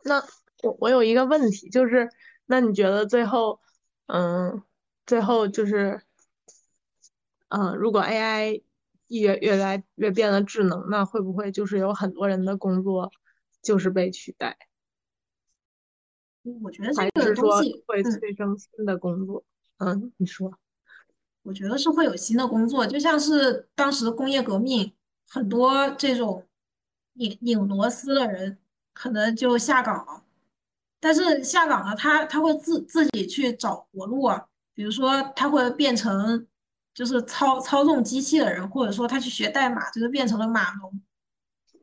[0.03, 0.21] 那
[0.63, 2.09] 我我有一个问题，就是
[2.47, 3.61] 那你觉得最后，
[4.07, 4.63] 嗯，
[5.05, 6.01] 最后就是。
[7.49, 8.61] 嗯，如果 AI
[9.07, 13.09] 越越来越变得智能，那会不会就是有很多人的工作
[13.61, 14.57] 就是被取代？
[16.61, 19.45] 我觉得这个东西会催生新的工作。
[19.77, 20.59] 嗯，你说？
[21.47, 24.93] 我觉得是会有新的工作，就像是当时工业革命，
[25.29, 26.45] 很多这种
[27.13, 28.57] 拧拧螺丝的人
[28.93, 30.23] 可能就下岗了。
[30.99, 36.45] 但是下岗了，他他会自自己去找活路啊，比如说他会变成。
[36.97, 40.99] 就是操操纵机器的人，或者说他去学代码，就是变成了码农。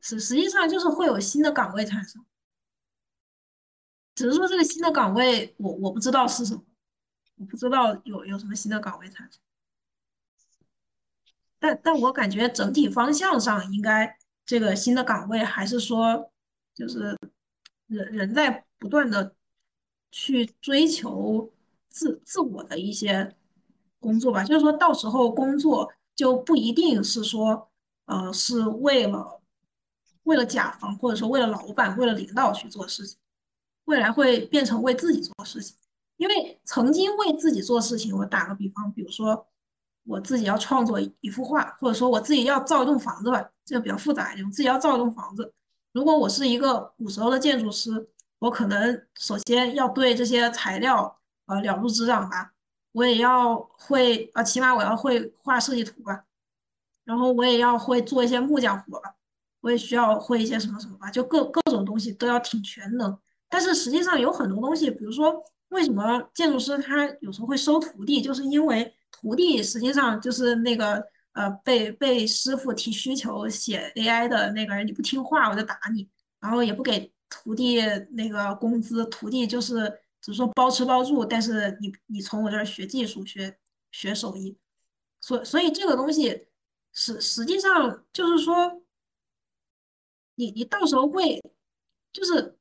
[0.01, 2.27] 实实际上就是会有新的岗位产生，
[4.17, 6.65] 只是说这个新的岗位，我我不知道是什么，
[7.37, 9.41] 我不知道有有什么新的岗位产生。
[11.65, 14.15] 但但我感觉整体方向上，应该
[14.45, 16.31] 这个新的岗位还是说，
[16.75, 17.17] 就是
[17.87, 19.35] 人人在不断的
[20.11, 21.51] 去追求
[21.89, 23.35] 自自我的一些。
[24.01, 27.71] 工作吧，就是说到时候工作就不一定是说，
[28.05, 29.41] 呃，是为了
[30.25, 33.17] 为了甲方，或者说为了老板、为了领导去做事情，
[33.87, 35.75] 未来会变成为自己做事情。
[36.19, 39.47] 因为曾经为自己做事情，我打个比方，比如说
[40.07, 45.53] 我自己要创作一幅画，或者说我自己要造一栋房子吧，这个比较复杂一点，我自己要造一栋房子，
[45.93, 48.09] 如果我是一个古时候的建筑师，
[48.39, 52.53] 我可能首先要对这些材料呃了如指掌吧，
[52.93, 56.25] 我也要会啊，起码我要会画设计图吧，
[57.05, 59.15] 然后我也要会做一些木匠活吧，
[59.63, 63.17] 我也需要会一些什么什么吧，就各各种东西都要挺全能。
[63.49, 68.93] 但是实际上有很多东西，比如说为什么建筑师他有时候会收徒弟，就是因为
[69.25, 71.03] 徒弟实际上就是那个
[71.33, 76.07] 呃被被师傅提需求写 AI 的那个人，你不听话我就打你，
[76.41, 77.81] 然后也不给徒弟
[78.11, 83.57] 那个工资，徒弟就是只说包吃包住，但是你你从我这儿学技术学
[83.93, 84.59] 学手艺，
[85.23, 86.49] 所所以这个东西
[86.93, 88.83] 实实际上就是说，
[90.35, 91.43] 你你到时候会
[92.13, 92.59] 就是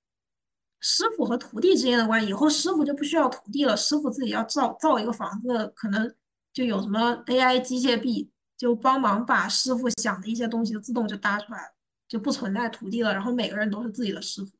[0.79, 6.15] 师傅和徒弟之间的关系，以后师傅就不需要徒弟了，师傅自己要造造一个房子，可能
[6.53, 11.75] 就有什么 AI 机械臂，就帮忙把师傅想的一些东西自动就搭出来了，
[12.07, 14.51] 就不存在徒弟了，然后每个人都是自己的师傅。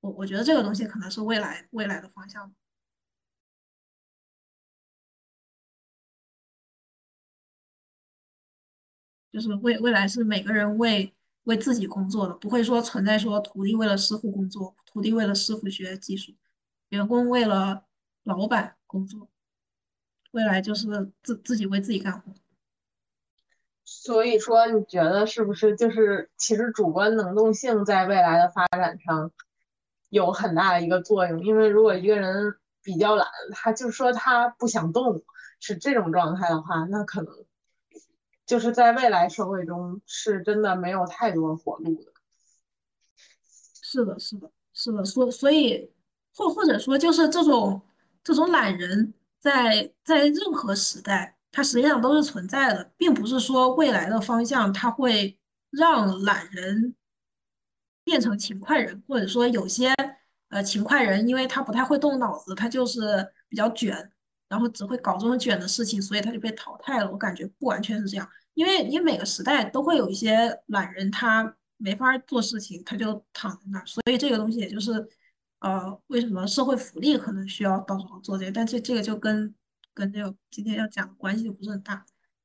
[0.00, 2.52] 我我觉得这个东西可能是未来未来的方向。
[9.32, 16.34] 就是未未来是每个人为为自己工作的，不会说存在说徒弟为了师傅工作，徒弟为了师傅学技术，
[16.88, 17.84] 员工为了
[18.24, 19.30] 老板工作。
[20.32, 20.86] 未来就是
[21.22, 22.32] 自自己为自己干活。
[23.84, 29.32] 所以说，你觉得是不是就是其实主观能动性在未来的发展上
[30.10, 31.44] 有很大的一个作用？
[31.44, 35.22] 因为如果一个人比较懒，他就说他不想动，
[35.58, 37.34] 是这种状态的话，那可能。
[38.46, 42.12] 就是在未来社会中，是真的没有太多活路的。
[43.80, 45.04] 是的，是的，是的。
[45.04, 45.92] 所所以，
[46.34, 47.80] 或或者说，就是这种
[48.24, 55.38] 这种懒人，在在任何时代，它实际上都是存在的，并不是说未来的方向它会
[55.70, 56.94] 让懒人
[58.04, 59.92] 变成勤快人，或者说有些
[60.50, 64.12] 呃勤快人，因为他不太会动脑子，他就是比较卷，
[64.48, 67.10] 然后只会搞这种卷的事情，所以他就被淘汰了。
[67.10, 68.28] 我感觉不完全是这样。
[68.54, 73.86] 因为你每个时代都会有一些懒人，他没法做事情，他就躺在那儿。
[73.86, 75.08] 所以这个东西也就是，
[75.60, 78.52] 呃，为什么社会福利可能需要到时候做这个？
[78.52, 79.54] 但这这个就跟
[79.94, 82.04] 跟这个今天要讲的关系就不是很大。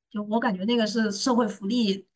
[0.10, 2.08] 就我感觉那个是社会福利，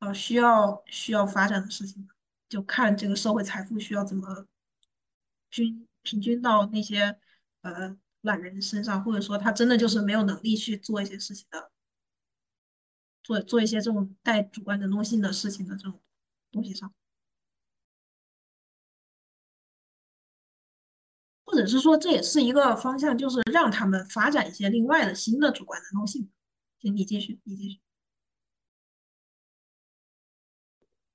[0.00, 2.08] 呃，需要需要发展的事情，
[2.48, 4.46] 就看这个社会财富需要怎么
[5.50, 7.18] 均平均到那些
[7.62, 11.70] 呃懒人身上，或者说他真的就是没有能力去做一些事情的。
[13.22, 16.00] 做做一些这种带主观能动性的事情的这种
[16.50, 16.90] 东西上，
[21.58, 26.30] 或者是说这也是一个方向，就是让他们发展一些另外的新的主观能动性。
[26.78, 27.80] 行，你继续，你继续。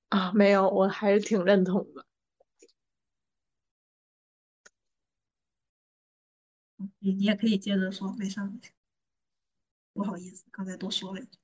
[0.10, 2.06] 啊，没有，我还是挺认同的。
[7.00, 8.72] 你你也可以接着说，没事没事。
[9.94, 11.40] 不好意思，刚才多说了一句。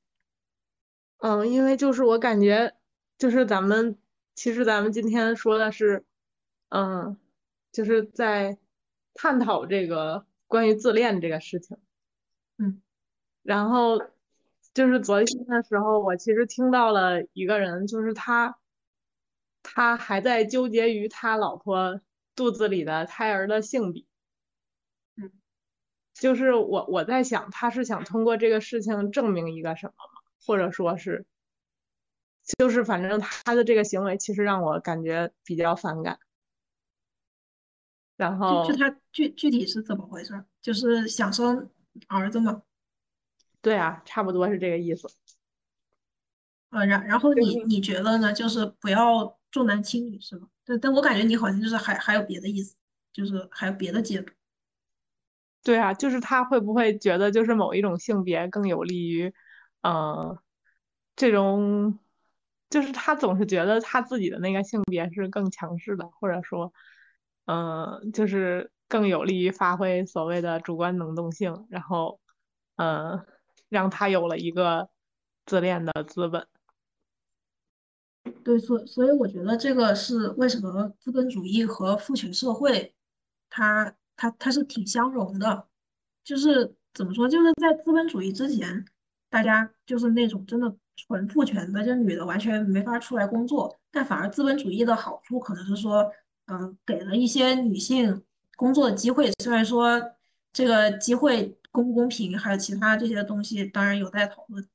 [1.19, 2.75] 嗯，因为就是我感觉，
[3.17, 3.97] 就是咱们
[4.35, 6.05] 其实咱们今天说的是，
[6.67, 7.17] 嗯，
[7.71, 8.57] 就是在
[9.21, 11.75] 探讨这个关于自恋这个事情，
[12.57, 12.81] 嗯，
[13.43, 13.99] 然后
[14.73, 18.57] 就是昨天的时候，我其实听到了一个人，就是他，
[19.61, 21.99] 他还在纠结于他老婆
[22.33, 24.05] 肚子里的胎儿的性别，
[25.17, 25.33] 嗯，
[26.13, 30.21] 就是我我在想，他是想通过这个事情证明一个什么吗？
[30.45, 31.25] 或者说是，
[32.57, 36.19] 就是反正他的这个行为其实让我感觉比较反感。
[38.19, 40.43] 然后就他具具体是怎么回事？
[40.61, 41.69] 就是想生
[42.07, 42.61] 儿子吗？
[43.61, 45.07] 对啊，差不多是这个意思。
[46.71, 48.33] 呃，然然后你你觉得呢？
[48.33, 50.49] 就是不要重男轻女是吗？
[50.65, 52.75] 对但我感觉你好像就是还还有别的意思，
[53.13, 54.33] 就是还有别的解读。
[55.63, 59.33] 对啊，就是他会不会觉得就是某一种性别更有利于？
[59.81, 60.37] 嗯，
[61.15, 61.97] 这种
[62.69, 66.73] 就是他总是觉得他自己的那个性别是更强势的，或者说，
[67.51, 72.19] 嗯，就是更有利于发挥所谓的主观能动性，然后，
[72.75, 73.25] 嗯，
[73.69, 74.87] 让他有了一个
[75.47, 76.45] 自恋的资本。
[78.43, 82.93] 对，所所以我觉得这个是为什么资本主义和父权社会，
[83.49, 85.65] 它它它是挺相融的，
[86.23, 88.85] 就是怎么说，就是在资本主义之前。
[89.31, 93.79] 大家就是那种真的纯父权的，就女的完全没法出来工作。
[93.91, 96.11] 但反而资本主义的好处可能是说，
[96.49, 98.23] 嗯，给了一些女性
[98.55, 99.31] 工作的机会。
[99.43, 100.01] 虽然说
[100.51, 104.67] 这个机会公不公平，还有其他这些东西，当然有待讨论。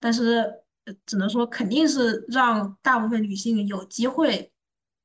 [0.00, 0.62] 但是
[1.06, 4.50] 只能说肯定是让大部分女性有机会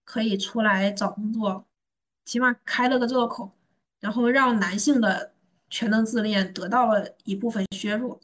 [0.03, 1.68] 可以出来找工作，
[2.26, 3.52] 起码开了个这个口，
[3.99, 5.34] 然后让男性的
[5.69, 8.19] 全能自恋得到了一部分削弱，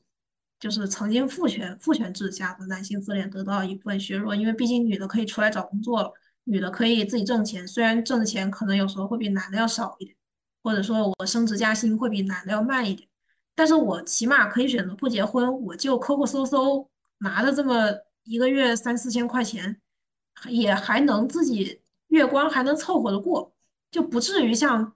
[0.60, 10.16] 就是曾经父权父权制下的男性自恋得到一部分削弱，因为毕竟女的可以出来找工作了，女的可以自己挣钱，虽然挣的钱可能有时候会比男的要少一点，
[10.64, 13.08] 或者说我升职加薪会比男的要慢一点，
[13.56, 16.90] 但是我起码可以选择不结婚，我就抠抠搜搜
[17.20, 17.92] 拿着这么
[18.24, 19.82] 一个月三四千块钱。
[20.50, 23.54] 也还能自己月光还能凑合着过，
[23.92, 24.96] 就不至于像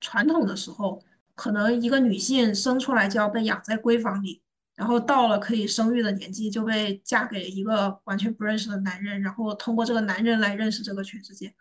[0.00, 1.02] 传统的时候，
[1.34, 4.40] 可能一个女性生出来就要被养在闺房里，
[4.76, 11.54] 然后到了可以生育的年纪就被嫁给一个完全不认识的男人，然后通过这个男人来认识这个全世界，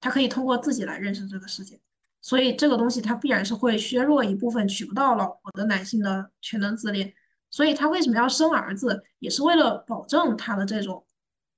[0.00, 1.78] 他可以通过自己来认识这个世界，
[2.20, 7.14] 所以这个东西它必然是会削弱一部分娶不到老婆的男性的全能自恋，
[7.50, 11.04] 所以他为什么要生儿子，也是为了保证他的这种。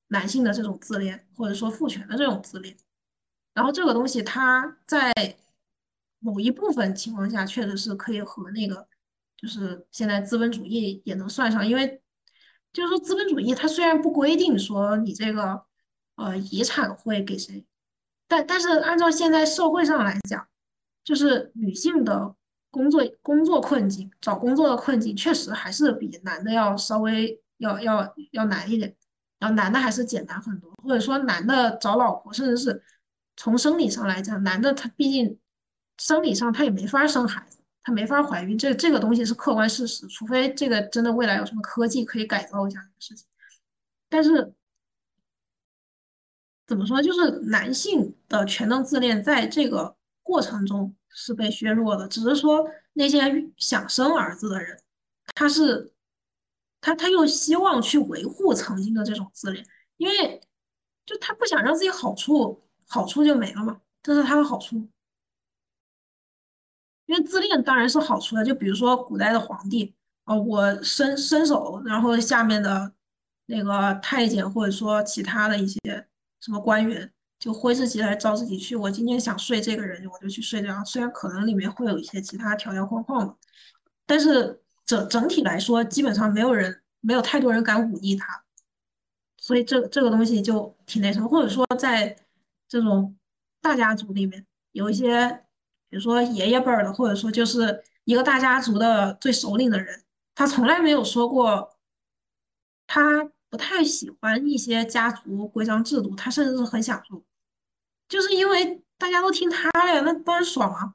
[0.09, 2.77] 男性的这种自恋，或者说父权的这种自恋，
[3.53, 5.13] 然后这个东西它在
[6.21, 8.87] 某一部分情况下确实是可以和那个，
[9.37, 12.01] 就是现在资本主义也能算上，因为
[12.73, 15.63] 就是说资本主义它虽然不规定说你这个
[16.17, 17.65] 呃遗产会给谁，
[18.29, 20.47] 但但是按照现在社会上来讲，
[21.05, 22.35] 就是女性的
[22.71, 28.97] 工作工作困境，找工作的困境确实还是比男的要稍微要要要难一点。
[29.39, 32.83] 然后男的还是简单很多，或者说男的找老婆，甚至是
[33.37, 35.39] 从生理上来讲，男的他毕竟
[35.99, 37.56] 生理上他也没法生孩子，
[37.87, 43.25] 他没法怀孕，这这个东西是客观事实，除非这个真的未来有什么科技可以改造一下这个事情。
[44.09, 44.53] 但是
[46.67, 53.21] 怎么说，就是男性的全能自恋在这个过程中是被削弱的，只是说那些
[53.57, 54.83] 想生儿子的人，
[55.37, 55.93] 他是。
[56.79, 60.41] 他他又希望去维护曾经的这种自恋，因为
[61.05, 64.89] 就他不想让自己好处好处就没了嘛，这是他的好处。
[67.07, 72.93] 因为自恋当然是好处的，就比如说古代的皇帝，哦，我伸伸手，然后下面的
[73.47, 75.79] 那个太监或者说其他的一些
[76.41, 80.85] 什么官员就挥之即来招之即去，我今天想睡这个人，我就去睡这样。
[80.85, 83.37] 虽然可能里面会有一些其他条条框框，
[84.07, 84.61] 但是。
[84.87, 88.45] 整整体来说，基本上没有人，没有太多人敢忤逆他，
[89.37, 91.29] 所以这这个东西就挺那什么。
[91.29, 92.17] 或者说，在
[92.69, 93.17] 这种
[93.61, 95.43] 大家族里面，有一些，
[95.89, 100.05] 比如说爷爷辈儿的，或者说就是一个大家族的最首领的人，
[100.35, 101.77] 他从来没有说过，
[102.87, 107.25] 他不太喜欢一些家族规章制度，他甚至是很享受，
[108.09, 110.95] 就是因为大家都听他的呀，那当然爽啊，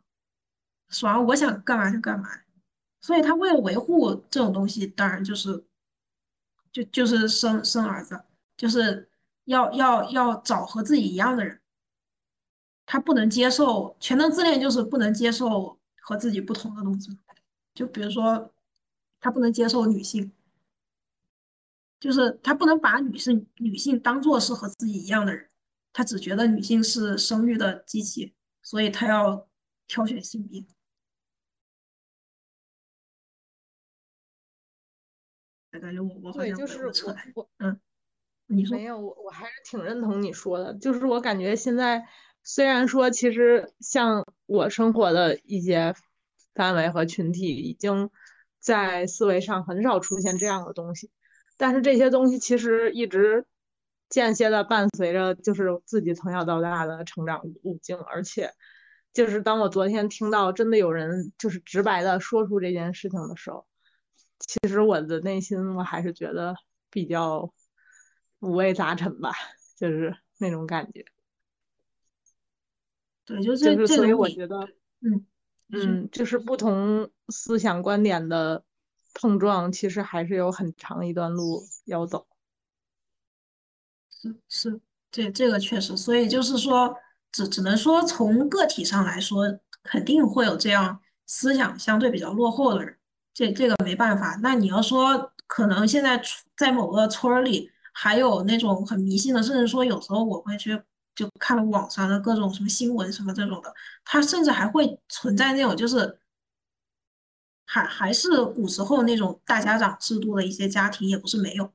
[0.89, 2.27] 爽，我想干嘛就干嘛。
[2.99, 5.65] 所以他为了维护这种东西，当然就是，
[6.71, 8.23] 就就是生生儿子，
[8.57, 9.09] 就是
[9.45, 11.60] 要要要找和自己一样的人。
[12.91, 17.17] 他不能接受全能自恋，就是不能接受和自己不同的东西。
[17.73, 18.51] 就比如说，
[19.21, 20.29] 他不能接受女性，
[22.01, 25.49] 就是他不能把女性女性当做是和自己一样的人，
[25.93, 29.47] 他只觉得女性是生育的机器，所以他要
[29.87, 30.61] 挑选性别。
[35.79, 36.91] 感觉我我好像就是
[37.35, 37.79] 我嗯，
[38.47, 42.05] 你说没有我我还是挺认同你说的，就是我感觉现在
[42.43, 45.93] 虽然说其实像我生活的一些
[46.53, 48.09] 范围和群体已经
[48.59, 51.09] 在思维上很少出现这样的东西，
[51.57, 53.45] 但是这些东西其实一直
[54.09, 58.51] 间歇的伴随着就是自己从小到大的成长路径，而且
[59.13, 63.65] 就是当我昨天听到真的有人就是直白的说出这件事情的时候。
[64.39, 66.55] 其实我的内心我还是觉得
[66.89, 67.53] 比较
[68.39, 69.31] 五味杂陈吧，
[69.77, 71.05] 就是那种感觉。
[73.25, 74.59] 对，就是所以我觉得，
[75.01, 75.25] 嗯
[75.73, 78.63] 嗯，就是不同思想观点的
[79.13, 82.27] 碰撞，其实还是有很长一段路要走。
[84.09, 84.81] 是是，
[85.11, 86.95] 这这个确实，所以就是说，
[87.31, 89.45] 只只能说从个体上来说，
[89.81, 92.97] 肯定会有这样思想相对比较落后的人。
[93.33, 96.21] 这这个没办法，那你要说可能现在
[96.57, 100.81] 在某个村儿里还有那种很迷信的，甚至说有时候我会去
[101.15, 103.73] 就看了网上的各种什么新闻什么这种的，
[104.05, 106.19] 它甚至还会存在那种就是
[107.65, 111.71] 还还是古时候那种大家长制度的一些家庭，也不是没有，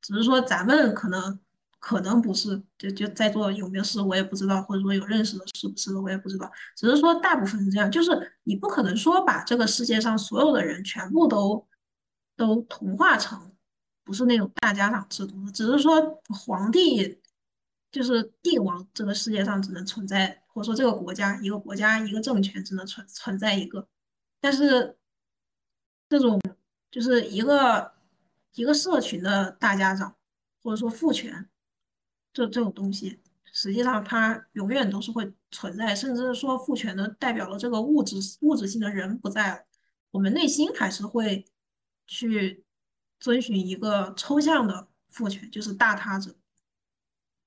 [0.00, 1.38] 只是说咱们可能。
[1.82, 8.10] 可能不是，就就在座有没有是我也不知道，或者说有认识的是不是的我也不知道，只是说大部分是这样，就是
[8.42, 11.66] 你不可能说把这个世界上所有的人全部都
[12.36, 13.50] 都同化成
[14.04, 17.18] 不是那种大家长制度，只是说皇帝
[17.90, 23.88] 就是帝王这个世界上只能存在，或者说这个国家一个国家一个政权只能存存在一个，
[24.40, 24.96] 但是
[26.08, 26.40] 这种
[26.90, 27.92] 就是一个
[28.54, 30.16] 一个社群的大家长，
[30.62, 31.48] 或者说父权，
[32.32, 39.64] 这这种东西，实际上它永远都是会存在，甚至说父权的代表了这个物质物质性的人不在了，
[40.12, 41.44] 我们内心还是会
[42.06, 42.64] 去
[43.18, 46.36] 遵循一个抽象的父权，就是大他者。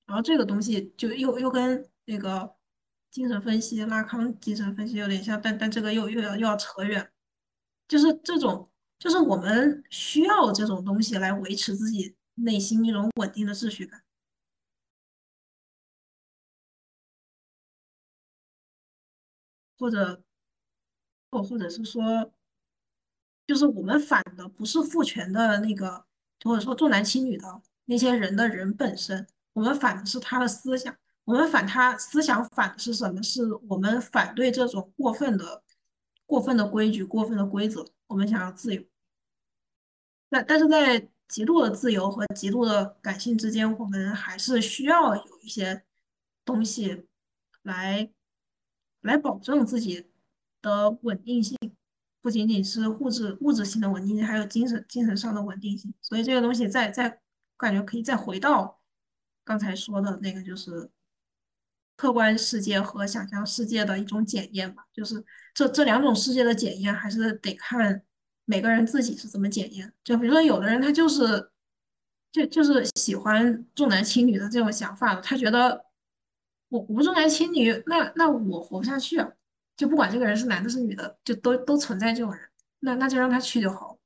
[0.06, 2.54] 然后这个东西就又又跟那个
[3.10, 7.10] 精神分析、拉康精神分析有点像，但但这个又又要又要扯远，
[7.88, 14.02] 就是这种，就是我们需要这种东西来维持自己内心一种稳定的秩序感，
[19.78, 20.22] 或者
[21.32, 22.32] 或或者是说，
[23.46, 26.06] 就是我们反的不是父权的那个，
[26.42, 29.26] 或者说重男轻女的那些人的人本身。
[29.54, 30.94] 我们反的是他的思想，
[31.24, 33.22] 我们反他思想反的是什么？
[33.22, 35.62] 是我们反对这种过分的、
[36.26, 37.86] 过分的规矩、过分的规则。
[38.08, 38.84] 我们想要自由，
[40.28, 45.84] 但但是在极度的自由和极度的感性之间，我们还是需要有一些
[46.44, 47.06] 东西
[47.62, 48.10] 来
[49.00, 50.10] 来保证自己
[50.60, 51.56] 的稳定性，
[52.20, 55.94] 不仅仅是物质物质性的稳定性，还有精神精神上的稳定性。
[56.02, 57.20] 所以这个东西在在
[57.56, 58.80] 感觉可以再回到。
[59.44, 60.90] 刚才说的那个就是
[61.96, 65.22] 客观世界和想象世界的一种检验吧，就是
[65.52, 68.02] 这这两种世界的检验还是得看
[68.46, 69.92] 每个人自己是怎么检验。
[70.02, 71.50] 就比如说有的人他就是
[72.32, 75.84] 就就是喜欢重男轻女的这种想法的，他觉得
[76.70, 79.30] 我不重男轻女，那那我活不下去啊！
[79.76, 82.48] 就不管这个人是男的是女的，就都都存在这种人，
[82.80, 83.98] 那那就让他去就好。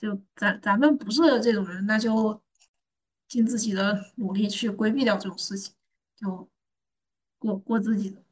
[0.00, 2.42] 就咱咱们不是这种人，那就。
[3.32, 5.72] 尽自己的努力去规避掉这种事情，
[6.16, 6.46] 就
[7.38, 8.22] 过过自己的，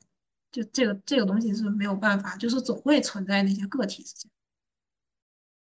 [0.52, 4.30] 就这个这个东西是没有办法，就是总会存在那些个体之间。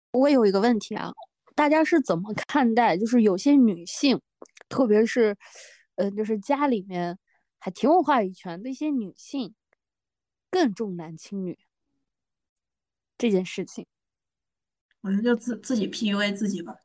[0.09, 1.11] 我有一个问题啊，
[1.53, 2.97] 大家是怎么看待？
[2.97, 4.19] 就是有些女性，
[4.69, 5.37] 特别是，
[5.97, 7.19] 呃，就是家里面
[7.59, 9.53] 还挺有话语权的一些女性，
[10.49, 11.59] 更重男轻女
[13.15, 13.85] 这件事情。
[15.01, 16.75] 我觉得就自自己 PUA 自己吧。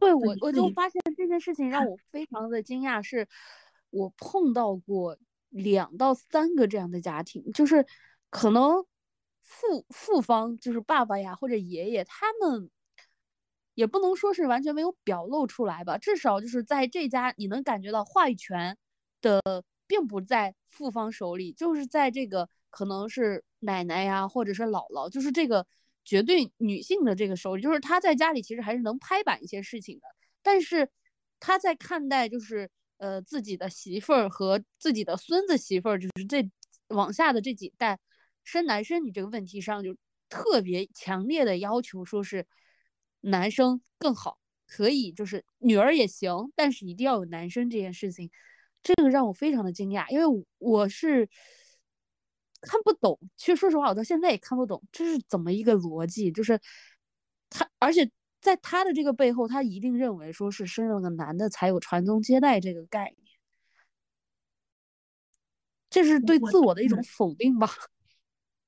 [0.00, 3.28] 对我，我就发现这件事情让我非常的惊讶，是
[3.90, 5.18] 我碰到过
[5.50, 7.86] 两到三个这样的家庭，就是
[8.30, 8.84] 可能
[9.42, 12.70] 父父方就是爸爸呀或者爷爷，他们
[13.74, 18.78] 也不能说是完全没有表露出来吧，至少就是在这家你能感觉到话语权
[19.20, 19.42] 的
[19.86, 25.66] 并不在父方手里，就是在这个可能是奶奶呀或者是姥姥，就是这个。
[26.04, 30.02] 绝对女性的这个手里，就是她在家里其实还是能拍板一些事情的，
[30.42, 30.88] 但是
[31.38, 36.48] 她在看待就是呃自己的媳妇儿和自己的孙子媳妇儿，就是这
[36.88, 37.98] 往下的这几代
[38.44, 39.96] 生男生女这个问题上，就
[40.28, 42.46] 特别强烈的要求说是
[43.20, 48.30] 男生更好，可以就是女儿也行，但是一定要有男生这件事情，
[48.82, 51.28] 这个让我非常的惊讶，因为我是。
[52.62, 56.30] 看不懂，其实说实话，我到现在也看不懂这是怎么一个逻辑。
[56.30, 56.60] 就是
[57.48, 58.10] 他，而且
[58.40, 63.38] 在他的这个背后，他一定认为说是生了个男的才有传宗接代这个概念，
[65.88, 67.68] 这是对自我的一种否定吧？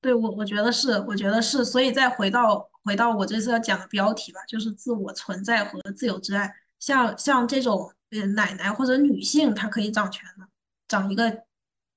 [0.01, 1.63] 对我，我觉得是，我觉得是。
[1.63, 6.51] 所以再回到回到我这次要讲的标题吧，就是自我存在和自由之爱。
[6.79, 10.47] 像像这种呃奶奶或者女性，她可以掌权的，
[10.87, 11.43] 掌一个。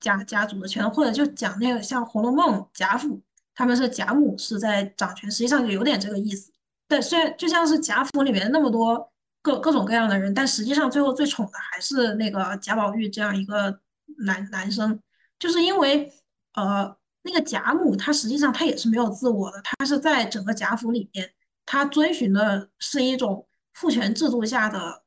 [0.00, 3.20] 家家族的权，或者就讲那个像《红楼梦》贾府，
[3.54, 6.52] 他们是贾母是在掌权，实际上就有点这个意思。
[6.86, 9.12] 但虽然就像是贾府里面那么多
[9.42, 13.80] 各各种各样的人，但实际上最后最宠的还是那个贾宝玉这样一个
[14.24, 15.00] 男男生，
[15.38, 16.12] 就是因为
[16.54, 21.30] 呃那个贾母她实际上她也是没有自我的，她是在整个贾府里面，
[21.64, 25.02] 她遵循的是一种父权制度下的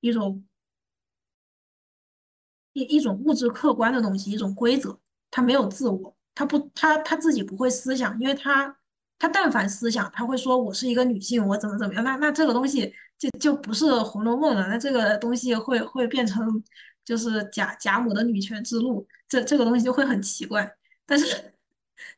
[0.00, 0.44] 一种。
[2.76, 4.98] 一一种物质客观的东西，一种规则，
[5.30, 8.76] 他没有自我，他不，他他自己不会思想，因为他
[9.18, 16.62] 他但凡思想，他会说我是一个女性，我怎么怎么样，那那这个东西就就不是《红楼梦》了，那这个东西会会变成
[17.02, 20.70] 就是贾贾母的女权之路，这这个东西就会很奇怪。
[21.06, 21.54] 但是，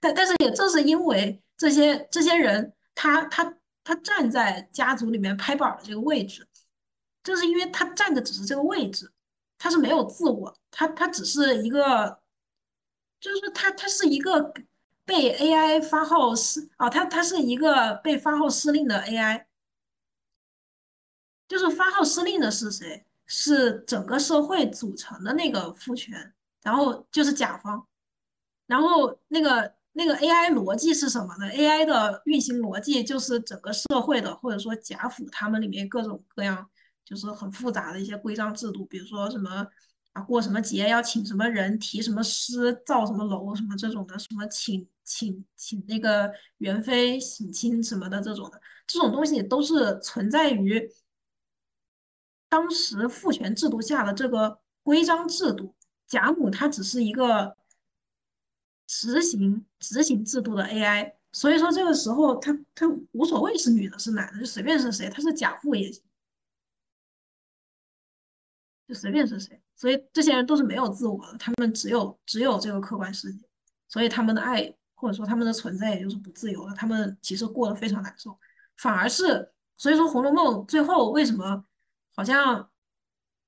[0.01, 3.55] 但但是也正是因为这些这些人，他他
[3.85, 6.45] 他站在家族里面拍板的这个位置，
[7.23, 9.13] 正是因为他站的只是这个位置。
[9.59, 12.21] 他是没有自我，他他只是一个，
[13.21, 14.55] 就是他他是一个
[15.05, 19.45] 被 AI 发号施啊，他他是一个被发号施令的 AI，
[21.49, 23.05] 就是发号施令的是谁？
[23.31, 26.33] 是整个社会组成的那个父权，
[26.63, 27.87] 然后就是甲方，
[28.67, 36.71] 然后那个那个 AI 逻辑是什么呢？AI 的运行逻辑就是整个社会的或者说贾府他们里面各种各样
[37.09, 39.67] 就是很复杂的一些规章制度，比如说什么
[40.13, 50.91] 啊过什么节要请什么人，题什么诗，造什么楼什么这种的，什么请请请那个元妃省亲什么的这种的，这种东西都是存在于。
[52.51, 55.75] 当时父权制度下的这个规章制度，
[56.07, 57.55] 贾母她只是一个
[58.87, 66.03] 执行执行制度的 AI，所以说这个时候她她无所谓是女的是男的，就随便是谁，她是贾父也行，
[68.89, 69.63] 就随便是谁。
[69.77, 73.47] 所以这些人都是没有自我的，他们只有只有这个客观世界，
[73.87, 78.37] 所以他们的爱或者说他们的存在也就是不自由的，他们其实过得非常难受，
[78.77, 81.65] 反而是所以说《红楼梦》最后为什么？
[82.15, 82.69] 好像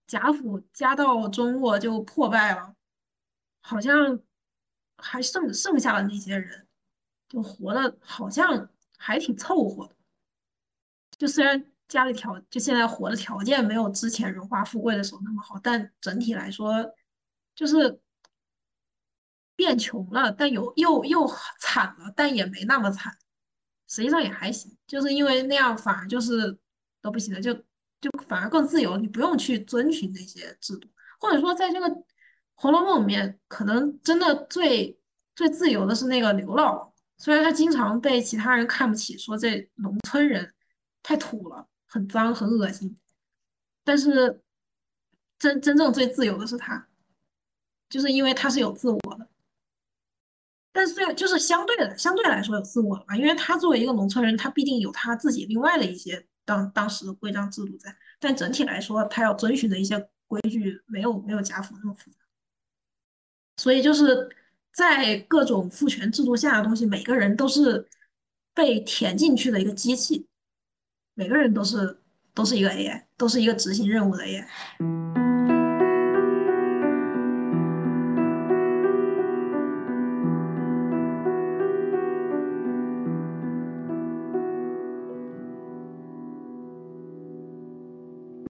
[0.07, 2.77] 贾府家道中落就破败了，
[3.61, 4.21] 好像
[4.99, 6.69] 还剩剩下的那些人
[7.29, 9.97] 就活的好像还挺凑合的。
[11.19, 16.73] 就虽然家里条就现在活的条件没有之前荣华富贵的时候那么好，但整体来说
[17.55, 18.01] 就是
[19.55, 21.31] 变穷了，但有又又
[21.61, 23.12] 惨了，但也没那么惨，
[23.89, 24.75] 实际上也还行。
[24.87, 26.59] 就是因为那样反而就是
[27.03, 27.55] 都不行了，就。
[28.01, 30.89] 就反而更自由，你不用去遵循那些制度，
[31.19, 31.87] 或者说在这个
[32.55, 34.99] 《红楼梦》里面，可能真的最
[35.37, 36.91] 最自由的是那个刘姥姥。
[37.19, 40.51] 虽然她经常被其他人看不起，说这农村人
[41.03, 42.97] 太土了，很脏很恶心，
[43.85, 44.41] 但是
[45.39, 46.89] 真真正最自由的是他，
[47.91, 49.29] 就是因为他是有自我的。
[50.73, 56.27] 但是就是相对的，相对来说有自我吧，因为他作为一个农村人，他必定有他自己另外的一些。
[56.47, 62.17] 当当时的规章制度在，但整体来说，他要遵循的一些规矩没有没有贾府那么复杂，
[63.59, 64.29] 所以就是
[64.73, 67.89] 在各种父权制度下的东西，每个人都是
[68.53, 70.27] 被填进去的一个机器，
[71.21, 71.99] 每个人都是
[72.33, 75.30] 都是一个 AI，都是一个执行任务的 AI。